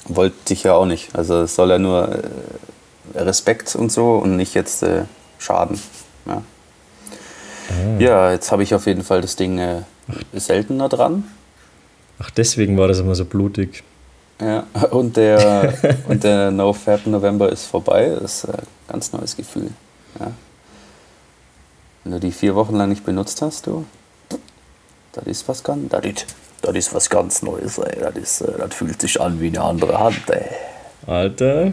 Wollte 0.08 0.54
ich 0.54 0.64
ja 0.64 0.74
auch 0.74 0.86
nicht. 0.86 1.16
Also 1.16 1.42
es 1.42 1.56
soll 1.56 1.70
ja 1.70 1.80
nur 1.80 2.10
äh, 2.10 3.20
Respekt 3.20 3.76
und 3.76 3.92
so 3.92 4.18
und 4.18 4.36
nicht 4.36 4.54
jetzt 4.54 4.84
äh, 4.84 5.04
Schaden. 5.40 5.80
Ja, 6.26 6.42
ja 8.00 8.32
jetzt 8.32 8.52
habe 8.52 8.64
ich 8.64 8.76
auf 8.76 8.86
jeden 8.86 9.04
Fall 9.04 9.22
das 9.22 9.36
Ding 9.36 9.58
äh, 9.58 9.82
seltener 10.34 10.90
dran. 10.90 11.24
Ach, 12.20 12.30
deswegen 12.30 12.78
war 12.78 12.88
das 12.88 13.00
immer 13.00 13.16
so 13.16 13.26
blutig. 13.26 13.84
Ja, 14.42 14.66
und 14.92 15.18
der, 15.18 15.74
und 16.08 16.24
der 16.24 16.52
No 16.52 16.74
Fab 16.74 17.06
November 17.08 17.52
ist 17.52 17.66
vorbei. 17.66 18.18
Das 18.20 18.44
ist 18.44 18.50
ein 18.50 18.64
ganz 18.88 19.14
neues 19.14 19.36
Gefühl. 19.36 19.70
Ja. 20.20 20.32
Wenn 22.04 22.14
du 22.14 22.20
die 22.20 22.32
vier 22.32 22.56
Wochen 22.56 22.76
lang 22.76 22.90
nicht 22.90 23.06
benutzt 23.06 23.42
hast, 23.42 23.68
du, 23.68 23.86
das 25.14 25.26
ist 25.26 25.48
was 25.48 25.64
ganz, 25.64 25.90
das 25.90 26.06
ist, 26.06 26.26
das 26.62 26.76
ist 26.76 26.94
was 26.94 27.10
ganz 27.10 27.42
Neues. 27.42 27.78
Ey. 27.78 28.00
Das, 28.00 28.16
ist, 28.16 28.42
äh, 28.42 28.52
das 28.58 28.74
fühlt 28.74 29.02
sich 29.02 29.20
an 29.20 29.40
wie 29.40 29.48
eine 29.48 29.62
andere 29.62 29.98
Hand. 30.00 30.30
Ey. 30.30 30.46
Alter. 31.08 31.72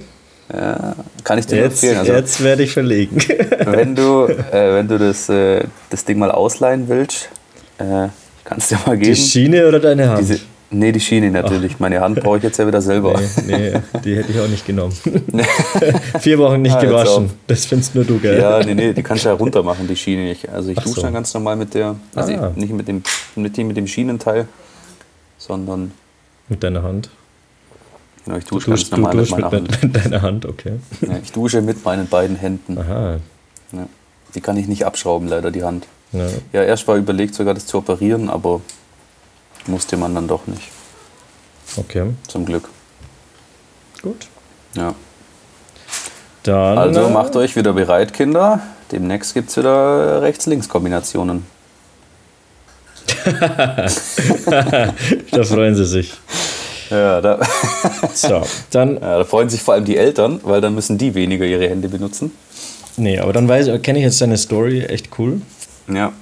Ja, 0.53 0.95
kann 1.25 1.39
ich 1.39 1.47
dir 1.47 1.57
Jetzt, 1.57 1.83
empfehlen. 1.83 1.99
Also, 1.99 2.13
jetzt 2.13 2.43
werde 2.43 2.63
ich 2.63 2.73
verlegen. 2.73 3.17
wenn 3.65 3.95
du, 3.95 4.27
äh, 4.27 4.75
wenn 4.75 4.87
du 4.87 4.99
das, 4.99 5.29
äh, 5.29 5.65
das 5.89 6.05
Ding 6.05 6.19
mal 6.19 6.31
ausleihen 6.31 6.89
willst, 6.89 7.31
äh, 7.79 8.09
kannst 8.45 8.71
du 8.71 8.77
dir 8.77 8.83
mal 8.87 8.99
Die 8.99 9.05
geben. 9.05 9.17
Schiene 9.17 9.67
oder 9.67 9.81
deine 9.81 10.11
Hand? 10.11 10.21
Diese, 10.21 10.41
nee, 10.73 10.91
die 10.93 11.01
Schiene 11.01 11.31
natürlich. 11.31 11.79
Meine 11.79 12.01
Hand 12.01 12.21
brauche 12.21 12.39
ich 12.39 12.43
jetzt 12.43 12.59
ja 12.59 12.67
wieder 12.67 12.83
selber. 12.83 13.21
Nee, 13.47 13.57
nee, 13.73 13.81
die 14.05 14.17
hätte 14.17 14.33
ich 14.33 14.41
auch 14.41 14.49
nicht 14.49 14.67
genommen. 14.67 14.93
Vier 16.21 16.39
Wochen 16.39 16.63
nicht 16.63 16.75
Ah, 16.77 16.81
gewaschen. 16.81 17.31
Das 17.47 17.67
findest 17.67 17.95
nur 17.95 18.05
du, 18.05 18.19
gell? 18.19 18.39
Ja, 18.41 18.61
nee, 18.65 18.75
nee, 18.75 18.93
die 18.93 19.03
kannst 19.03 19.25
du 19.25 19.29
ja 19.29 19.35
runter 19.35 19.63
machen, 19.63 19.87
die 19.87 19.97
Schiene 19.97 20.25
nicht. 20.25 20.49
Also 20.49 20.71
ich 20.71 20.79
Ach 20.79 20.83
dusche 20.83 20.97
so. 20.97 21.03
dann 21.03 21.15
ganz 21.15 21.33
normal 21.35 21.57
mit 21.57 21.75
der, 21.75 21.97
also 22.15 22.33
Ah. 22.33 22.53
nicht 22.57 22.73
mit 22.73 22.89
dem, 22.89 23.03
nicht 23.37 23.57
mit 23.59 23.77
dem 23.77 23.87
Schienenteil, 23.87 24.47
sondern 25.39 25.93
Mit 26.49 26.63
deiner 26.63 26.83
Hand. 26.83 27.11
genau, 28.25 28.39
ich 28.39 28.45
Du 28.45 28.57
dusche 28.57 28.71
ganz 28.71 28.81
duschst, 28.81 28.93
du 28.93 28.97
normal 29.01 29.17
mit 29.17 29.31
meiner 29.31 29.45
mit, 29.51 29.53
Hand. 29.55 29.71
mit, 29.71 29.83
mit 29.95 30.05
deiner 30.05 30.23
Hand, 30.23 30.47
okay. 30.47 30.73
Ja, 31.03 31.19
ich 31.23 31.33
dusche 31.33 31.63
mit 31.63 31.85
meinen 31.85 32.07
beiden 32.09 32.37
Händen. 32.37 32.79
Aha. 32.79 33.19
Ja. 33.73 33.87
Die 34.35 34.41
kann 34.41 34.57
ich 34.57 34.67
nicht 34.69 34.85
abschrauben, 34.87 35.29
leider, 35.29 35.51
die 35.51 35.63
Hand. 35.63 35.87
Ja. 36.13 36.27
Ja, 36.53 36.63
erst 36.63 36.87
war 36.89 36.97
überlegt, 36.97 37.35
sogar 37.35 37.55
das 37.55 37.67
zu 37.67 37.79
operieren, 37.79 38.29
aber 38.31 38.61
musste 39.67 39.97
man 39.97 40.15
dann 40.15 40.29
doch 40.29 40.47
nicht. 40.47 40.69
Okay, 41.77 42.11
Zum 42.29 42.45
Glück. 42.45 42.69
gut. 44.03 44.27
Ja. 44.75 44.95
Dann 46.43 46.79
Also 46.79 47.03
äh, 47.03 47.11
macht 47.11 47.37
euch 47.37 47.55
wieder 47.57 47.73
bereit, 47.73 48.13
Kinder. 48.13 48.61
Demnächst 48.91 49.33
gibt 49.35 49.51
es 49.51 49.57
wieder 49.57 50.21
Rechts-Links-Kombinationen. 50.23 51.47
da 55.31 55.43
freuen 55.45 55.75
sie 55.77 55.85
sich. 55.87 56.13
Ja, 56.91 57.21
da, 57.21 57.41
So, 58.13 58.43
dann, 58.71 58.95
ja, 59.01 59.19
da 59.19 59.25
freuen 59.25 59.49
sich 59.49 59.63
vor 59.63 59.75
allem 59.75 59.85
die 59.85 59.97
Eltern, 59.97 60.41
weil 60.43 60.61
dann 60.61 60.75
müssen 60.75 60.99
die 60.99 61.15
weniger 61.15 61.45
ihre 61.47 61.69
Hände 61.69 61.89
benutzen. 61.89 62.33
nee, 62.97 63.19
aber 63.19 63.33
dann 63.33 63.49
weiß, 63.49 63.71
kenne 63.83 63.99
ich 64.01 64.05
jetzt 64.05 64.21
deine 64.21 64.37
Story 64.37 64.83
echt 64.85 65.09
cool. 65.19 65.41
Ja, 65.89 66.13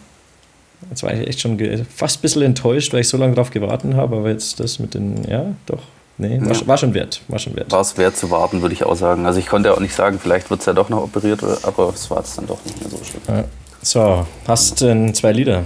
Jetzt 0.88 1.02
war 1.02 1.12
ich 1.12 1.26
echt 1.28 1.40
schon 1.40 1.58
fast 1.94 2.18
ein 2.18 2.22
bisschen 2.22 2.42
enttäuscht, 2.42 2.92
weil 2.92 3.00
ich 3.00 3.08
so 3.08 3.16
lange 3.16 3.34
drauf 3.34 3.50
gewartet 3.50 3.94
habe, 3.94 4.16
aber 4.16 4.30
jetzt 4.30 4.58
das 4.60 4.78
mit 4.78 4.94
den, 4.94 5.22
ja, 5.28 5.44
doch, 5.66 5.82
nee, 6.18 6.40
war, 6.40 6.48
Ja. 6.48 6.54
schon- 6.54 6.66
war 6.66 6.76
schon 6.78 6.94
wert, 6.94 7.20
war 7.28 7.38
schon 7.38 7.54
wert. 7.54 7.70
war 7.70 7.80
es 7.82 7.96
wert 7.98 8.16
zu 8.16 8.30
warten, 8.30 8.62
würde 8.62 8.72
ich 8.74 8.84
auch 8.84 8.96
sagen. 8.96 9.26
Also 9.26 9.38
ich 9.38 9.46
konnte 9.46 9.72
auch 9.74 9.80
nicht 9.80 9.94
sagen, 9.94 10.18
vielleicht 10.20 10.48
wird 10.50 10.60
es 10.60 10.66
ja 10.66 10.72
doch 10.72 10.88
noch 10.88 11.02
operiert, 11.02 11.42
aber 11.62 11.90
es 11.94 12.10
war 12.10 12.18
jetzt 12.18 12.38
dann 12.38 12.46
doch 12.46 12.64
nicht 12.64 12.80
mehr 12.80 12.90
so 12.90 12.96
schlimm. 13.04 13.22
Ja. 13.28 13.44
So, 13.82 14.26
hast 14.46 14.80
denn 14.80 15.12
zwei 15.14 15.32
Lieder? 15.32 15.64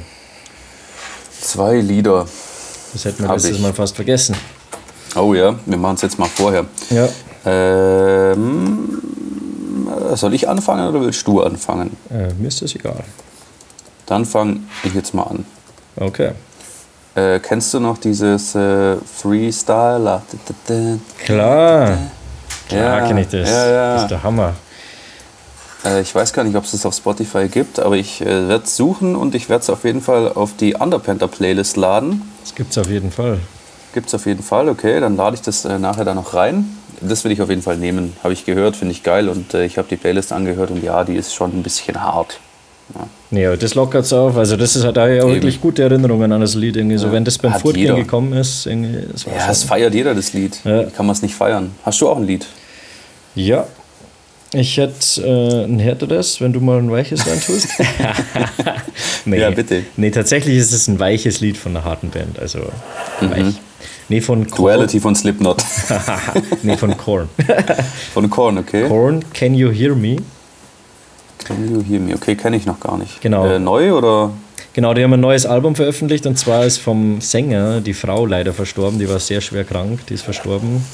Zwei 1.41 1.77
Lieder. 1.81 2.27
Das 2.93 3.05
hätten 3.05 3.21
wir 3.23 3.29
Hab 3.29 3.37
letztes 3.37 3.57
ich. 3.57 3.63
Mal 3.63 3.73
fast 3.73 3.95
vergessen. 3.97 4.37
Oh 5.17 5.33
ja, 5.35 5.59
wir 5.67 5.77
machen 5.79 5.95
es 5.97 6.03
jetzt 6.03 6.19
mal 6.19 6.29
vorher. 6.29 6.65
Ja. 6.91 7.09
Ähm, 7.47 8.99
soll 10.15 10.35
ich 10.35 10.49
anfangen 10.49 10.89
oder 10.89 11.01
willst 11.01 11.27
du 11.27 11.43
anfangen? 11.43 11.97
Äh, 12.11 12.33
mir 12.35 12.49
ist 12.49 12.63
das 12.63 12.75
egal. 12.75 13.03
Dann 14.07 14.25
fange 14.25 14.61
ich 14.83 14.95
jetzt 14.95 15.15
mal 15.15 15.25
an. 15.25 15.47
Okay. 15.97 16.33
Äh, 17.15 17.39
kennst 17.39 17.73
du 17.73 17.81
noch 17.81 17.99
dieses 17.99 18.55
äh, 18.55 18.97
Freestyle? 18.97 20.23
Klar. 21.25 21.99
Ja, 22.71 22.77
Ja, 22.77 23.07
kenne 23.07 23.21
ich 23.21 23.29
das. 23.29 23.49
Ja, 23.49 23.67
ja. 23.67 23.95
Das 23.95 24.03
ist 24.03 24.11
der 24.11 24.23
Hammer. 24.23 24.55
Äh, 25.85 26.01
ich 26.01 26.15
weiß 26.15 26.33
gar 26.33 26.45
nicht, 26.45 26.57
ob 26.57 26.65
es 26.65 26.73
das 26.73 26.85
auf 26.87 26.95
Spotify 26.95 27.49
gibt, 27.49 27.79
aber 27.79 27.97
ich 27.97 28.21
äh, 28.21 28.49
werde 28.49 28.65
es 28.65 28.77
suchen 28.77 29.15
und 29.17 29.35
ich 29.35 29.49
werde 29.49 29.63
es 29.63 29.71
auf 29.71 29.85
jeden 29.85 30.01
Fall 30.01 30.33
auf 30.33 30.57
die 30.57 30.75
Underpanther 30.75 31.29
Playlist 31.29 31.77
laden. 31.77 32.23
Das 32.43 32.55
gibt's 32.55 32.79
auf 32.79 32.89
jeden 32.89 33.13
Fall. 33.13 33.39
Gibt 33.93 34.09
es 34.09 34.15
auf 34.15 34.27
jeden 34.27 34.43
Fall, 34.43 34.69
okay, 34.69 34.99
dann 34.99 35.17
lade 35.17 35.37
ich 35.37 35.43
das 35.43 35.65
äh, 35.65 35.79
nachher 35.79 36.05
da 36.05 36.15
noch 36.15 36.35
rein. 36.35 36.77
Das 37.01 37.25
will 37.25 37.33
ich 37.33 37.43
auf 37.43 37.49
jeden 37.51 37.63
Fall 37.63 37.77
nehmen. 37.77 38.17
Habe 38.25 38.33
ich 38.33 38.45
gehört, 38.45 38.77
finde 38.77 38.93
ich 38.93 39.03
geil 39.03 39.29
und 39.29 39.55
äh, 39.55 39.65
ich 39.65 39.79
habe 39.79 39.87
die 39.89 39.97
Playlist 39.97 40.33
angehört 40.33 40.71
und 40.71 40.83
ja, 40.83 41.05
die 41.05 41.15
ist 41.15 41.35
schon 41.35 41.53
ein 41.53 41.63
bisschen 41.63 42.03
hart. 42.03 42.41
Nee, 43.31 43.47
aber 43.47 43.57
das 43.57 43.75
lockert's 43.75 44.13
auf. 44.13 44.37
Also 44.37 44.57
das 44.57 44.77
ist, 44.77 44.85
da 44.85 45.03
habe 45.03 45.17
ich 45.17 45.23
auch 45.23 45.29
wirklich 45.29 45.61
gute 45.61 45.83
Erinnerungen 45.83 46.31
an 46.31 46.41
das 46.41 46.55
Lied. 46.55 46.77
Irgendwie 46.77 46.99
so, 46.99 47.11
wenn 47.11 47.25
das 47.25 47.39
beim 47.39 47.53
jeder. 47.75 47.97
gekommen 47.97 48.33
ist, 48.35 48.67
irgendwie, 48.67 49.07
das 49.11 49.27
war 49.27 49.35
Ja, 49.35 49.47
das 49.49 49.65
feiert 49.65 49.95
jeder, 49.95 50.15
das 50.15 50.33
Lied. 50.33 50.61
Ja. 50.65 50.85
Kann 50.85 51.07
man 51.07 51.15
es 51.15 51.23
nicht 51.23 51.35
feiern? 51.35 51.73
Hast 51.83 52.01
du 52.01 52.09
auch 52.09 52.17
ein 52.17 52.27
Lied? 52.27 52.47
Ja. 53.35 53.67
Ich 54.53 54.77
hätte 54.77 55.21
äh, 55.21 55.65
ein 55.65 55.81
härteres, 55.81 56.41
wenn 56.41 56.53
du 56.53 56.61
mal 56.61 56.79
ein 56.79 56.91
weiches 56.91 57.27
rein 57.27 57.41
tust. 57.41 57.69
nee. 59.25 59.41
Ja, 59.41 59.51
bitte. 59.51 59.83
Nee, 59.97 60.11
tatsächlich 60.11 60.57
ist 60.57 60.73
es 60.73 60.87
ein 60.87 61.01
weiches 61.01 61.41
Lied 61.41 61.57
von 61.57 61.77
einer 61.77 61.85
harten 61.85 62.11
Band. 62.11 62.39
Also 62.39 62.61
weich. 63.21 63.55
Nee, 64.09 64.21
von 64.21 64.47
Korn. 64.47 64.75
Duality 64.75 65.01
von 65.01 65.17
Slipknot. 65.17 65.65
nee, 66.63 66.77
von 66.77 66.97
Korn. 66.97 67.29
von 68.13 68.31
Korn, 68.31 68.59
okay. 68.59 68.87
Korn, 68.87 69.25
Can 69.33 69.55
You 69.55 69.71
Hear 69.71 69.95
Me? 69.97 70.19
Can 71.45 71.71
you 71.71 71.83
hear 71.83 72.01
me? 72.01 72.15
Okay, 72.15 72.35
kenne 72.35 72.57
ich 72.57 72.67
noch 72.67 72.81
gar 72.81 72.97
nicht. 72.97 73.21
Genau. 73.21 73.47
Äh, 73.47 73.59
neu 73.59 73.93
oder? 73.93 74.33
Genau, 74.73 74.93
die 74.93 75.05
haben 75.05 75.13
ein 75.13 75.21
neues 75.21 75.47
Album 75.47 75.77
veröffentlicht 75.77 76.27
und 76.27 76.37
zwar 76.37 76.65
ist 76.65 76.79
vom 76.79 77.21
Sänger 77.21 77.81
die 77.81 77.95
Frau 77.95 78.27
leider 78.27 78.53
verstorben. 78.53 78.99
Die 78.99 79.09
war 79.09 79.21
sehr 79.21 79.41
schwer 79.41 79.65
krank, 79.65 80.01
die 80.09 80.15
ist 80.15 80.23
verstorben. 80.23 80.85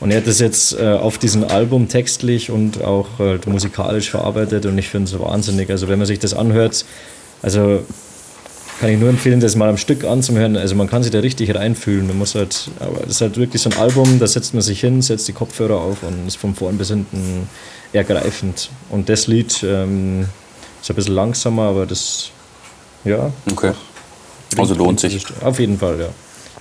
Und 0.00 0.10
er 0.10 0.16
hat 0.16 0.26
das 0.26 0.40
jetzt 0.40 0.76
äh, 0.80 0.88
auf 0.88 1.18
diesem 1.18 1.44
Album 1.44 1.88
textlich 1.88 2.50
und 2.50 2.82
auch 2.82 3.06
äh, 3.20 3.38
musikalisch 3.46 4.10
verarbeitet 4.10 4.66
und 4.66 4.76
ich 4.76 4.88
finde 4.88 5.12
es 5.12 5.20
wahnsinnig. 5.20 5.70
Also 5.70 5.86
wenn 5.86 5.98
man 5.98 6.06
sich 6.06 6.18
das 6.18 6.34
anhört, 6.34 6.84
also 7.40 7.84
kann 8.82 8.90
ich 8.90 8.98
nur 8.98 9.10
empfehlen, 9.10 9.38
das 9.38 9.54
mal 9.54 9.68
am 9.68 9.76
Stück 9.76 10.02
anzuhören. 10.02 10.56
Also 10.56 10.74
man 10.74 10.90
kann 10.90 11.04
sich 11.04 11.12
da 11.12 11.20
richtig 11.20 11.54
reinfühlen. 11.54 12.04
Man 12.08 12.18
muss 12.18 12.34
halt, 12.34 12.68
aber 12.80 12.98
das 13.02 13.10
ist 13.10 13.20
halt 13.20 13.36
wirklich 13.36 13.62
so 13.62 13.70
ein 13.70 13.76
Album, 13.76 14.18
da 14.18 14.26
setzt 14.26 14.54
man 14.54 14.60
sich 14.60 14.80
hin, 14.80 15.00
setzt 15.02 15.28
die 15.28 15.32
Kopfhörer 15.32 15.76
auf 15.76 16.02
und 16.02 16.26
ist 16.26 16.34
von 16.34 16.52
vorn 16.56 16.78
bis 16.78 16.88
hinten 16.88 17.48
ergreifend. 17.92 18.70
Und 18.90 19.08
das 19.08 19.28
Lied 19.28 19.62
ähm, 19.62 20.26
ist 20.80 20.90
ein 20.90 20.96
bisschen 20.96 21.14
langsamer, 21.14 21.62
aber 21.62 21.86
das, 21.86 22.32
ja, 23.04 23.30
Okay. 23.52 23.70
Also 24.58 24.74
lohnt 24.74 24.98
sich. 24.98 25.24
auf 25.44 25.60
jeden 25.60 25.78
Fall, 25.78 26.00
ja. 26.00 26.08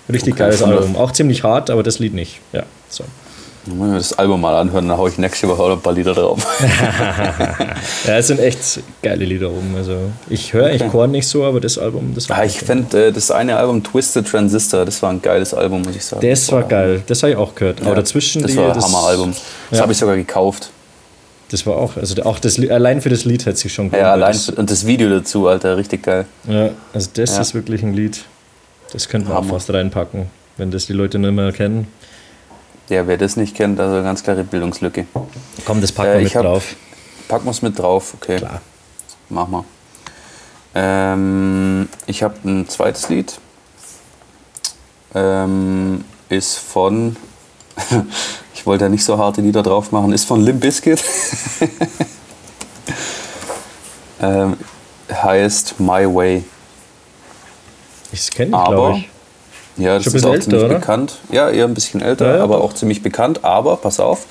Richtig 0.07 0.33
Okay, 0.33 0.43
geiles 0.43 0.61
Album. 0.61 0.95
Auch 0.97 1.13
ziemlich 1.13 1.43
hart, 1.43 1.71
aber 1.71 1.81
das 1.81 1.97
Lied 1.97 2.13
nicht. 2.13 2.39
Ja, 2.53 2.65
so. 2.87 3.03
Dann 3.65 3.77
muss 3.77 3.87
ich 3.87 3.91
mir 3.91 3.97
das 3.99 4.13
Album 4.17 4.41
mal 4.41 4.55
anhören, 4.59 4.87
dann 4.87 4.97
haue 4.97 5.09
ich 5.09 5.17
nächste 5.19 5.47
Woche 5.47 5.61
auch 5.61 5.71
ein 5.71 5.81
paar 5.81 5.93
Lieder 5.93 6.13
drauf. 6.13 6.39
Ja, 8.07 8.17
es 8.17 8.27
sind 8.27 8.39
echt 8.39 8.79
geile 9.01 9.25
Lieder 9.25 9.49
oben. 9.49 9.75
Also 9.75 9.95
ich 10.29 10.53
höre 10.53 10.69
echt 10.71 10.87
Korn 10.89 11.11
nicht 11.11 11.27
so, 11.27 11.43
aber 11.43 11.59
das 11.59 11.77
Album, 11.77 12.13
das 12.15 12.29
war. 12.29 12.39
Ah, 12.39 12.45
ich 12.45 12.59
fände 12.59 13.07
äh, 13.07 13.11
das 13.11 13.29
eine 13.31 13.55
Album 13.57 13.83
Twisted 13.83 14.27
Transistor, 14.27 14.85
das 14.85 15.01
war 15.03 15.11
ein 15.11 15.21
geiles 15.21 15.53
Album, 15.53 15.81
muss 15.83 15.95
ich 15.95 16.03
sagen. 16.05 16.27
das 16.27 16.51
war 16.51 16.63
geil. 16.63 17.03
Das 17.07 17.21
habe 17.23 17.31
ich 17.33 17.37
auch 17.37 17.53
gehört. 17.55 17.81
Aber 17.81 17.89
Ja, 17.91 17.95
dazwischen 17.95 18.41
Das 18.41 18.51
die, 18.51 18.57
war 18.57 18.73
ein 18.75 18.81
Hammeralbum. 18.81 19.33
Das 19.69 19.77
Ja. 19.77 19.83
habe 19.83 19.91
ich 19.91 19.97
sogar 19.99 20.15
gekauft. 20.15 20.71
Das 21.51 21.65
war 21.67 21.75
auch, 21.77 21.97
also 21.97 22.21
auch 22.23 22.39
das 22.39 22.57
allein 22.59 23.01
für 23.01 23.09
das 23.09 23.25
Lied 23.25 23.45
hätte 23.45 23.57
sich 23.57 23.73
schon 23.73 23.91
Ja, 23.91 24.13
allein 24.13 24.31
Das, 24.31 24.49
und 24.49 24.71
das 24.71 24.85
Video 24.85 25.09
dazu, 25.09 25.47
Alter, 25.47 25.75
richtig 25.77 26.03
geil. 26.03 26.25
ja, 26.47 26.69
also 26.93 27.09
das 27.13 27.35
Ja. 27.35 27.41
ist 27.41 27.53
wirklich 27.53 27.83
ein 27.83 27.93
Lied. 27.93 28.23
Das 28.93 29.07
könnte 29.09 29.29
man 29.29 29.37
auch 29.37 29.45
fast 29.45 29.71
reinpacken, 29.71 30.27
wenn 30.57 30.71
das 30.71 30.85
die 30.87 30.93
Leute 30.93 31.19
nicht 31.19 31.31
mehr 31.33 31.51
kennen. 31.51 31.87
Ja, 32.89 33.07
wer 33.07 33.17
das 33.17 33.37
nicht 33.37 33.55
kennt, 33.55 33.79
also 33.79 33.95
eine 33.95 34.03
ganz 34.03 34.23
klare 34.23 34.43
Bildungslücke. 34.43 35.05
Komm, 35.65 35.81
das 35.81 35.91
packen 35.91 36.09
Äh, 36.11 36.19
wir 36.19 36.27
ich 36.27 36.35
mit 36.35 36.43
drauf. 36.43 36.75
Packen 37.27 37.45
wir 37.45 37.51
es 37.51 37.61
mit 37.61 37.79
drauf, 37.79 38.13
okay. 38.15 38.37
Klar. 38.37 38.61
Mach 39.29 39.47
mal. 39.47 39.63
Ähm, 40.75 41.87
ich 42.05 42.23
habe 42.23 42.35
ein 42.43 42.67
zweites 42.67 43.09
Lied. 43.09 43.39
Ähm, 45.13 46.03
ist 46.29 46.57
von. 46.57 47.15
ich 48.53 48.65
wollte 48.65 48.85
ja 48.85 48.89
nicht 48.89 49.03
so 49.03 49.17
harte 49.17 49.41
Lieder 49.41 49.63
drauf 49.63 49.91
machen. 49.91 50.11
Ist 50.13 50.25
von 50.25 50.41
Limp 50.41 50.61
Bizkit. 50.61 51.01
ähm, 54.21 54.57
heißt 55.11 55.79
My 55.79 56.05
Way. 56.13 56.43
Ich 58.11 58.31
kenne 58.31 58.49
ich, 58.49 58.55
Aber- 58.55 58.75
glaube 58.75 58.97
ich. 58.99 59.09
Ja, 59.81 59.97
das 59.97 60.07
ist 60.07 60.25
auch 60.25 60.31
bisschen 60.33 60.41
ziemlich 60.43 60.61
älter, 60.61 60.65
oder? 60.65 60.79
bekannt. 60.79 61.17
Ja, 61.31 61.49
eher 61.49 61.65
ein 61.65 61.73
bisschen 61.73 62.01
älter, 62.01 62.29
Ja, 62.31 62.37
ja, 62.37 62.43
aber 62.43 62.57
doch. 62.57 62.63
auch 62.65 62.73
ziemlich 62.73 63.01
bekannt. 63.01 63.43
Aber, 63.43 63.77
pass 63.77 63.99
auf, 63.99 64.25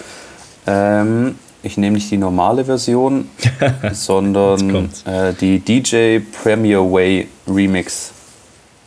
ähm, 0.66 1.36
ich 1.62 1.76
nehme 1.76 1.94
nicht 1.94 2.10
die 2.10 2.16
normale 2.16 2.64
Version, 2.64 3.28
sondern 3.92 4.90
äh, 5.04 5.32
die 5.34 5.58
DJ 5.60 6.20
Premier 6.42 6.80
Way 6.80 7.28
Remix 7.46 8.12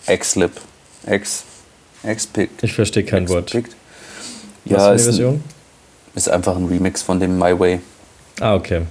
X-Lip. 0.08 0.52
X. 1.08 1.44
X-Picked. 2.04 2.64
Ich 2.64 2.74
verstehe 2.74 3.04
kein 3.04 3.30
Wort. 3.30 3.54
Was 3.54 3.64
Ja, 4.66 4.88
eine 4.88 4.96
ist, 4.96 5.02
ein, 5.02 5.06
Version? 5.06 5.44
ist 6.16 6.30
einfach 6.30 6.56
ein 6.56 6.66
Remix 6.66 7.02
von 7.02 7.20
dem 7.20 7.38
My 7.38 7.58
Way. 7.58 7.80
Ah, 8.40 8.56
okay. 8.56 8.82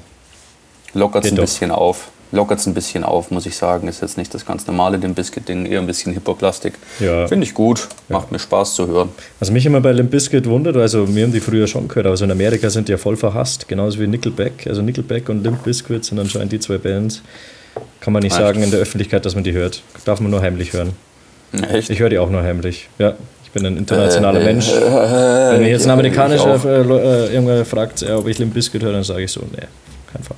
Lockert 0.94 1.24
es 1.24 1.32
ein 1.32 1.36
doch. 1.36 1.44
bisschen 1.44 1.70
auf. 1.70 2.08
Lockert 2.32 2.58
es 2.60 2.66
ein 2.66 2.72
bisschen 2.74 3.04
auf, 3.04 3.30
muss 3.30 3.44
ich 3.44 3.56
sagen. 3.56 3.88
Ist 3.88 4.00
jetzt 4.00 4.16
nicht 4.16 4.32
das 4.34 4.46
ganz 4.46 4.66
normale, 4.66 4.98
den 4.98 5.14
Biscuit-Ding, 5.14 5.66
eher 5.66 5.80
ein 5.80 5.86
bisschen 5.86 6.12
Hip-Hop-Plastik. 6.14 6.72
Ja. 6.98 7.28
Finde 7.28 7.44
ich 7.46 7.52
gut. 7.52 7.88
Macht 8.08 8.32
mir 8.32 8.38
Spaß 8.38 8.74
zu 8.74 8.86
hören. 8.86 9.10
Was 9.38 9.50
mich 9.50 9.66
immer 9.66 9.80
bei 9.82 9.92
Limp 9.92 10.10
Bizkit 10.10 10.46
wundert, 10.48 10.76
also 10.76 11.14
wir 11.14 11.24
haben 11.24 11.32
die 11.32 11.40
früher 11.40 11.66
schon 11.66 11.88
gehört, 11.88 12.06
aber 12.06 12.16
so 12.16 12.24
in 12.24 12.30
Amerika 12.30 12.70
sind 12.70 12.88
die 12.88 12.92
ja 12.92 12.98
voll 12.98 13.16
verhasst, 13.16 13.68
genauso 13.68 14.00
wie 14.00 14.06
Nickelback. 14.06 14.66
Also 14.66 14.80
Nickelback 14.80 15.28
und 15.28 15.44
Limp 15.44 15.62
Bizkit 15.62 16.04
sind 16.06 16.18
anscheinend 16.18 16.52
die 16.52 16.58
zwei 16.60 16.78
Bands. 16.78 17.20
Kann 18.00 18.12
man 18.14 18.22
nicht 18.22 18.32
Echt? 18.32 18.40
sagen 18.42 18.62
in 18.62 18.70
der 18.70 18.80
Öffentlichkeit, 18.80 19.24
dass 19.26 19.34
man 19.34 19.44
die 19.44 19.52
hört. 19.52 19.82
Darf 20.06 20.20
man 20.20 20.30
nur 20.30 20.40
heimlich 20.40 20.72
hören. 20.72 20.90
Echt? 21.70 21.90
Ich 21.90 22.00
höre 22.00 22.08
die 22.08 22.18
auch 22.18 22.30
nur 22.30 22.42
heimlich. 22.42 22.88
Ja, 22.98 23.14
ich 23.44 23.50
bin 23.50 23.66
ein 23.66 23.76
internationaler 23.76 24.40
Äh, 24.40 24.44
Mensch. 24.44 24.68
äh, 24.70 24.80
Wenn 25.52 25.60
mich 25.60 25.68
jetzt 25.68 25.82
ein 25.84 25.88
ja, 25.88 25.92
amerikanischer 25.94 26.54
auch. 26.56 26.64
äh, 26.64 26.80
äh, 26.80 27.34
irgendwer 27.34 27.64
fragt, 27.66 28.00
ja, 28.00 28.16
ob 28.16 28.26
ich 28.26 28.38
Limp 28.38 28.54
Bizkit 28.54 28.82
höre, 28.82 28.92
dann 28.92 29.04
sage 29.04 29.22
ich 29.24 29.30
so, 29.32 29.40
nee, 29.52 29.66
kein 30.12 30.22
Fall. 30.22 30.36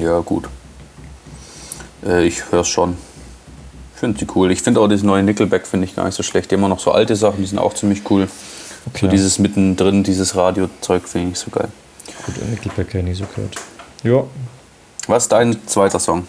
Ja, 0.00 0.18
gut. 0.20 0.48
Äh, 2.06 2.26
ich 2.26 2.50
höre 2.50 2.60
es 2.60 2.68
schon. 2.68 2.96
Ich 3.94 4.00
finde 4.00 4.18
die 4.18 4.26
cool. 4.34 4.50
Ich 4.50 4.62
finde 4.62 4.80
auch 4.80 4.88
das 4.88 5.02
neue 5.02 5.22
Nickelback 5.22 5.66
finde 5.66 5.84
ich 5.86 5.94
gar 5.94 6.06
nicht 6.06 6.14
so 6.14 6.22
schlecht. 6.22 6.50
Die 6.50 6.54
haben 6.54 6.64
auch 6.64 6.68
noch 6.68 6.80
so 6.80 6.92
alte 6.92 7.14
Sachen, 7.16 7.38
die 7.42 7.46
sind 7.46 7.58
auch 7.58 7.74
ziemlich 7.74 8.02
cool. 8.10 8.28
So 8.98 9.06
Ja. 9.06 9.10
dieses 9.12 9.38
mittendrin, 9.38 10.02
dieses 10.02 10.34
Radiozeug 10.36 11.06
finde 11.06 11.32
ich 11.32 11.38
so 11.38 11.50
geil. 11.50 11.68
Gut, 12.24 12.36
äh, 12.38 12.50
Nickelback 12.50 12.88
habe 12.88 12.98
ich 13.00 13.04
nie 13.04 13.14
so 13.14 13.24
gehört. 13.34 13.54
Ja, 14.02 14.24
Was 15.06 15.24
ist 15.24 15.32
dein 15.32 15.56
zweiter 15.66 15.98
Song? 15.98 16.24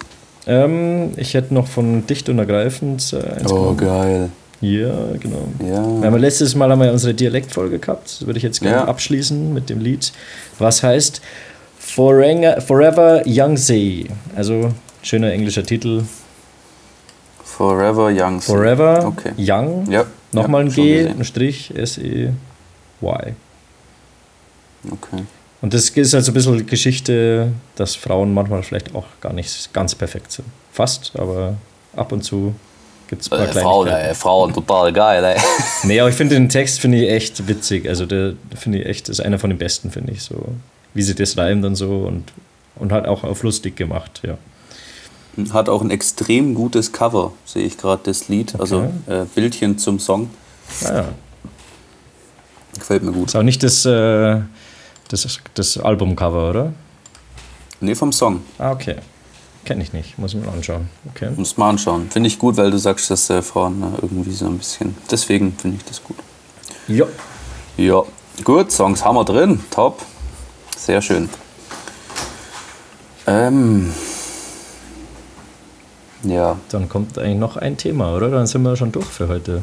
ähm, 0.47 1.11
ich 1.15 1.34
hätte 1.34 1.53
noch 1.53 1.67
von 1.67 2.05
Dicht 2.07 2.28
und 2.28 2.39
Ergreifend 2.39 3.13
äh, 3.13 3.17
eins 3.39 3.47
genommen. 3.47 3.78
geil. 3.78 4.30
Ja, 4.59 4.91
genau. 5.19 5.47
Ja. 5.59 6.01
Wir 6.01 6.07
haben 6.11 6.17
letztes 6.17 6.53
Mal 6.55 6.69
haben 6.69 6.82
wir 6.82 6.91
unsere 6.91 7.13
Dialektfolge 7.13 7.80
gehabt. 7.80 8.05
Das 8.19 8.26
würde 8.28 8.38
ich 8.38 8.43
jetzt 8.43 8.59
gerne 8.61 8.78
Ja. 8.78 8.86
abschließen 8.86 9.53
mit 9.53 9.69
dem 9.69 9.80
Lied. 9.80 10.11
Was 10.59 10.84
heißt 10.84 11.22
Forever, 11.96 12.62
Forever 12.62 13.24
Young 13.26 13.58
Sea. 13.58 14.06
Also 14.36 14.72
schöner 15.04 15.32
englischer 15.32 15.64
Titel. 15.64 16.04
Forever 17.44 18.10
Young. 18.12 18.39
Sea. 18.42 18.56
Forever 18.56 19.06
Okay. 19.08 19.34
Young. 19.38 19.89
Ja. 19.92 20.06
Nochmal 20.32 20.62
ein 20.62 20.70
G, 20.70 21.00
gesehen. 21.04 21.20
ein 21.20 21.26
Strich, 21.26 21.74
S-E-Y. 21.76 23.36
Okay. 24.89 25.24
Und 25.62 25.74
das 25.74 25.89
ist 25.89 26.16
also 26.16 26.32
ein 26.32 26.34
bisschen 26.34 26.66
Geschichte, 26.66 27.52
dass 27.76 27.96
Frauen 27.96 28.34
manchmal 28.34 28.64
vielleicht 28.64 28.96
auch 28.96 29.06
gar 29.20 29.34
nicht 29.34 29.74
ganz 29.74 29.94
perfekt 29.94 30.32
sind. 30.32 30.48
Fast, 30.72 31.12
aber 31.20 31.56
ab 31.96 32.12
und 32.12 32.24
zu 32.24 32.56
gibt 33.08 33.22
es 33.22 33.32
ein 33.32 33.38
paar 33.38 33.48
Äh, 33.50 33.60
Frauen, 33.62 33.88
ey, 33.89 34.16
Frauen, 34.16 34.54
total 34.54 34.92
geil, 34.94 35.24
ey. 35.24 35.38
Nee, 35.84 36.00
aber 36.00 36.10
ich 36.10 36.16
finde 36.16 36.36
den 36.36 36.50
Text 36.50 36.80
finde 36.80 37.04
ich 37.04 37.10
echt 37.12 37.48
witzig. 37.48 37.88
Also 37.88 38.06
der 38.06 38.34
finde 38.56 38.80
ich 38.80 38.86
echt, 38.88 39.10
ist 39.10 39.20
einer 39.20 39.38
von 39.38 39.50
den 39.52 39.60
besten, 39.60 39.92
finde 39.92 40.14
ich. 40.14 40.24
So, 40.24 40.36
wie 40.94 41.02
sie 41.02 41.16
das 41.16 41.38
reimt 41.38 41.66
und 41.66 41.76
so 41.76 42.06
und, 42.06 42.32
und 42.76 42.92
halt 42.92 43.08
auch 43.08 43.24
auf 43.24 43.44
lustig 43.44 43.76
gemacht, 43.76 44.22
ja. 44.24 44.38
Hat 45.54 45.70
auch 45.70 45.82
ein 45.82 45.92
extrem 45.92 46.54
gutes 46.54 46.92
Cover, 46.92 47.32
sehe 47.46 47.64
ich 47.64 47.78
gerade 47.78 48.02
das 48.04 48.28
Lied. 48.28 48.60
Also 48.60 48.92
äh, 49.08 49.24
Bildchen 49.34 49.78
zum 49.78 49.98
Song. 50.00 50.30
Naja. 50.82 51.10
Gefällt 52.78 53.04
mir 53.04 53.14
gut. 53.14 53.30
Ist 53.30 53.36
auch 53.36 53.44
nicht 53.44 53.64
das, 53.64 53.86
äh, 53.86 54.42
das, 55.08 55.39
das 55.54 55.78
Albumcover, 55.78 56.50
oder? 56.50 56.74
Nee, 57.80 57.96
vom 57.96 58.12
Song. 58.12 58.42
Ah, 58.58 58.72
okay. 58.72 58.98
Kenne 59.64 59.84
ich 59.84 59.94
nicht, 59.94 60.18
muss 60.18 60.34
ich 60.34 60.39
mir 60.39 60.48
mal 60.48 60.54
anschauen. 60.54 60.89
Okay. 61.14 61.30
Muss 61.36 61.56
mal 61.56 61.70
anschauen. 61.70 62.10
Finde 62.10 62.28
ich 62.28 62.39
gut, 62.39 62.58
weil 62.58 62.72
du 62.72 62.78
sagst, 62.78 63.12
dass 63.12 63.30
äh, 63.30 63.42
Frauen 63.42 63.84
äh, 63.84 64.02
irgendwie 64.02 64.32
so 64.32 64.48
ein 64.48 64.58
bisschen. 64.58 64.96
Deswegen 65.10 65.54
finde 65.54 65.78
ich 65.78 65.86
das 65.86 66.04
gut. 66.04 66.18
Ja. 66.88 67.06
Ja, 67.78 68.04
gut, 68.44 68.72
Songs 68.72 69.06
haben 69.06 69.16
wir 69.16 69.24
drin. 69.24 69.60
Top. 69.70 70.02
Sehr 70.82 71.00
schön. 71.00 71.30
Ähm. 73.28 73.92
Ja. 76.24 76.58
Dann 76.70 76.90
kommt 76.90 77.20
eigentlich 77.20 77.38
noch 77.38 77.56
ein 77.56 77.78
Thema, 77.78 78.16
oder? 78.16 78.30
Dann 78.32 78.48
sind 78.48 78.64
wir 78.64 78.76
schon 78.76 78.92
durch 78.92 79.06
für 79.06 79.28
heute. 79.28 79.62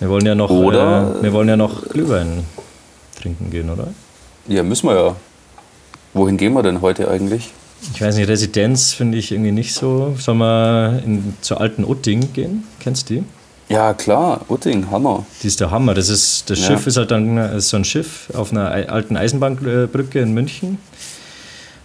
Wir 0.00 0.08
wollen 0.08 0.24
ja 0.24 0.34
noch, 0.34 0.48
Oder- 0.48 1.16
äh, 1.18 1.22
wir 1.22 1.34
wollen 1.34 1.50
ja 1.50 1.58
noch 1.58 1.86
Glühwein 1.86 2.44
trinken 3.20 3.50
gehen, 3.50 3.68
oder? 3.68 3.88
Ja, 4.48 4.62
müssen 4.62 4.88
wir 4.88 4.96
ja. 4.96 5.16
Wohin 6.14 6.38
gehen 6.38 6.54
wir 6.54 6.62
denn 6.62 6.80
heute 6.80 7.10
eigentlich? 7.10 7.50
Ich 7.92 8.00
weiß 8.00 8.16
nicht, 8.16 8.28
Residenz 8.28 8.94
finde 8.94 9.18
ich 9.18 9.32
irgendwie 9.32 9.52
nicht 9.52 9.74
so. 9.74 10.14
Sollen 10.18 10.38
wir 10.38 11.02
in, 11.04 11.36
zur 11.42 11.60
alten 11.60 11.84
Utting 11.84 12.32
gehen? 12.32 12.64
Kennst 12.80 13.10
du 13.10 13.14
die? 13.16 13.24
Ja, 13.72 13.94
klar, 13.94 14.42
Utting, 14.48 14.90
Hammer. 14.90 15.24
Die 15.42 15.46
ist 15.46 15.60
der 15.60 15.70
Hammer. 15.70 15.94
Das, 15.94 16.08
ist, 16.08 16.48
das 16.50 16.60
Ja. 16.60 16.66
Schiff 16.66 16.86
ist 16.86 16.96
halt 16.98 17.10
dann 17.10 17.38
ist 17.38 17.70
so 17.70 17.76
ein 17.78 17.84
Schiff 17.84 18.28
auf 18.34 18.52
einer 18.52 18.70
ei- 18.70 18.88
alten 18.88 19.16
Eisenbahnbrücke 19.16 20.20
in 20.20 20.32
München. 20.34 20.78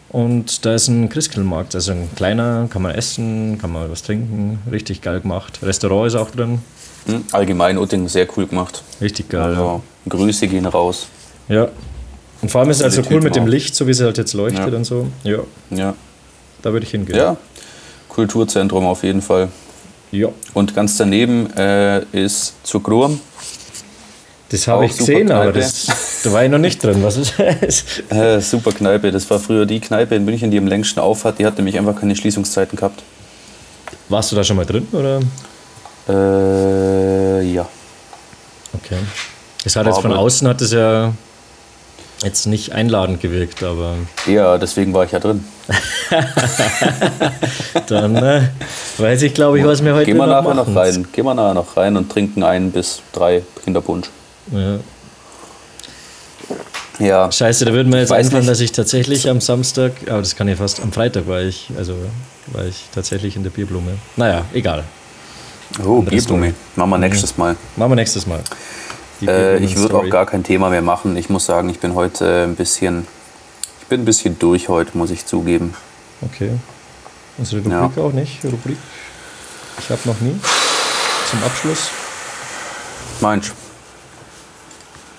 Und 0.09 0.65
da 0.65 0.73
ist 0.75 0.87
ein 0.87 1.09
Christkindlmarkt, 1.09 1.75
also 1.75 1.91
ein 1.91 2.09
kleiner, 2.15 2.67
kann 2.69 2.81
man 2.81 2.93
essen, 2.95 3.57
kann 3.59 3.71
man 3.73 3.91
was 3.91 4.03
trinken, 4.03 4.59
richtig 4.71 5.01
geil 5.01 5.19
gemacht. 5.19 5.59
Restaurant 5.61 6.07
ist 6.07 6.15
auch 6.15 6.31
drin, 6.31 6.59
Hm? 7.07 7.23
Allgemein 7.31 7.77
Utting 7.77 8.07
sehr 8.09 8.27
cool 8.35 8.47
gemacht. 8.47 8.83
richtig 9.01 9.29
geil. 9.29 9.41
Also, 9.41 9.81
Grüße 10.09 10.47
gehen 10.47 10.65
raus. 10.65 11.07
Ja. 11.47 11.69
Und 12.41 12.51
vor 12.51 12.61
allem 12.61 12.69
ist 12.69 12.77
es 12.77 12.83
halt 12.83 12.93
so 12.93 13.01
Die 13.01 13.07
cool 13.07 13.13
Typen 13.15 13.23
mit 13.25 13.35
dem. 13.35 13.47
Licht, 13.47 13.75
so 13.75 13.87
wie 13.87 13.91
es 13.91 14.01
halt 14.01 14.17
jetzt 14.17 14.33
leuchtet 14.33 14.69
Ja. 14.71 14.77
und 14.77 14.83
so. 14.85 15.07
Ja, 15.23 15.39
Ja. 15.69 15.93
da 16.61 16.71
würde 16.73 16.85
ich 16.85 16.91
hingehen. 16.91 17.15
ja, 17.17 17.37
Kulturzentrum 18.09 18.85
auf 18.85 19.03
jeden 19.03 19.21
Fall. 19.21 19.49
Ja. 20.11 20.29
Und 20.53 20.75
ganz 20.75 20.97
daneben 20.97 21.49
äh, 21.55 22.01
ist 22.11 22.53
Zugrum. 22.63 23.19
Das 24.49 24.65
habe 24.67 24.85
ich 24.85 24.97
gesehen, 24.97 25.29
aber 25.29 25.51
das, 25.51 25.87
da 26.23 26.31
war 26.31 26.45
ich 26.45 26.49
noch 26.49 26.57
nicht 26.57 26.81
drin. 26.81 27.03
Was 27.03 27.17
ist 27.17 27.33
das? 27.37 27.83
Äh, 28.09 28.39
super 28.39 28.71
Kneipe. 28.71 29.11
Das 29.11 29.29
war 29.29 29.39
früher 29.39 29.65
die 29.65 29.81
Kneipe 29.81 30.15
in 30.15 30.23
München, 30.23 30.49
die 30.51 30.57
am 30.57 30.67
längsten 30.67 31.01
auf 31.01 31.25
hat. 31.25 31.37
Die 31.39 31.45
hat 31.45 31.57
nämlich 31.57 31.77
einfach 31.77 31.99
keine 31.99 32.15
Schließungszeiten 32.15 32.77
gehabt. 32.77 33.03
Warst 34.07 34.31
du 34.31 34.37
da 34.37 34.43
schon 34.45 34.55
mal 34.55 34.65
drin? 34.65 34.87
Oder? 34.93 35.19
Äh, 36.07 37.43
ja. 37.51 37.67
Okay. 38.73 38.95
Es 39.65 39.75
hat 39.75 39.85
jetzt 39.85 39.99
von 39.99 40.11
Aber- 40.11 40.21
außen 40.21 40.47
hat 40.47 40.61
es 40.61 40.71
ja 40.71 41.13
jetzt 42.23 42.47
nicht 42.47 42.71
einladend 42.73 43.21
gewirkt, 43.21 43.63
aber 43.63 43.95
Ja, 44.25 44.57
deswegen 44.57 44.93
war 44.93 45.05
ich 45.05 45.11
ja 45.11 45.19
drin. 45.19 45.43
dann 47.87 48.15
äh, 48.15 48.41
weiß 48.97 49.21
ich, 49.23 49.33
glaube 49.33 49.59
ich, 49.59 49.65
was 49.65 49.83
wir 49.83 49.93
heute 49.93 50.07
wir 50.07 50.15
noch 50.15 50.43
nachher 50.43 50.53
noch 50.53 50.75
rein. 50.75 51.07
Gehen 51.11 51.25
wir 51.25 51.33
nachher 51.33 51.53
noch 51.53 51.77
rein 51.77 51.97
und 51.97 52.11
trinken 52.11 52.43
ein 52.43 52.71
bis 52.71 53.01
drei 53.13 53.43
Kinderpunsch. 53.63 54.09
Ja. 54.51 54.79
Ja, 56.99 57.31
Scheiße, 57.31 57.65
da 57.65 57.73
würde 57.73 57.89
mir 57.89 57.99
jetzt 57.99 58.11
einfallen, 58.11 58.47
dass 58.47 58.59
ich 58.59 58.71
tatsächlich 58.71 59.29
am 59.29 59.39
Samstag, 59.39 59.93
aber 60.07 60.19
das 60.19 60.35
kann 60.35 60.47
ja 60.47 60.55
fast 60.55 60.81
am 60.81 60.91
Freitag 60.91 61.27
war 61.27 61.41
ich, 61.41 61.69
also 61.77 61.93
war 62.47 62.65
ich 62.65 62.85
tatsächlich 62.93 63.35
in 63.35 63.43
der 63.43 63.51
Bierblume. 63.51 63.91
Naja, 64.15 64.45
egal. 64.53 64.83
oh, 65.85 66.01
Bierblume. 66.01 66.55
Machen 66.75 66.89
wir 66.89 66.97
nächstes 66.97 67.37
Mal. 67.37 67.55
Machen 67.75 67.91
wir 67.91 67.95
nächstes 67.95 68.25
Mal. 68.25 68.41
Äh, 69.21 69.57
ich 69.57 69.75
würde 69.77 69.95
auch 69.97 70.09
gar 70.09 70.25
kein 70.25 70.43
Thema 70.43 70.69
mehr 70.69 70.81
machen. 70.81 71.15
Ich 71.17 71.29
muss 71.29 71.45
sagen, 71.45 71.69
ich 71.69 71.79
bin 71.79 71.95
heute 71.95 72.43
ein 72.43 72.55
bisschen, 72.55 73.07
ich 73.81 73.87
bin 73.87 74.01
ein 74.01 74.05
bisschen 74.05 74.37
durch 74.37 74.69
heute, 74.69 74.97
muss 74.97 75.11
ich 75.11 75.25
zugeben. 75.25 75.73
Okay. 76.21 76.51
Unsere 77.37 77.61
Rubrik 77.61 77.97
auch 77.97 78.13
nicht. 78.13 78.43
Rubrik. 78.43 78.77
Ich 79.79 79.89
habe 79.89 80.01
noch 80.05 80.19
nie. 80.21 80.39
Zum 81.29 81.43
Abschluss. 81.43 81.89
Meinst 83.21 83.53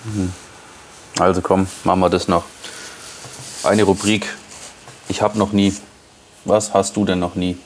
mhm. 0.03 0.33
Also 1.17 1.41
komm, 1.41 1.67
machen 1.83 1.99
wir 1.99 2.09
das 2.09 2.27
noch. 2.27 2.45
Eine 3.63 3.83
Rubrik. 3.83 4.27
Ich 5.07 5.21
habe 5.21 5.37
noch 5.37 5.51
nie. 5.51 5.73
Was 6.45 6.73
hast 6.73 6.95
du 6.95 7.05
denn 7.05 7.19
noch 7.19 7.35
nie? 7.35 7.57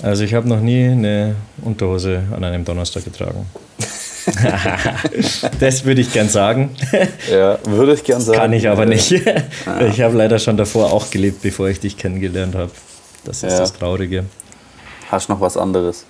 Also 0.00 0.24
ich 0.24 0.34
habe 0.34 0.48
noch 0.48 0.60
nie 0.60 0.84
eine 0.84 1.36
Unterhose 1.62 2.24
an 2.34 2.42
einem 2.44 2.64
Donnerstag 2.64 3.04
getragen. 3.04 3.48
das 5.60 5.84
würde 5.84 6.00
ich 6.00 6.12
gern 6.12 6.28
sagen. 6.28 6.70
Ja, 7.30 7.58
würde 7.64 7.94
ich 7.94 8.04
gern 8.04 8.20
sagen. 8.20 8.38
Kann 8.38 8.52
ich 8.52 8.68
aber 8.68 8.86
nicht. 8.86 9.10
Ich 9.12 10.00
habe 10.00 10.16
leider 10.16 10.38
schon 10.38 10.56
davor 10.56 10.92
auch 10.92 11.10
gelebt, 11.10 11.42
bevor 11.42 11.68
ich 11.68 11.80
dich 11.80 11.96
kennengelernt 11.96 12.54
habe. 12.54 12.70
Das 13.24 13.42
ist 13.42 13.52
Ja. 13.52 13.58
das 13.58 13.72
Traurige. 13.72 14.24
Hast 15.10 15.28
noch 15.28 15.40
was 15.40 15.56
anderes? 15.56 16.04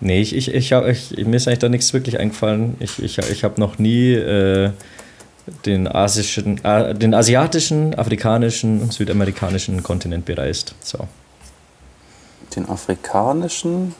Nee, 0.00 0.20
ich, 0.20 0.34
ich, 0.34 0.54
ich, 0.54 0.72
hab, 0.72 0.86
ich, 0.86 1.16
mir 1.16 1.36
ist 1.36 1.48
eigentlich 1.48 1.58
da 1.58 1.68
nichts 1.68 1.92
wirklich 1.92 2.18
eingefallen. 2.20 2.76
Ich, 2.78 3.02
ich, 3.02 3.18
ich 3.18 3.42
habe 3.44 3.60
noch 3.60 3.78
nie 3.78 4.12
äh, 4.14 4.70
den, 5.66 5.88
asischen, 5.88 6.62
äh, 6.64 6.94
den 6.94 7.14
asiatischen, 7.14 7.94
afrikanischen 7.98 8.80
und 8.80 8.92
südamerikanischen 8.92 9.82
Kontinent 9.82 10.24
bereist. 10.24 10.74
So. 10.82 11.08
Den 12.54 12.68
afrikanischen, 12.68 13.94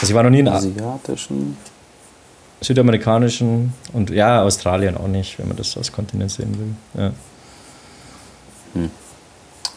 Also 0.00 0.10
ich 0.12 0.14
war 0.14 0.22
noch 0.22 0.30
nie 0.30 0.40
in 0.40 0.48
Asiatischen. 0.48 1.56
Südamerikanischen 2.60 3.72
und 3.92 4.10
ja, 4.10 4.42
Australien 4.42 4.96
auch 4.96 5.08
nicht, 5.08 5.38
wenn 5.38 5.48
man 5.48 5.56
das 5.56 5.76
als 5.76 5.90
Kontinent 5.92 6.30
sehen 6.30 6.76
will. 6.94 7.02
Ja. 7.02 7.12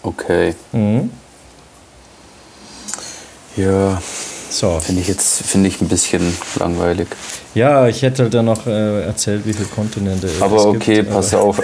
Okay. 0.04 0.54
Mhm. 0.72 1.10
Ja, 3.56 4.02
So. 4.50 4.80
finde 4.80 5.02
ich 5.02 5.08
jetzt 5.08 5.44
finde 5.46 5.68
ich 5.70 5.80
ein 5.82 5.88
bisschen 5.88 6.36
langweilig. 6.60 7.08
Ja, 7.56 7.88
ich 7.88 8.02
hätte 8.02 8.24
halt 8.24 8.34
dann 8.34 8.46
noch 8.46 8.66
äh, 8.68 9.04
erzählt, 9.04 9.46
wie 9.46 9.54
viele 9.54 9.68
Kontinente 9.70 10.28
es 10.28 10.42
Aber 10.42 10.72
gibt. 10.74 10.84
okay, 10.84 11.04
pass 11.04 11.34
aber- 11.34 11.44
auf. 11.44 11.60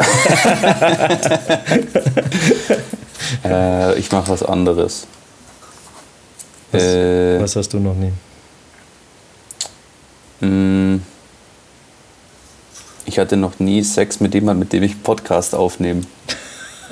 äh, 3.45 3.97
ich 3.99 4.11
mache 4.11 4.29
was 4.29 4.43
anderes. 4.43 5.07
Was, 6.71 6.83
äh, 6.83 7.39
was 7.41 7.55
hast 7.55 7.73
du 7.73 7.79
noch 7.79 7.95
nie? 7.95 8.11
mh, 10.41 10.88
ich 13.09 13.17
hatte 13.19 13.35
noch 13.37 13.59
nie 13.59 13.81
Sex 13.83 14.19
mit 14.19 14.33
jemandem, 14.35 14.59
mit 14.59 14.71
dem 14.73 14.83
ich 14.83 15.01
Podcast 15.03 15.55
aufnehme. 15.55 16.01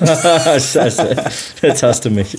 Scheiße, 0.00 1.16
jetzt 1.62 1.82
hast 1.82 2.04
du 2.04 2.10
mich. 2.10 2.32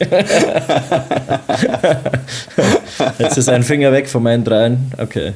jetzt 3.20 3.38
ist 3.38 3.50
ein 3.50 3.64
Finger 3.64 3.92
weg 3.92 4.08
von 4.10 4.22
meinen 4.24 4.44
dreien. 4.44 4.92
Okay. 4.98 5.34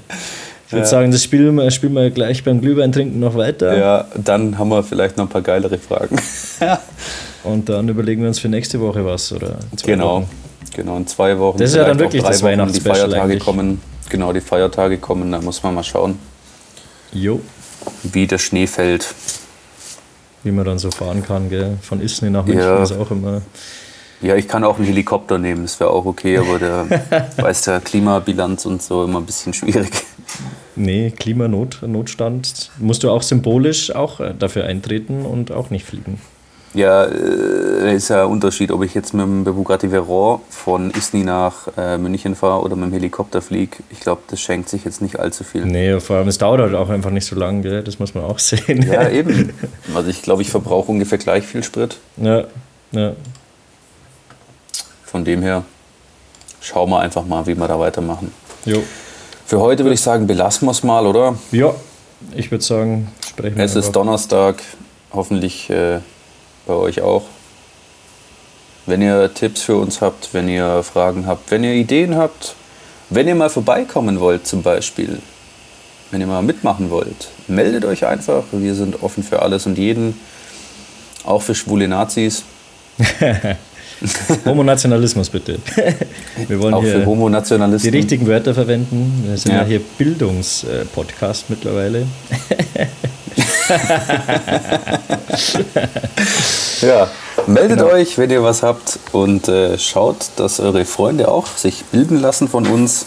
Ich 0.67 0.73
würde 0.73 0.83
Ja. 0.85 0.89
sagen, 0.89 1.11
das 1.11 1.23
spielen 1.23 1.55
wir, 1.55 1.69
spielen 1.71 1.93
wir 1.93 2.09
gleich 2.11 2.43
beim 2.43 2.59
Glühwein-Trinken 2.61 3.19
noch 3.19 3.35
weiter. 3.35 3.77
Ja, 3.77 4.05
dann 4.15 4.57
haben 4.57 4.69
wir 4.69 4.83
vielleicht 4.83 5.17
noch 5.17 5.25
ein 5.25 5.29
paar 5.29 5.41
geilere 5.41 5.77
Fragen. 5.77 6.17
Und 7.43 7.69
dann 7.69 7.87
überlegen 7.89 8.21
wir 8.21 8.29
uns 8.29 8.39
für 8.39 8.49
nächste 8.49 8.79
Woche 8.79 9.05
was. 9.05 9.31
Oder 9.33 9.57
Genau. 9.85 10.17
Wochen. 10.21 10.29
Genau, 10.75 10.97
in 10.97 11.05
zwei 11.07 11.37
Wochen. 11.37 11.57
Das 11.59 11.69
ist 11.71 11.75
ja 11.75 11.83
dann 11.85 11.99
wirklich 11.99 12.23
das 12.23 12.41
Wochen, 12.41 12.71
Die 12.73 12.79
Feiertage 12.81 13.21
eigentlich. 13.21 13.43
kommen. 13.43 13.81
Genau, 14.09 14.33
die 14.33 14.41
Feiertage 14.41 14.97
kommen, 14.97 15.31
da 15.31 15.39
muss 15.41 15.61
man 15.63 15.75
mal 15.75 15.83
schauen, 15.83 16.17
Jo. 17.13 17.39
Wie 18.03 18.27
der 18.27 18.37
Schnee 18.37 18.67
fällt. 18.67 19.13
Wie 20.43 20.51
man 20.51 20.65
dann 20.65 20.77
so 20.79 20.91
fahren 20.91 21.23
kann, 21.23 21.49
gell? 21.49 21.77
Von 21.81 22.01
Isny 22.01 22.29
nach 22.29 22.45
München 22.45 22.63
Ja. 22.65 22.83
ist 22.83 22.91
auch 22.91 23.11
immer. 23.11 23.41
Ja, 24.21 24.35
ich 24.35 24.47
kann 24.47 24.63
auch 24.63 24.77
einen 24.77 24.85
Helikopter 24.85 25.37
nehmen, 25.37 25.63
das 25.63 25.79
wäre 25.81 25.89
auch 25.89 26.05
okay, 26.05 26.37
aber 26.37 26.57
der 26.59 27.31
weiß 27.37 27.63
der 27.63 27.81
Klimabilanz 27.81 28.65
und 28.65 28.81
so 28.81 29.03
immer 29.03 29.19
ein 29.19 29.25
bisschen 29.25 29.53
schwierig. 29.53 29.91
Nee, 30.75 31.11
Klimanotstand. 31.11 32.71
Musst 32.79 33.03
du 33.03 33.11
auch 33.11 33.21
symbolisch 33.21 33.93
auch 33.93 34.19
äh, 34.19 34.33
dafür 34.37 34.65
eintreten 34.65 35.25
und 35.25 35.51
auch 35.51 35.69
nicht 35.69 35.85
fliegen. 35.85 36.19
Ja, 36.73 37.03
äh, 37.05 37.95
ist 37.95 38.09
ja 38.09 38.23
ein 38.23 38.29
Unterschied, 38.31 38.71
ob 38.71 38.83
ich 38.83 38.93
jetzt 38.95 39.13
mit 39.13 39.23
dem 39.25 39.43
Bugatti 39.43 39.91
Veyron 39.91 40.39
von 40.49 40.89
Isny 40.91 41.23
nach 41.23 41.67
äh, 41.77 41.97
München 41.99 42.35
fahre 42.35 42.61
oder 42.63 42.75
mit 42.75 42.85
dem 42.89 42.93
Helikopter 42.93 43.41
fliege. 43.43 43.77
Ich 43.91 43.99
glaube, 43.99 44.21
das 44.27 44.41
schenkt 44.41 44.69
sich 44.69 44.83
jetzt 44.83 45.01
nicht 45.01 45.19
allzu 45.19 45.43
viel. 45.43 45.65
Nee, 45.65 45.99
vor 45.99 46.17
allem, 46.17 46.27
es 46.27 46.39
dauert 46.39 46.61
halt 46.61 46.73
auch 46.73 46.89
einfach 46.89 47.11
nicht 47.11 47.25
so 47.25 47.35
lange, 47.35 47.61
gell? 47.61 47.83
Das 47.83 47.99
muss 47.99 48.15
man 48.15 48.23
auch 48.23 48.39
sehen. 48.39 48.81
Ja, 48.91 49.07
eben. 49.09 49.53
Also 49.93 50.09
ich 50.09 50.23
glaube, 50.23 50.41
ich 50.41 50.49
verbrauche 50.49 50.91
ungefähr 50.91 51.19
gleich 51.19 51.45
viel 51.45 51.63
Sprit. 51.63 51.97
ja, 52.17 52.45
ja. 52.91 53.13
Von 55.05 55.23
dem 55.25 55.43
her 55.43 55.63
schauen 56.59 56.89
wir 56.89 56.99
einfach 56.99 57.23
mal, 57.23 57.45
wie 57.45 57.53
wir 57.55 57.67
da 57.67 57.77
weitermachen. 57.79 58.31
Jo. 58.65 58.81
Für 59.45 59.59
heute 59.59 59.83
würde 59.83 59.93
ich 59.93 60.01
sagen, 60.01 60.25
belassen 60.25 60.65
wir 60.67 60.71
es 60.71 60.81
mal, 60.81 61.05
oder? 61.05 61.35
Ja, 61.51 61.75
ich 62.35 62.49
würde 62.49 62.63
sagen, 62.63 63.09
sprechen 63.27 63.57
wir 63.57 63.63
Es 63.63 63.75
ist. 63.75 63.91
Donnerstag, 63.91 64.55
hoffentlich 65.11 65.69
äh, 65.69 65.99
bei 66.65 66.73
euch 66.73 67.01
auch. 67.01 67.23
Wenn 68.85 69.01
ihr 69.01 69.33
Tipps 69.33 69.61
für 69.61 69.77
uns 69.77 70.01
habt, 70.01 70.33
wenn 70.33 70.49
ihr 70.49 70.83
Fragen 70.83 71.25
habt, 71.25 71.51
wenn 71.51 71.63
ihr 71.63 71.73
Ideen 71.73 72.15
habt, 72.15 72.55
wenn 73.09 73.27
ihr 73.27 73.35
mal 73.35 73.49
vorbeikommen 73.49 74.19
wollt 74.19 74.45
zum 74.45 74.61
Beispiel, 74.61 75.19
wenn 76.11 76.19
ihr 76.21 76.27
mal 76.27 76.41
mitmachen 76.41 76.89
wollt, 76.89 77.29
meldet 77.47 77.85
euch 77.85 78.05
einfach. 78.05 78.43
Wir 78.51 78.75
sind 78.75 79.01
offen 79.01 79.23
für 79.23 79.41
alles 79.41 79.65
und 79.65 79.77
jeden, 79.77 80.19
auch 81.23 81.41
für 81.41 81.55
schwule 81.55 81.87
Nazis, 81.87 82.43
Homonationalismus 84.45 85.29
bitte. 85.29 85.57
Wir 86.47 86.59
wollen 86.59 86.73
auch 86.73 86.83
für 86.83 87.05
hier 87.05 87.91
die 87.91 87.97
richtigen 87.97 88.27
Wörter 88.27 88.53
verwenden. 88.53 89.23
Wir 89.25 89.37
sind 89.37 89.51
ja, 89.53 89.59
Ja. 89.61 89.65
hier 89.65 89.81
Bildungspodcast 89.97 91.49
mittlerweile. 91.49 92.05
Ja, 96.81 97.07
meldet 97.47 97.79
Genau. 97.79 97.91
euch, 97.91 98.17
wenn 98.17 98.29
ihr 98.29 98.43
was 98.43 98.61
habt 98.63 98.99
und 99.13 99.47
äh, 99.47 99.77
schaut, 99.79 100.17
dass 100.35 100.59
eure 100.59 100.83
Freunde 100.85 101.29
auch 101.29 101.47
sich 101.55 101.85
bilden 101.85 102.19
lassen 102.19 102.49
von 102.49 102.67
uns. 102.67 103.05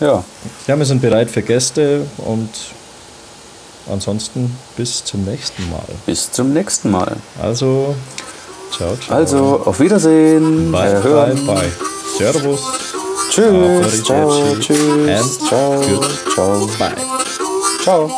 Ja, 0.00 0.22
Ja, 0.68 0.78
wir 0.78 0.86
sind 0.86 1.02
bereit 1.02 1.28
für 1.30 1.42
Gäste 1.42 2.02
und 2.18 2.48
ansonsten 3.90 4.56
bis 4.76 5.04
zum 5.04 5.24
nächsten 5.24 5.68
Mal. 5.70 5.82
bis 6.06 6.30
zum 6.30 6.52
nächsten 6.52 6.90
Mal. 6.92 7.16
Also, 7.42 7.96
ciao, 8.76 8.96
ciao. 9.04 9.16
Also, 9.16 9.62
auf 9.64 9.80
Wiedersehen. 9.80 10.70
bye, 10.70 11.00
bye, 11.00 11.34
bye. 11.34 11.72
Servus. 12.16 12.60
Tschüss. 13.30 14.04
Ciao, 14.04 14.56
tschüss. 14.60 15.08
And 15.08 15.48
Ciao. 15.48 15.80
good. 15.80 16.06
Ciao. 16.34 16.66
Bye. 16.78 16.94
Ciao. 17.82 18.10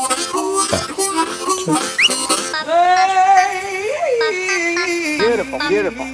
Beautiful. 5.70 6.04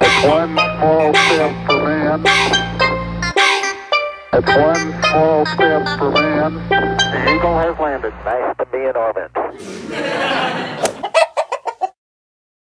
It's 0.00 0.24
one 0.24 0.54
small 0.56 1.12
step 1.12 1.52
for 1.66 1.78
man. 1.84 2.22
It's 4.32 4.48
one 4.56 5.02
small 5.02 5.44
step 5.44 5.98
for 5.98 6.10
man. 6.12 6.54
The 6.70 7.34
Eagle 7.36 7.58
has 7.58 7.78
landed. 7.78 8.14
Nice 8.24 8.56
to 8.56 8.64
be 8.72 8.78
in 8.78 8.96
orbit. 8.96 9.30